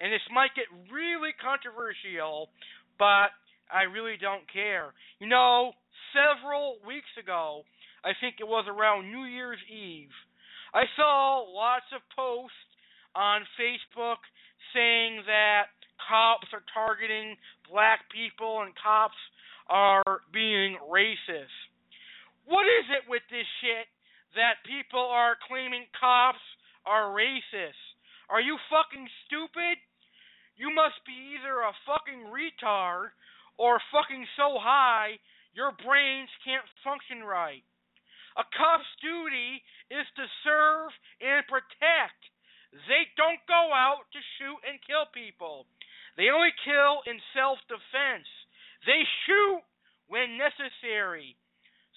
and 0.00 0.12
this 0.12 0.22
might 0.30 0.54
get 0.54 0.70
really 0.92 1.34
controversial, 1.34 2.50
but 2.98 3.34
I 3.72 3.90
really 3.90 4.16
don't 4.20 4.46
care. 4.52 4.94
You 5.18 5.26
know, 5.26 5.72
several 6.14 6.78
weeks 6.86 7.10
ago, 7.18 7.66
I 8.04 8.14
think 8.20 8.36
it 8.38 8.46
was 8.46 8.64
around 8.70 9.10
New 9.10 9.26
Year's 9.26 9.58
Eve, 9.66 10.14
I 10.74 10.84
saw 10.96 11.44
lots 11.48 11.88
of 11.96 12.04
posts 12.12 12.68
on 13.16 13.40
Facebook 13.56 14.20
saying 14.74 15.22
that 15.26 15.72
cops 15.96 16.48
are 16.52 16.64
targeting 16.72 17.36
black 17.70 18.06
people 18.12 18.62
and 18.62 18.72
cops 18.76 19.18
are 19.68 20.22
being 20.32 20.76
racist. 20.88 21.52
What 22.46 22.64
is 22.64 22.86
it 22.88 23.04
with 23.08 23.22
this 23.28 23.46
shit 23.60 23.86
that 24.34 24.64
people 24.64 25.04
are 25.04 25.36
claiming 25.48 25.84
cops 25.98 26.42
are 26.86 27.12
racist? 27.12 27.80
Are 28.30 28.40
you 28.40 28.56
fucking 28.72 29.08
stupid? 29.26 29.76
You 30.56 30.74
must 30.74 31.00
be 31.04 31.36
either 31.36 31.60
a 31.60 31.76
fucking 31.84 32.32
retard 32.32 33.12
or 33.58 33.80
fucking 33.92 34.26
so 34.36 34.56
high 34.56 35.20
your 35.58 35.74
brains 35.82 36.30
can't 36.46 36.66
function 36.86 37.26
right. 37.26 37.66
A 38.38 38.46
cop's 38.54 38.86
duty 39.02 39.58
is 39.90 40.06
to 40.14 40.24
serve 40.46 40.94
and 41.18 41.42
protect. 41.50 42.20
They 42.72 43.08
don't 43.16 43.40
go 43.48 43.72
out 43.72 44.04
to 44.12 44.20
shoot 44.36 44.60
and 44.68 44.76
kill 44.84 45.08
people. 45.12 45.64
They 46.16 46.28
only 46.28 46.52
kill 46.64 47.00
in 47.08 47.16
self 47.32 47.58
defense. 47.68 48.28
They 48.84 49.02
shoot 49.24 49.62
when 50.08 50.36
necessary. 50.36 51.36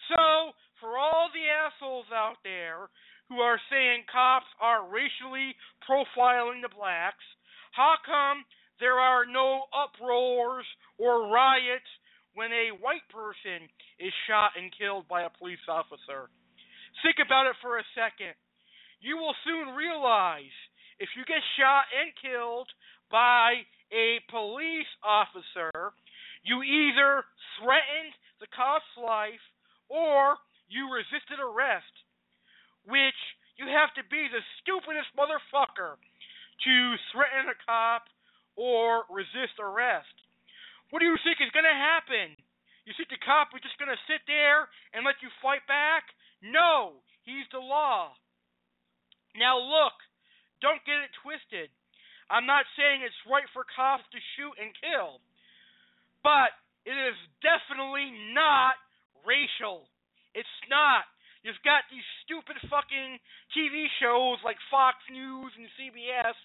So, 0.08 0.56
for 0.80 0.98
all 0.98 1.30
the 1.32 1.48
assholes 1.48 2.10
out 2.12 2.40
there 2.44 2.90
who 3.30 3.40
are 3.40 3.60
saying 3.70 4.04
cops 4.12 4.50
are 4.60 4.88
racially 4.88 5.56
profiling 5.88 6.62
the 6.62 6.74
blacks, 6.74 7.24
how 7.72 7.96
come 8.04 8.44
there 8.80 9.00
are 9.00 9.26
no 9.26 9.68
uproars 9.72 10.66
or 10.98 11.32
riots 11.32 11.88
when 12.34 12.52
a 12.52 12.76
white 12.80 13.06
person 13.12 13.68
is 14.00 14.12
shot 14.28 14.52
and 14.60 14.74
killed 14.76 15.08
by 15.08 15.24
a 15.24 15.34
police 15.38 15.64
officer? 15.70 16.28
Think 17.04 17.24
about 17.24 17.48
it 17.48 17.56
for 17.62 17.80
a 17.80 17.86
second. 17.96 18.36
You 19.02 19.18
will 19.18 19.34
soon 19.44 19.74
realize 19.74 20.54
if 21.02 21.10
you 21.18 21.26
get 21.26 21.42
shot 21.58 21.90
and 21.90 22.14
killed 22.22 22.70
by 23.10 23.66
a 23.90 24.22
police 24.30 24.90
officer, 25.02 25.98
you 26.46 26.62
either 26.62 27.26
threatened 27.58 28.14
the 28.38 28.50
cop's 28.54 28.94
life 29.02 29.42
or 29.90 30.38
you 30.70 30.86
resisted 30.94 31.42
arrest, 31.42 31.90
which 32.86 33.18
you 33.58 33.66
have 33.66 33.90
to 33.98 34.06
be 34.06 34.30
the 34.30 34.46
stupidest 34.62 35.10
motherfucker 35.18 35.98
to 35.98 36.76
threaten 37.10 37.50
a 37.50 37.58
cop 37.66 38.06
or 38.54 39.10
resist 39.10 39.58
arrest. 39.58 40.14
What 40.94 41.02
do 41.02 41.10
you 41.10 41.18
think 41.26 41.42
is 41.42 41.50
going 41.58 41.66
to 41.66 41.74
happen? 41.74 42.38
You 42.86 42.94
think 42.94 43.10
the 43.10 43.22
cop 43.26 43.50
is 43.58 43.66
just 43.66 43.82
going 43.82 43.90
to 43.90 44.06
sit 44.06 44.22
there 44.30 44.70
and 44.94 45.02
let 45.02 45.18
you 45.26 45.34
fight 45.42 45.66
back? 45.66 46.06
No, 46.46 47.02
he's 47.26 47.50
the 47.50 47.62
law. 47.62 48.14
Now, 49.36 49.60
look, 49.60 49.96
don't 50.60 50.84
get 50.84 51.04
it 51.04 51.14
twisted. 51.24 51.72
I'm 52.32 52.48
not 52.48 52.64
saying 52.80 53.04
it's 53.04 53.28
right 53.28 53.48
for 53.52 53.68
cops 53.68 54.08
to 54.12 54.20
shoot 54.36 54.56
and 54.56 54.72
kill, 54.80 55.20
but 56.24 56.56
it 56.88 56.96
is 56.96 57.18
definitely 57.44 58.12
not 58.32 58.80
racial. 59.28 59.92
It's 60.32 60.58
not. 60.72 61.04
You've 61.44 61.60
got 61.66 61.90
these 61.90 62.06
stupid 62.22 62.56
fucking 62.70 63.18
TV 63.52 63.90
shows 63.98 64.38
like 64.46 64.62
Fox 64.70 65.02
News 65.10 65.52
and 65.58 65.68
CBS 65.74 66.38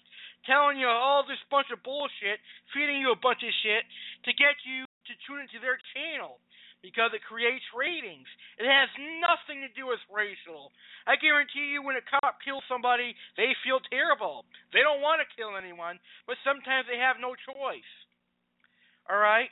telling 0.49 0.81
you 0.81 0.89
all 0.89 1.21
this 1.21 1.39
bunch 1.53 1.69
of 1.69 1.85
bullshit, 1.85 2.41
feeding 2.73 2.99
you 2.99 3.13
a 3.13 3.19
bunch 3.19 3.45
of 3.45 3.53
shit 3.61 3.85
to 4.25 4.31
get 4.33 4.57
you 4.65 4.89
to 5.07 5.13
tune 5.23 5.45
into 5.45 5.61
their 5.61 5.77
channel 5.93 6.41
because 6.81 7.11
it 7.13 7.25
creates 7.25 7.65
ratings. 7.73 8.29
It 8.61 8.69
has 8.69 8.89
nothing 9.19 9.65
to 9.65 9.71
do 9.73 9.89
with 9.89 10.01
racial. 10.09 10.71
I 11.09 11.17
guarantee 11.17 11.73
you, 11.73 11.81
when 11.81 11.97
a 11.97 12.05
cop 12.05 12.39
kills 12.45 12.63
somebody, 12.69 13.17
they 13.35 13.53
feel 13.65 13.81
terrible. 13.89 14.45
They 14.73 14.85
don't 14.85 15.01
want 15.01 15.21
to 15.21 15.27
kill 15.33 15.57
anyone, 15.57 15.97
but 16.29 16.37
sometimes 16.45 16.85
they 16.85 17.01
have 17.01 17.17
no 17.17 17.33
choice. 17.33 17.91
All 19.09 19.17
right? 19.17 19.49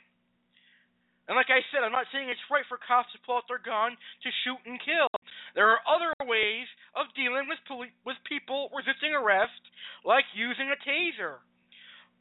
And 1.26 1.34
like 1.34 1.50
I 1.50 1.58
said, 1.74 1.82
I'm 1.82 1.90
not 1.94 2.06
saying 2.14 2.30
it's 2.30 2.50
right 2.54 2.62
for 2.70 2.78
cops 2.78 3.10
to 3.10 3.18
pull 3.26 3.42
out 3.42 3.50
their 3.50 3.62
gun 3.62 3.98
to 3.98 4.28
shoot 4.46 4.62
and 4.62 4.78
kill. 4.78 5.10
There 5.58 5.66
are 5.66 5.82
other 5.82 6.14
ways 6.22 6.70
of 6.94 7.10
dealing 7.18 7.50
with 7.50 7.58
poli- 7.66 7.94
with 8.06 8.14
people 8.30 8.70
resisting 8.70 9.10
arrest, 9.10 9.58
like 10.06 10.22
using 10.38 10.70
a 10.70 10.78
taser. 10.86 11.42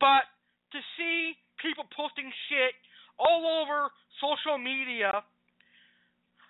But 0.02 0.26
to 0.74 0.80
see 0.98 1.38
people 1.62 1.86
posting 1.94 2.34
shit 2.50 2.74
all 3.20 3.64
over 3.64 3.90
social 4.20 4.58
media 4.58 5.24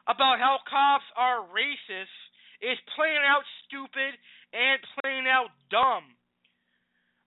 about 0.07 0.37
how 0.37 0.61
cops 0.69 1.05
are 1.17 1.45
racist 1.49 2.13
is 2.61 2.77
plain 2.95 3.21
out 3.25 3.43
stupid 3.65 4.13
and 4.53 4.77
plain 5.01 5.25
out 5.27 5.49
dumb. 5.69 6.05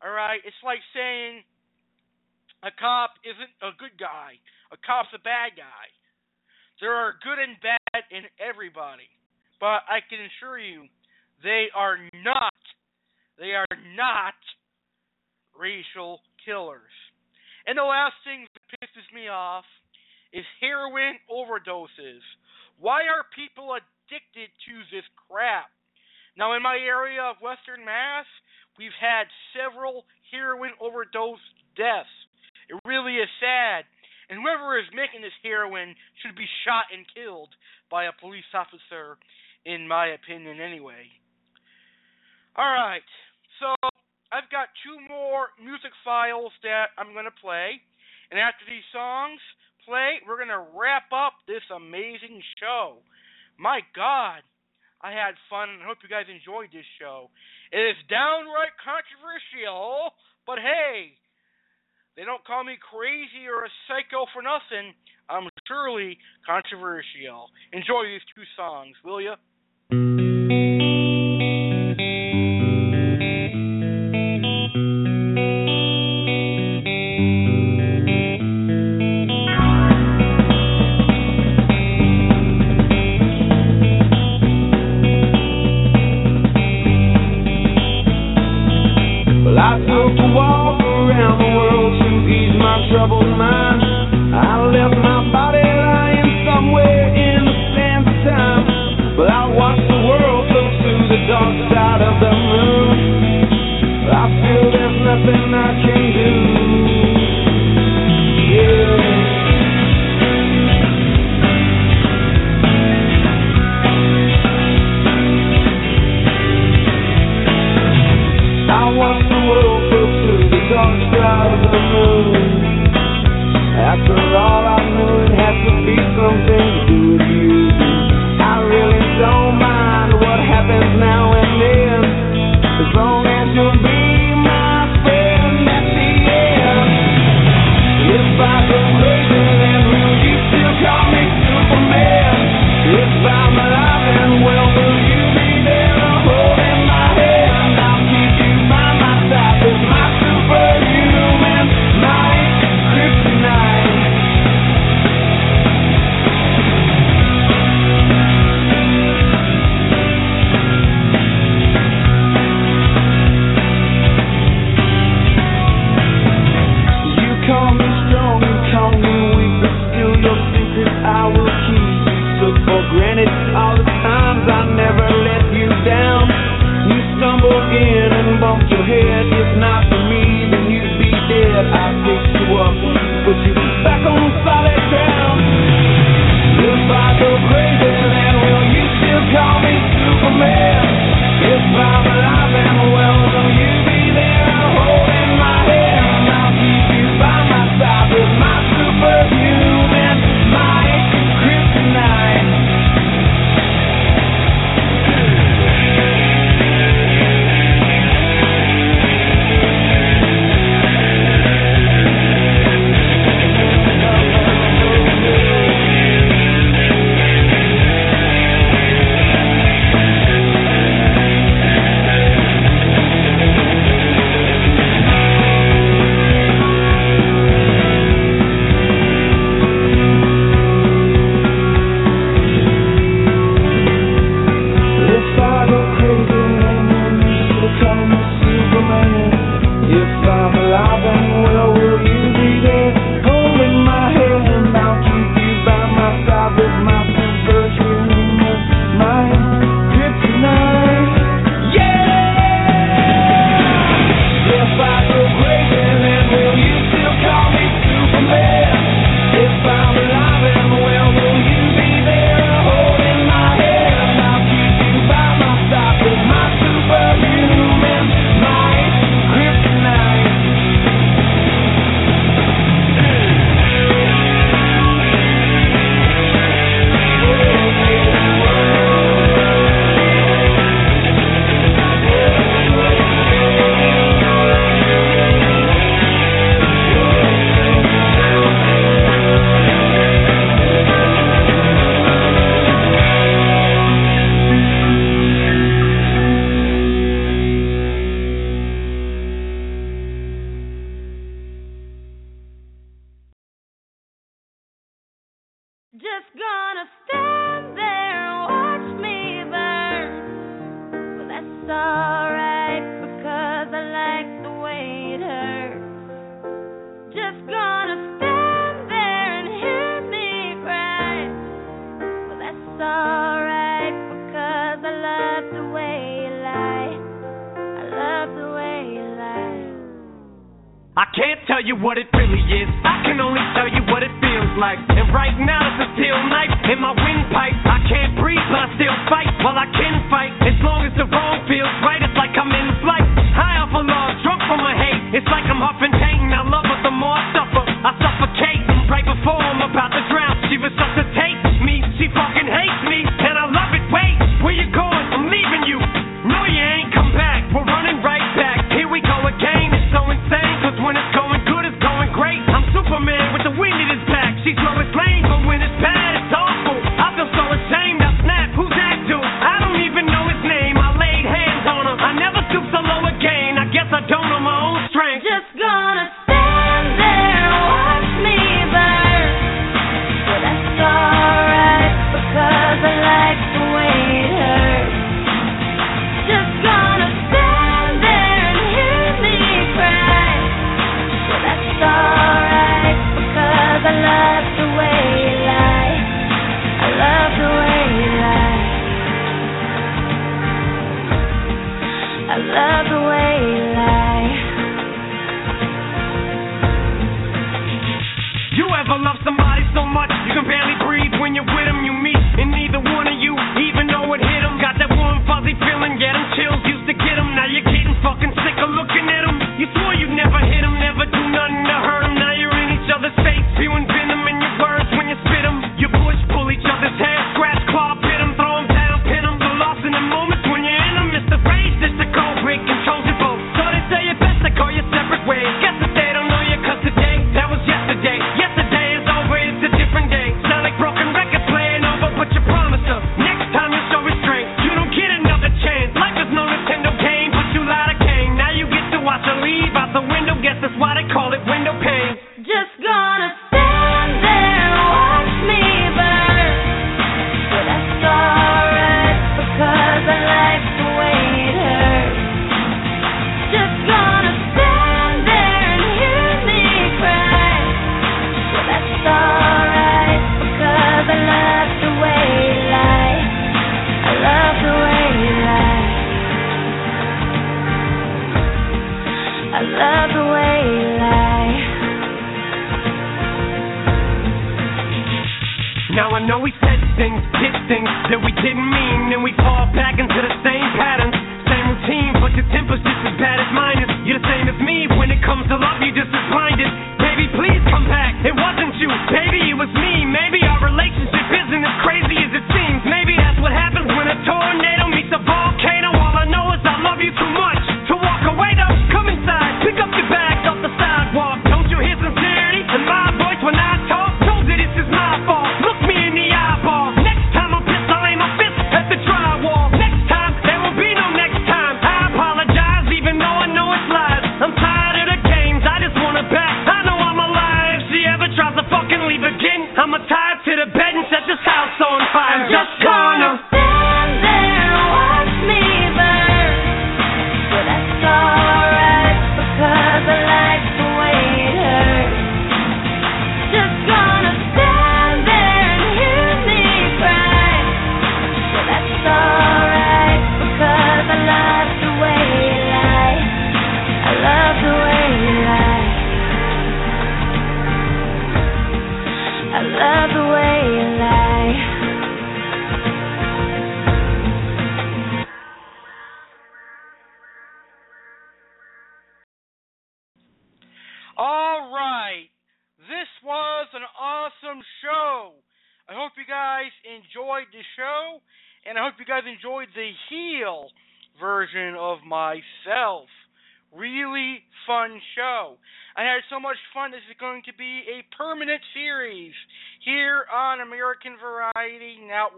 All 0.03 0.15
right, 0.15 0.39
it's 0.47 0.63
like 0.63 0.79
saying 0.95 1.43
a 2.63 2.71
cop 2.71 3.19
isn't 3.27 3.53
a 3.63 3.75
good 3.79 3.99
guy. 3.99 4.39
A 4.71 4.79
cop's 4.79 5.11
a 5.15 5.23
bad 5.23 5.59
guy. 5.59 5.87
There 6.81 6.95
are 6.95 7.19
good 7.23 7.39
and 7.43 7.59
bad 7.59 8.03
in 8.11 8.23
everybody, 8.39 9.11
but 9.59 9.83
I 9.91 9.99
can 10.07 10.23
assure 10.23 10.59
you, 10.59 10.87
they 11.43 11.67
are 11.75 11.99
not. 12.23 12.55
They 13.39 13.55
are 13.55 13.67
not 13.97 14.39
racial 15.59 16.21
killers. 16.45 16.95
And 17.69 17.77
the 17.77 17.85
last 17.85 18.17
thing 18.25 18.49
that 18.49 18.65
pisses 18.81 19.05
me 19.13 19.29
off 19.29 19.69
is 20.33 20.49
heroin 20.57 21.21
overdoses. 21.29 22.25
Why 22.81 23.05
are 23.05 23.29
people 23.37 23.77
addicted 23.77 24.49
to 24.49 24.75
this 24.89 25.05
crap? 25.29 25.69
Now, 26.33 26.57
in 26.57 26.63
my 26.65 26.81
area 26.81 27.21
of 27.21 27.45
Western 27.45 27.85
Mass, 27.85 28.25
we've 28.81 28.97
had 28.97 29.29
several 29.53 30.09
heroin 30.33 30.73
overdose 30.81 31.45
deaths. 31.77 32.09
It 32.73 32.81
really 32.89 33.21
is 33.21 33.29
sad. 33.37 33.85
And 34.33 34.41
whoever 34.41 34.81
is 34.81 34.89
making 34.97 35.21
this 35.21 35.37
heroin 35.45 35.93
should 36.25 36.37
be 36.37 36.49
shot 36.65 36.89
and 36.89 37.05
killed 37.13 37.53
by 37.93 38.09
a 38.09 38.17
police 38.17 38.49
officer, 38.57 39.21
in 39.69 39.85
my 39.85 40.17
opinion, 40.17 40.57
anyway. 40.61 41.05
All 42.57 42.65
right, 42.65 43.05
so 43.61 43.77
I've 44.29 44.51
got 44.53 44.69
two 44.85 45.01
more 45.09 45.57
music 45.57 45.93
files 46.05 46.53
that 46.63 46.93
I'm 47.01 47.17
going 47.17 47.25
to 47.25 47.41
play. 47.41 47.81
And 48.31 48.37
after 48.37 48.69
these 48.69 48.85
songs 48.93 49.41
play, 49.89 50.21
we're 50.29 50.37
going 50.37 50.53
to 50.53 50.69
wrap 50.77 51.09
up 51.13 51.41
this 51.49 51.65
amazing 51.73 52.45
show. 52.61 53.01
My 53.57 53.81
God, 53.97 54.45
I 55.01 55.17
had 55.17 55.33
fun. 55.49 55.81
I 55.81 55.89
hope 55.89 56.05
you 56.05 56.13
guys 56.13 56.29
enjoyed 56.29 56.69
this 56.77 56.87
show. 57.01 57.33
It 57.73 57.81
is 57.81 57.97
downright 58.13 58.77
controversial, 58.77 60.13
but 60.45 60.61
hey, 60.61 61.17
they 62.17 62.29
don't 62.29 62.45
call 62.45 62.65
me 62.65 62.77
crazy 62.77 63.49
or 63.49 63.65
a 63.65 63.73
psycho 63.89 64.29
for 64.37 64.45
nothing. 64.45 64.93
I'm 65.31 65.49
surely 65.67 66.19
controversial. 66.45 67.49
Enjoy 67.73 68.05
these 68.05 68.25
two 68.37 68.45
songs, 68.57 68.97
will 69.05 69.21
you? 69.25 70.28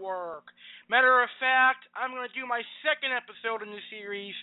Network. 0.01 0.49
Matter 0.89 1.21
of 1.21 1.29
fact, 1.37 1.85
I'm 1.93 2.09
going 2.09 2.25
to 2.25 2.33
do 2.33 2.49
my 2.49 2.65
second 2.81 3.13
episode 3.13 3.61
in 3.61 3.69
the 3.69 3.85
series 3.93 4.33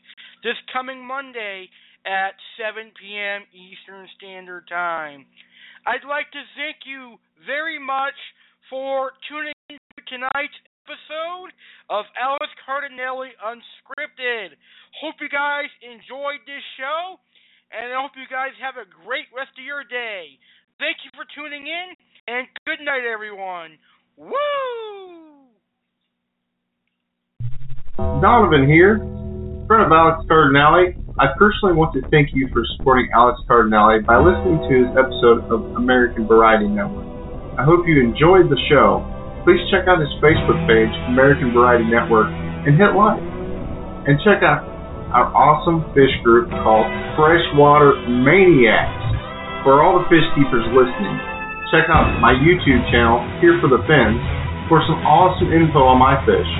this 0.47 0.55
coming 0.71 1.03
Monday 1.03 1.67
at 2.07 2.39
7 2.55 2.95
p.m. 2.95 3.43
Eastern 3.51 4.07
Standard 4.15 4.71
Time. 4.71 5.27
I'd 5.83 6.07
like 6.07 6.31
to 6.31 6.43
thank 6.55 6.87
you 6.87 7.19
very 7.43 7.83
much 7.83 8.15
for 8.71 9.19
tuning 9.27 9.59
in 9.67 9.83
to 9.99 10.01
tonight's 10.07 10.55
episode 10.87 11.51
of 11.91 12.07
Alex 12.15 12.49
Cardinale 12.63 13.35
Unscripted. 13.43 14.55
Hope 15.03 15.19
you 15.19 15.29
guys 15.29 15.69
enjoyed 15.83 16.39
this 16.47 16.63
show, 16.79 17.19
and 17.75 17.91
I 17.91 17.99
hope 17.99 18.15
you 18.15 18.31
guys 18.31 18.55
have 18.63 18.79
a 18.79 18.87
great 18.87 19.27
rest 19.35 19.59
of 19.59 19.67
your 19.67 19.83
day. 19.83 20.39
Thank 20.79 21.03
you 21.03 21.11
for 21.19 21.27
tuning 21.35 21.67
in, 21.67 21.89
and 22.31 22.47
good 22.63 22.79
night, 22.79 23.03
everyone. 23.03 23.75
Woo! 24.15 25.18
Donovan 28.19 28.66
here, 28.66 28.99
friend 29.70 29.86
of 29.86 29.95
Alex 29.95 30.27
Cardinale. 30.27 30.90
I 31.23 31.31
personally 31.39 31.78
want 31.78 31.95
to 31.95 32.03
thank 32.11 32.35
you 32.35 32.51
for 32.51 32.66
supporting 32.74 33.07
Alex 33.15 33.39
Cardinale 33.47 34.03
by 34.03 34.19
listening 34.19 34.59
to 34.59 34.73
his 34.74 34.90
episode 34.99 35.47
of 35.47 35.78
American 35.78 36.27
Variety 36.27 36.66
Network. 36.66 37.07
I 37.55 37.62
hope 37.62 37.86
you 37.86 38.03
enjoyed 38.03 38.51
the 38.51 38.59
show. 38.66 39.07
Please 39.47 39.62
check 39.70 39.86
out 39.86 40.03
his 40.03 40.11
Facebook 40.19 40.59
page, 40.66 40.90
American 41.15 41.55
Variety 41.55 41.86
Network, 41.86 42.27
and 42.66 42.74
hit 42.74 42.90
like. 42.99 43.23
And 44.11 44.19
check 44.27 44.43
out 44.43 44.66
our 45.15 45.31
awesome 45.31 45.86
fish 45.95 46.11
group 46.27 46.51
called 46.66 46.90
Freshwater 47.15 48.03
Maniacs. 48.03 49.62
For 49.62 49.78
all 49.78 50.03
the 50.03 50.07
fish 50.11 50.27
keepers 50.35 50.66
listening, 50.74 51.16
check 51.70 51.86
out 51.86 52.19
my 52.19 52.35
YouTube 52.35 52.82
channel, 52.90 53.23
Here 53.39 53.62
for 53.62 53.70
the 53.70 53.78
Fins, 53.86 54.19
for 54.66 54.82
some 54.90 54.99
awesome 55.07 55.55
info 55.55 55.86
on 55.86 56.03
my 56.03 56.19
fish. 56.27 56.51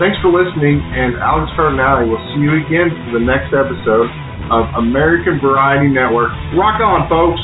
Thanks 0.00 0.16
for 0.22 0.32
listening, 0.32 0.80
and 0.80 1.20
Alex 1.20 1.52
Cardinale 1.54 2.08
will 2.08 2.24
see 2.32 2.40
you 2.40 2.56
again 2.56 2.88
for 2.88 3.20
the 3.20 3.22
next 3.22 3.52
episode 3.52 4.08
of 4.48 4.64
American 4.80 5.36
Variety 5.44 5.92
Network. 5.92 6.32
Rock 6.56 6.80
on, 6.80 7.04
folks! 7.04 7.36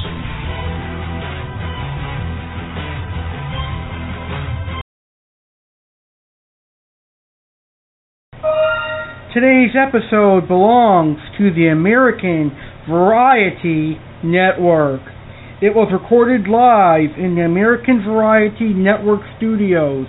Today's 9.35 9.77
episode 9.77 10.49
belongs 10.49 11.19
to 11.37 11.53
the 11.53 11.69
American 11.69 12.57
Variety 12.89 14.01
Network. 14.25 15.03
It 15.61 15.77
was 15.77 15.93
recorded 15.93 16.49
live 16.49 17.21
in 17.21 17.35
the 17.35 17.45
American 17.45 18.03
Variety 18.03 18.73
Network 18.73 19.21
studios. 19.37 20.07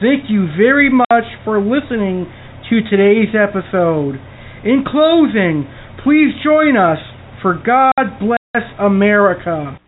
Thank 0.00 0.28
you 0.28 0.48
very 0.56 0.90
much 0.90 1.24
for 1.44 1.60
listening 1.60 2.26
to 2.68 2.80
today's 2.90 3.32
episode. 3.32 4.16
In 4.64 4.84
closing, 4.86 5.68
please 6.02 6.32
join 6.42 6.76
us 6.76 6.98
for 7.40 7.54
God 7.64 7.92
Bless 8.18 8.64
America. 8.80 9.78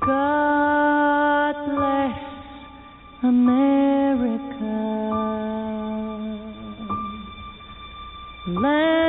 God 0.00 0.47
land 8.58 9.07